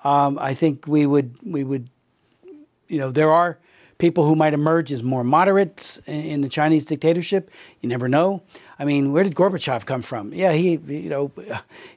Um, 0.04 0.38
I 0.40 0.54
think 0.54 0.86
we 0.88 1.06
would 1.06 1.36
we 1.44 1.64
would 1.64 1.90
you 2.88 3.00
know 3.00 3.12
there 3.12 3.32
are 3.32 3.58
people 3.98 4.26
who 4.26 4.36
might 4.36 4.54
emerge 4.54 4.92
as 4.92 5.04
more 5.04 5.24
moderates 5.24 6.00
in, 6.08 6.42
the 6.42 6.50
Chinese 6.50 6.86
dictatorship. 6.86 7.52
You 7.82 7.88
never 7.88 8.10
know. 8.10 8.42
I 8.80 8.84
mean, 8.84 9.14
where 9.14 9.24
did 9.24 9.36
Gorbachev 9.36 9.86
come 9.86 10.02
from? 10.02 10.34
Yeah, 10.34 10.54
he 10.54 10.72
you 10.88 11.10
know 11.10 11.32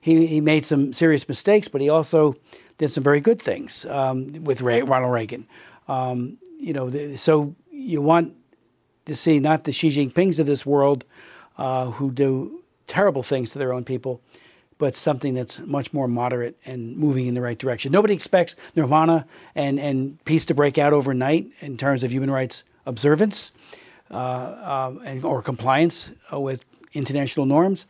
he 0.01 0.27
he 0.27 0.41
made 0.41 0.65
some 0.65 0.93
serious 0.93 1.27
mistakes, 1.29 1.67
but 1.67 1.81
he 1.81 1.89
also 1.89 2.37
did 2.79 2.91
some 2.91 3.03
very 3.03 3.21
good 3.21 3.41
things 3.41 3.85
um, 3.87 4.45
with 4.45 4.61
Ray, 4.61 4.83
Ronald 4.83 5.13
Reagan. 5.13 5.47
Um, 5.89 6.39
you 6.61 6.73
know, 6.73 6.91
the, 6.91 7.17
so 7.17 7.55
you 7.71 8.01
want 8.01 8.35
to 9.07 9.17
see 9.17 9.39
not 9.39 9.65
the 9.65 9.73
Xi 9.73 9.89
Jinpings 9.89 10.39
of 10.39 10.47
this 10.47 10.65
world 10.65 11.05
uh, 11.59 11.91
who 11.93 12.11
do 12.11 12.63
terrible 12.87 13.23
things 13.23 13.53
to 13.53 13.59
their 13.59 13.73
own 13.73 13.85
people, 13.85 14.21
but 14.79 14.97
something 14.97 15.35
that's 15.35 15.61
much 15.61 15.93
more 15.93 16.09
moderate 16.09 16.57
and 16.65 16.97
moving 16.97 17.27
in 17.27 17.35
the 17.35 17.41
right 17.41 17.59
direction. 17.59 17.93
Nobody 17.93 18.15
expects 18.15 18.57
nirvana 18.75 19.27
and, 19.55 19.79
and 19.79 20.23
peace 20.25 20.45
to 20.47 20.55
break 20.55 20.79
out 20.79 20.93
overnight 20.93 21.47
in 21.61 21.77
terms 21.77 22.03
of 22.05 22.13
human 22.13 22.31
rights 22.31 22.65
observance 22.87 23.53
uh, 24.11 24.15
uh, 24.15 24.95
and, 25.05 25.25
or 25.25 25.43
compliance 25.43 26.11
with 26.33 26.65
international 26.93 27.47
norms. 27.47 27.87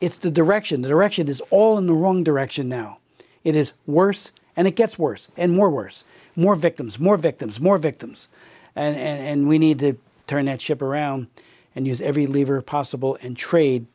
It's 0.00 0.18
the 0.18 0.30
direction. 0.30 0.82
The 0.82 0.88
direction 0.88 1.28
is 1.28 1.42
all 1.50 1.78
in 1.78 1.86
the 1.86 1.94
wrong 1.94 2.22
direction 2.22 2.68
now. 2.68 2.98
It 3.44 3.56
is 3.56 3.72
worse 3.86 4.32
and 4.56 4.66
it 4.66 4.76
gets 4.76 4.98
worse 4.98 5.28
and 5.36 5.52
more 5.52 5.70
worse. 5.70 6.04
More 6.34 6.54
victims, 6.54 6.98
more 6.98 7.16
victims, 7.16 7.60
more 7.60 7.78
victims. 7.78 8.28
And, 8.74 8.96
and, 8.96 9.20
and 9.20 9.48
we 9.48 9.58
need 9.58 9.78
to 9.80 9.98
turn 10.26 10.46
that 10.46 10.60
ship 10.60 10.82
around 10.82 11.28
and 11.76 11.86
use 11.86 12.00
every 12.00 12.26
lever 12.26 12.62
possible, 12.62 13.18
and 13.22 13.36
trade 13.36 13.86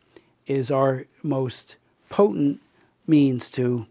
is 0.47 0.71
our 0.71 1.05
most 1.23 1.75
potent 2.09 2.61
means 3.07 3.49
to 3.49 3.87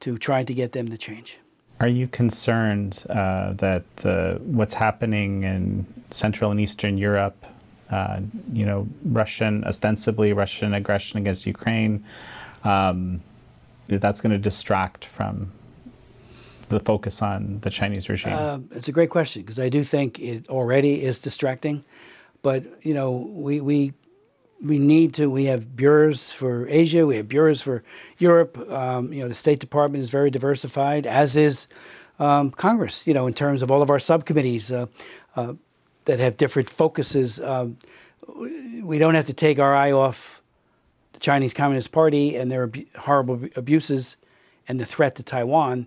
to 0.00 0.16
try 0.16 0.42
to 0.44 0.54
get 0.54 0.72
them 0.72 0.88
to 0.88 0.96
change. 0.96 1.38
Are 1.80 1.88
you 1.88 2.08
concerned 2.08 3.04
uh, 3.10 3.52
that 3.54 3.84
the, 3.96 4.40
what's 4.44 4.74
happening 4.74 5.42
in 5.42 5.86
Central 6.10 6.50
and 6.50 6.60
Eastern 6.60 6.98
Europe, 6.98 7.44
uh, 7.90 8.20
you 8.52 8.64
know, 8.64 8.88
Russian, 9.04 9.64
ostensibly 9.64 10.32
Russian 10.32 10.72
aggression 10.72 11.18
against 11.18 11.46
Ukraine, 11.46 12.04
um, 12.64 13.20
that 13.86 14.00
that's 14.00 14.20
going 14.20 14.32
to 14.32 14.38
distract 14.38 15.04
from 15.04 15.52
the 16.68 16.80
focus 16.80 17.22
on 17.22 17.58
the 17.62 17.70
Chinese 17.70 18.08
regime? 18.08 18.34
Uh, 18.34 18.58
it's 18.72 18.88
a 18.88 18.92
great 18.92 19.10
question 19.10 19.42
because 19.42 19.58
I 19.58 19.68
do 19.68 19.82
think 19.82 20.18
it 20.20 20.48
already 20.48 21.02
is 21.02 21.18
distracting. 21.18 21.84
But 22.42 22.64
you 22.84 22.94
know, 22.94 23.10
we 23.12 23.60
we 23.60 23.92
we 24.62 24.78
need 24.78 25.14
to. 25.14 25.28
We 25.28 25.44
have 25.46 25.76
bureaus 25.76 26.32
for 26.32 26.68
Asia. 26.68 27.06
We 27.06 27.16
have 27.16 27.28
bureaus 27.28 27.60
for 27.60 27.82
Europe. 28.18 28.58
Um, 28.70 29.12
you 29.12 29.22
know, 29.22 29.28
the 29.28 29.34
State 29.34 29.60
Department 29.60 30.02
is 30.02 30.10
very 30.10 30.30
diversified, 30.30 31.06
as 31.06 31.36
is 31.36 31.66
um, 32.18 32.50
Congress. 32.50 33.06
You 33.06 33.14
know, 33.14 33.26
in 33.26 33.34
terms 33.34 33.62
of 33.62 33.70
all 33.70 33.82
of 33.82 33.90
our 33.90 33.98
subcommittees 33.98 34.70
uh, 34.72 34.86
uh, 35.36 35.54
that 36.04 36.18
have 36.18 36.36
different 36.36 36.70
focuses. 36.70 37.40
Um, 37.40 37.78
we 38.82 38.98
don't 38.98 39.14
have 39.14 39.26
to 39.26 39.32
take 39.32 39.58
our 39.58 39.74
eye 39.74 39.92
off 39.92 40.42
the 41.12 41.20
Chinese 41.20 41.54
Communist 41.54 41.92
Party 41.92 42.36
and 42.36 42.50
their 42.50 42.64
ab- 42.64 42.96
horrible 42.96 43.48
abuses 43.56 44.16
and 44.68 44.78
the 44.78 44.84
threat 44.84 45.14
to 45.16 45.22
Taiwan, 45.22 45.86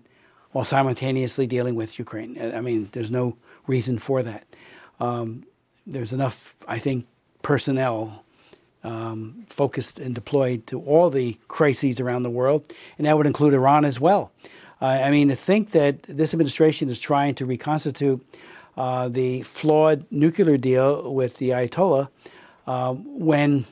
while 0.50 0.64
simultaneously 0.64 1.46
dealing 1.46 1.74
with 1.74 1.98
Ukraine. 1.98 2.52
I 2.54 2.60
mean, 2.60 2.88
there's 2.92 3.10
no 3.10 3.36
reason 3.66 3.98
for 3.98 4.22
that. 4.22 4.44
Um, 5.00 5.44
there's 5.86 6.12
enough, 6.12 6.54
I 6.66 6.78
think, 6.78 7.06
personnel 7.42 8.24
um, 8.84 9.44
focused 9.48 9.98
and 9.98 10.14
deployed 10.14 10.66
to 10.68 10.80
all 10.80 11.10
the 11.10 11.38
crises 11.48 12.00
around 12.00 12.22
the 12.22 12.30
world, 12.30 12.72
and 12.98 13.06
that 13.06 13.16
would 13.16 13.26
include 13.26 13.54
Iran 13.54 13.84
as 13.84 14.00
well. 14.00 14.32
Uh, 14.80 14.86
I 14.86 15.10
mean, 15.10 15.28
to 15.28 15.36
think 15.36 15.70
that 15.70 16.02
this 16.02 16.34
administration 16.34 16.88
is 16.88 16.98
trying 16.98 17.36
to 17.36 17.46
reconstitute 17.46 18.24
uh, 18.76 19.08
the 19.08 19.42
flawed 19.42 20.04
nuclear 20.10 20.56
deal 20.56 21.12
with 21.12 21.36
the 21.36 21.50
Ayatollah 21.50 22.08
um, 22.66 23.18
when, 23.18 23.66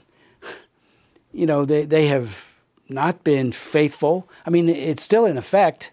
you 1.32 1.46
know, 1.46 1.64
they, 1.64 1.84
they 1.84 2.06
have 2.06 2.60
not 2.88 3.24
been 3.24 3.50
faithful. 3.50 4.28
I 4.46 4.50
mean, 4.50 4.68
it's 4.68 5.02
still 5.02 5.24
in 5.24 5.36
effect 5.36 5.90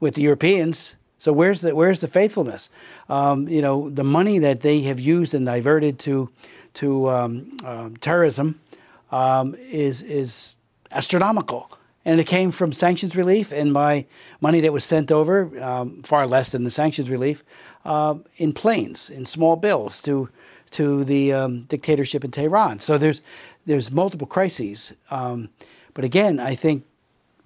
with 0.00 0.14
the 0.14 0.22
Europeans. 0.22 0.94
So 1.18 1.32
where's 1.32 1.60
the 1.60 1.74
where's 1.74 2.00
the 2.00 2.08
faithfulness? 2.08 2.70
Um, 3.08 3.48
you 3.48 3.60
know, 3.60 3.90
the 3.90 4.04
money 4.04 4.38
that 4.38 4.60
they 4.60 4.82
have 4.82 5.00
used 5.00 5.34
and 5.34 5.44
diverted 5.44 5.98
to 6.00 6.30
to 6.74 7.10
um, 7.10 7.56
uh, 7.64 7.90
terrorism 8.00 8.60
um, 9.10 9.56
is 9.70 10.02
is 10.02 10.54
astronomical, 10.92 11.70
and 12.04 12.20
it 12.20 12.26
came 12.26 12.50
from 12.50 12.72
sanctions 12.72 13.16
relief 13.16 13.52
and 13.52 13.74
by 13.74 14.06
money 14.40 14.60
that 14.60 14.72
was 14.72 14.84
sent 14.84 15.10
over, 15.10 15.50
um, 15.62 16.02
far 16.02 16.26
less 16.26 16.50
than 16.50 16.64
the 16.64 16.70
sanctions 16.70 17.10
relief, 17.10 17.42
uh, 17.84 18.14
in 18.36 18.52
planes, 18.52 19.10
in 19.10 19.26
small 19.26 19.56
bills 19.56 20.00
to 20.02 20.28
to 20.70 21.02
the 21.04 21.64
dictatorship 21.68 22.24
in 22.24 22.30
Tehran. 22.30 22.78
So 22.78 22.96
there's 22.96 23.22
there's 23.66 23.90
multiple 23.90 24.26
crises, 24.26 24.92
but 25.10 26.04
again, 26.04 26.38
I 26.38 26.54
think, 26.54 26.84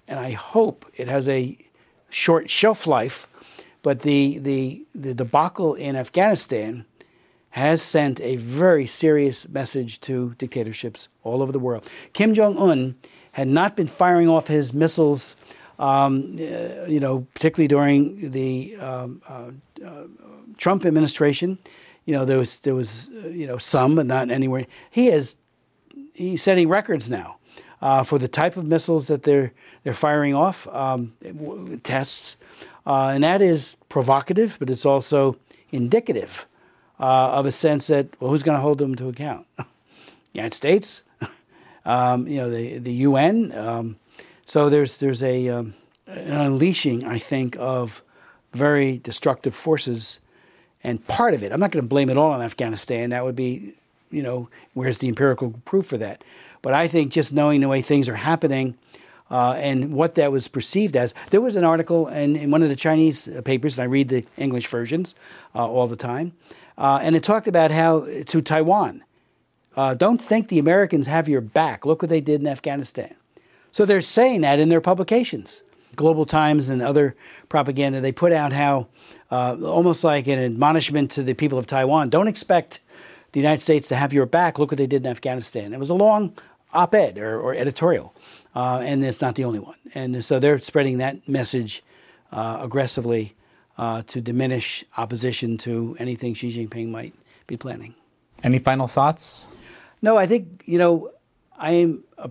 and 0.07 0.19
I 0.19 0.31
hope 0.31 0.85
it 0.95 1.07
has 1.07 1.27
a 1.27 1.57
short 2.11 2.51
shelf 2.51 2.85
life. 2.85 3.27
But 3.83 3.99
the 3.99 4.39
the 4.39 4.85
the 4.95 5.13
debacle 5.13 5.75
in 5.75 5.95
Afghanistan 5.95 6.85
has 7.51 7.83
sent 7.83 8.19
a 8.21 8.35
very 8.37 8.87
serious 8.87 9.47
message 9.47 10.01
to 10.01 10.33
dictatorships 10.39 11.07
all 11.21 11.43
over 11.43 11.51
the 11.51 11.59
world. 11.59 11.87
Kim 12.13 12.33
Jong 12.33 12.57
Un 12.57 12.95
had 13.33 13.47
not 13.47 13.75
been 13.75 13.85
firing 13.85 14.27
off 14.27 14.47
his 14.47 14.73
missiles, 14.73 15.35
um, 15.77 16.35
uh, 16.39 16.85
you 16.85 16.99
know, 16.99 17.27
particularly 17.35 17.67
during 17.67 18.31
the 18.31 18.75
um, 18.77 19.21
uh, 19.29 19.51
uh, 19.85 20.03
Trump 20.57 20.83
administration. 20.83 21.59
You 22.05 22.15
know, 22.15 22.25
there 22.25 22.39
was 22.39 22.59
there 22.61 22.73
was 22.73 23.09
uh, 23.23 23.27
you 23.27 23.45
know 23.45 23.59
some, 23.59 23.95
but 23.95 24.07
not 24.07 24.31
anywhere. 24.31 24.65
He 24.89 25.09
is 25.09 25.35
he's 26.13 26.41
setting 26.41 26.69
records 26.69 27.09
now 27.09 27.37
uh, 27.81 28.03
for 28.03 28.17
the 28.17 28.27
type 28.27 28.57
of 28.57 28.65
missiles 28.65 29.07
that 29.07 29.23
they're 29.23 29.53
they're 29.83 29.93
firing 29.93 30.33
off 30.33 30.67
um, 30.69 31.13
tests, 31.83 32.37
uh, 32.85 33.07
and 33.07 33.23
that 33.23 33.41
is 33.41 33.77
provocative, 33.89 34.57
but 34.59 34.69
it's 34.69 34.85
also 34.85 35.37
indicative 35.71 36.45
of 36.99 37.45
a 37.45 37.51
sense 37.51 37.87
that 37.87 38.07
well, 38.19 38.31
who's 38.31 38.43
going 38.43 38.57
to 38.57 38.61
hold 38.61 38.77
them 38.77 38.95
to 38.95 39.09
account? 39.09 39.45
United 40.33 40.53
States, 40.53 41.03
um, 41.85 42.27
you 42.27 42.37
know, 42.37 42.49
the 42.49 42.77
the 42.79 42.93
UN. 42.93 43.51
Um, 43.57 43.97
so 44.45 44.69
there's 44.69 44.97
there's 44.97 45.23
a 45.23 45.49
um, 45.49 45.73
an 46.07 46.35
unleashing, 46.35 47.05
I 47.05 47.19
think, 47.19 47.55
of 47.59 48.01
very 48.53 48.97
destructive 48.97 49.55
forces, 49.55 50.19
and 50.83 51.05
part 51.07 51.33
of 51.33 51.43
it. 51.43 51.51
I'm 51.51 51.59
not 51.59 51.71
going 51.71 51.83
to 51.83 51.87
blame 51.87 52.09
it 52.09 52.17
all 52.17 52.31
on 52.31 52.41
Afghanistan. 52.41 53.11
That 53.11 53.23
would 53.23 53.35
be, 53.35 53.73
you 54.11 54.23
know, 54.23 54.49
where's 54.73 54.99
the 54.99 55.07
empirical 55.07 55.53
proof 55.65 55.87
for 55.87 55.97
that? 55.97 56.23
But 56.61 56.73
I 56.73 56.87
think 56.87 57.11
just 57.11 57.33
knowing 57.33 57.61
the 57.61 57.67
way 57.67 57.81
things 57.81 58.07
are 58.09 58.15
happening. 58.15 58.75
Uh, 59.33 59.53
and 59.53 59.91
what 59.91 60.13
that 60.13 60.31
was 60.31 60.47
perceived 60.47 60.95
as. 60.95 61.15
There 61.31 61.41
was 61.41 61.55
an 61.55 61.63
article 61.63 62.07
in, 62.07 62.35
in 62.35 62.51
one 62.51 62.61
of 62.61 62.69
the 62.69 62.75
Chinese 62.75 63.27
papers, 63.43 63.79
and 63.79 63.83
I 63.83 63.87
read 63.87 64.09
the 64.09 64.23
English 64.37 64.67
versions 64.67 65.15
uh, 65.55 65.67
all 65.67 65.87
the 65.87 65.95
time, 65.95 66.33
uh, 66.77 66.99
and 67.01 67.15
it 67.15 67.23
talked 67.23 67.47
about 67.47 67.71
how 67.71 68.05
to 68.27 68.41
Taiwan, 68.43 69.03
uh, 69.75 69.95
don't 69.95 70.21
think 70.21 70.49
the 70.49 70.59
Americans 70.59 71.07
have 71.07 71.27
your 71.27 71.41
back. 71.41 71.83
Look 71.83 72.03
what 72.03 72.09
they 72.09 72.21
did 72.21 72.41
in 72.41 72.47
Afghanistan. 72.47 73.15
So 73.71 73.85
they're 73.85 74.01
saying 74.01 74.41
that 74.41 74.59
in 74.59 74.69
their 74.69 74.81
publications. 74.81 75.63
Global 75.95 76.25
Times 76.25 76.69
and 76.69 76.81
other 76.81 77.15
propaganda, 77.49 78.01
they 78.01 78.11
put 78.11 78.31
out 78.31 78.53
how, 78.53 78.87
uh, 79.31 79.55
almost 79.63 80.03
like 80.03 80.27
an 80.27 80.39
admonishment 80.39 81.11
to 81.11 81.23
the 81.23 81.33
people 81.33 81.57
of 81.57 81.67
Taiwan, 81.67 82.09
don't 82.09 82.27
expect 82.27 82.81
the 83.31 83.39
United 83.39 83.61
States 83.61 83.87
to 83.89 83.95
have 83.95 84.13
your 84.13 84.25
back. 84.25 84.59
Look 84.59 84.71
what 84.71 84.77
they 84.77 84.87
did 84.87 85.05
in 85.05 85.11
Afghanistan. 85.11 85.73
It 85.73 85.79
was 85.79 85.89
a 85.89 85.95
long 85.95 86.33
op 86.73 86.95
ed 86.95 87.17
or, 87.17 87.39
or, 87.39 87.53
editorial, 87.53 88.13
uh, 88.55 88.79
and 88.79 89.03
it's 89.03 89.21
not 89.21 89.35
the 89.35 89.43
only 89.45 89.59
one. 89.59 89.77
And 89.93 90.23
so 90.23 90.39
they're 90.39 90.57
spreading 90.59 90.97
that 90.99 91.27
message 91.27 91.83
uh, 92.31 92.59
aggressively 92.61 93.35
uh, 93.77 94.03
to 94.07 94.21
diminish 94.21 94.85
opposition 94.97 95.57
to 95.59 95.95
anything 95.99 96.33
Xi 96.33 96.49
Jinping 96.49 96.89
might 96.89 97.13
be 97.47 97.57
planning. 97.57 97.95
Any 98.43 98.59
final 98.59 98.87
thoughts? 98.87 99.47
No, 100.01 100.17
I 100.17 100.27
think, 100.27 100.63
you 100.65 100.77
know, 100.77 101.11
I 101.57 101.71
am 101.71 102.03
a 102.17 102.29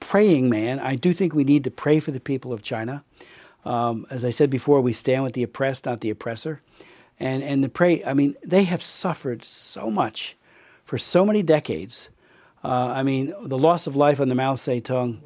praying 0.00 0.50
man. 0.50 0.78
I 0.78 0.94
do 0.94 1.12
think 1.12 1.34
we 1.34 1.44
need 1.44 1.64
to 1.64 1.70
pray 1.70 2.00
for 2.00 2.10
the 2.10 2.20
people 2.20 2.52
of 2.52 2.62
China. 2.62 3.04
Um, 3.64 4.06
as 4.10 4.24
I 4.24 4.30
said 4.30 4.50
before, 4.50 4.80
we 4.80 4.92
stand 4.92 5.24
with 5.24 5.32
the 5.32 5.42
oppressed, 5.42 5.86
not 5.86 6.00
the 6.00 6.10
oppressor. 6.10 6.62
And, 7.18 7.42
and 7.42 7.62
to 7.62 7.68
pray, 7.68 8.04
I 8.04 8.14
mean, 8.14 8.36
they 8.44 8.64
have 8.64 8.82
suffered 8.82 9.44
so 9.44 9.90
much 9.90 10.36
for 10.84 10.98
so 10.98 11.24
many 11.24 11.42
decades. 11.42 12.08
Uh, 12.62 12.92
I 12.94 13.02
mean, 13.02 13.34
the 13.42 13.58
loss 13.58 13.86
of 13.86 13.96
life 13.96 14.20
on 14.20 14.28
the 14.28 14.34
Mao 14.34 14.54
Zedong 14.54 15.18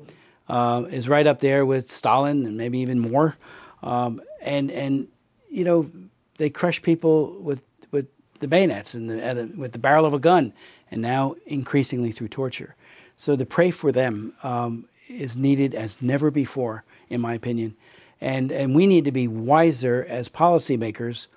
uh, 0.53 0.85
is 0.91 1.09
right 1.09 1.27
up 1.27 1.41
there 1.41 1.65
with 1.65 1.91
Stalin 1.91 2.47
and 2.47 2.57
maybe 2.57 2.79
even 2.79 2.99
more. 2.99 3.37
Um, 3.83 4.21
and, 4.43 4.71
and, 4.71 5.09
you 5.51 5.65
know, 5.65 5.91
they 6.37 6.51
crush 6.51 6.83
people 6.83 7.41
with, 7.41 7.63
with 7.91 8.07
the 8.41 8.49
bayonets 8.49 8.95
and 8.95 9.09
the, 9.09 9.31
a, 9.31 9.47
with 9.57 9.73
the 9.73 9.79
barrel 9.79 10.05
of 10.05 10.13
a 10.13 10.19
gun 10.19 10.53
and 10.91 11.01
now 11.01 11.37
increasingly 11.47 12.13
through 12.13 12.29
torture. 12.29 12.75
So 13.17 13.35
to 13.35 13.47
pray 13.47 13.71
for 13.71 13.93
them 13.93 14.35
um, 14.43 14.85
is 15.09 15.37
needed 15.37 15.75
as 15.75 16.03
never 16.03 16.31
before, 16.31 16.85
in 17.09 17.21
my 17.21 17.35
opinion. 17.35 17.75
And, 18.21 18.53
and 18.53 18.75
we 18.75 18.87
need 18.87 19.05
to 19.07 19.13
be 19.13 19.27
wiser 19.27 20.07
as 20.09 20.29
policymakers 20.29 21.29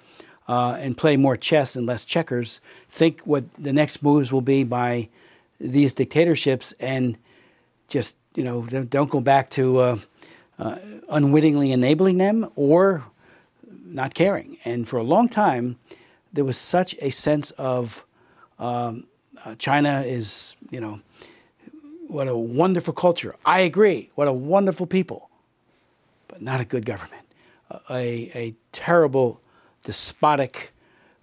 uh, 0.48 0.78
and 0.78 0.98
play 0.98 1.16
more 1.16 1.38
chess 1.38 1.76
and 1.78 1.88
less 1.88 2.04
checkers. 2.06 2.60
Think 2.90 3.22
what 3.22 3.46
the 3.58 3.74
next 3.74 4.04
moves 4.04 4.32
will 4.34 4.42
be 4.42 4.66
by 4.66 5.08
these 5.58 5.94
dictatorships 5.94 6.74
and 6.82 7.18
just, 7.88 8.18
you 8.36 8.44
know, 8.44 8.62
don't 8.64 9.10
go 9.10 9.20
back 9.20 9.50
to 9.52 9.80
uh, 9.80 9.98
uh, 10.60 10.78
unwittingly 11.10 11.72
enabling 11.72 12.18
them 12.18 12.50
or 12.56 13.06
not 13.86 14.14
caring. 14.14 14.58
And 14.66 14.88
for 14.88 14.98
a 14.98 15.04
long 15.04 15.30
time, 15.30 15.78
there 16.34 16.44
was 16.44 16.58
such 16.58 16.96
a 17.02 17.10
sense 17.10 17.52
of 17.52 18.06
um, 18.60 19.08
uh, 19.44 19.56
China 19.56 20.02
is, 20.02 20.56
you 20.70 20.80
know, 20.80 21.00
what 22.08 22.28
a 22.28 22.38
wonderful 22.38 22.94
culture. 22.94 23.36
I 23.46 23.62
agree. 23.62 24.12
What 24.16 24.28
a 24.28 24.34
wonderful 24.34 24.86
people, 24.86 25.30
but 26.28 26.42
not 26.42 26.62
a 26.62 26.66
good 26.66 26.86
government. 26.86 27.24
A, 27.90 28.32
a 28.36 28.56
terrible, 28.72 29.42
despotic, 29.84 30.72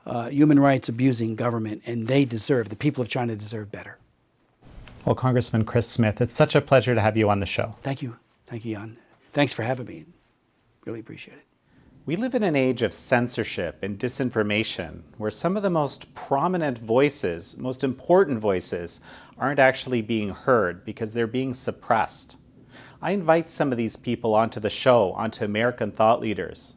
uh, 0.04 0.28
human 0.28 0.58
rights 0.58 0.88
abusing 0.88 1.36
government, 1.36 1.82
and 1.86 2.08
they 2.08 2.24
deserve, 2.24 2.68
the 2.68 2.76
people 2.76 3.00
of 3.00 3.08
China 3.08 3.36
deserve 3.36 3.70
better. 3.70 3.98
Well, 5.04 5.16
Congressman 5.16 5.64
Chris 5.64 5.88
Smith, 5.88 6.20
it's 6.20 6.34
such 6.34 6.54
a 6.54 6.60
pleasure 6.60 6.94
to 6.94 7.00
have 7.00 7.16
you 7.16 7.28
on 7.28 7.40
the 7.40 7.46
show. 7.46 7.74
Thank 7.82 8.02
you. 8.02 8.16
Thank 8.46 8.64
you, 8.64 8.76
Jan. 8.76 8.96
Thanks 9.32 9.52
for 9.52 9.64
having 9.64 9.86
me. 9.86 10.04
Really 10.86 11.00
appreciate 11.00 11.38
it. 11.38 11.44
We 12.06 12.14
live 12.14 12.36
in 12.36 12.44
an 12.44 12.54
age 12.54 12.82
of 12.82 12.94
censorship 12.94 13.82
and 13.82 13.98
disinformation 13.98 15.02
where 15.18 15.30
some 15.30 15.56
of 15.56 15.64
the 15.64 15.70
most 15.70 16.14
prominent 16.14 16.78
voices, 16.78 17.56
most 17.56 17.82
important 17.82 18.38
voices, 18.38 19.00
aren't 19.38 19.58
actually 19.58 20.02
being 20.02 20.30
heard 20.30 20.84
because 20.84 21.12
they're 21.14 21.26
being 21.26 21.54
suppressed. 21.54 22.36
I 23.00 23.10
invite 23.10 23.50
some 23.50 23.72
of 23.72 23.78
these 23.78 23.96
people 23.96 24.34
onto 24.34 24.60
the 24.60 24.70
show, 24.70 25.12
onto 25.12 25.44
American 25.44 25.90
Thought 25.90 26.20
Leaders. 26.20 26.74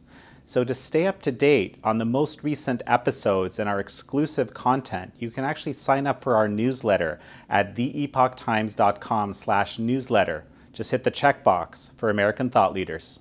So 0.48 0.62
to 0.62 0.74
stay 0.74 1.08
up 1.08 1.20
to 1.22 1.32
date 1.32 1.76
on 1.82 1.98
the 1.98 2.04
most 2.04 2.44
recent 2.44 2.80
episodes 2.86 3.58
and 3.58 3.68
our 3.68 3.80
exclusive 3.80 4.54
content, 4.54 5.12
you 5.18 5.28
can 5.28 5.42
actually 5.42 5.72
sign 5.72 6.06
up 6.06 6.22
for 6.22 6.36
our 6.36 6.46
newsletter 6.46 7.18
at 7.50 7.74
theepochtimes.com 7.74 9.34
slash 9.34 9.80
newsletter. 9.80 10.44
Just 10.72 10.92
hit 10.92 11.02
the 11.02 11.10
checkbox 11.10 11.90
for 11.96 12.10
American 12.10 12.48
Thought 12.48 12.74
Leaders. 12.74 13.18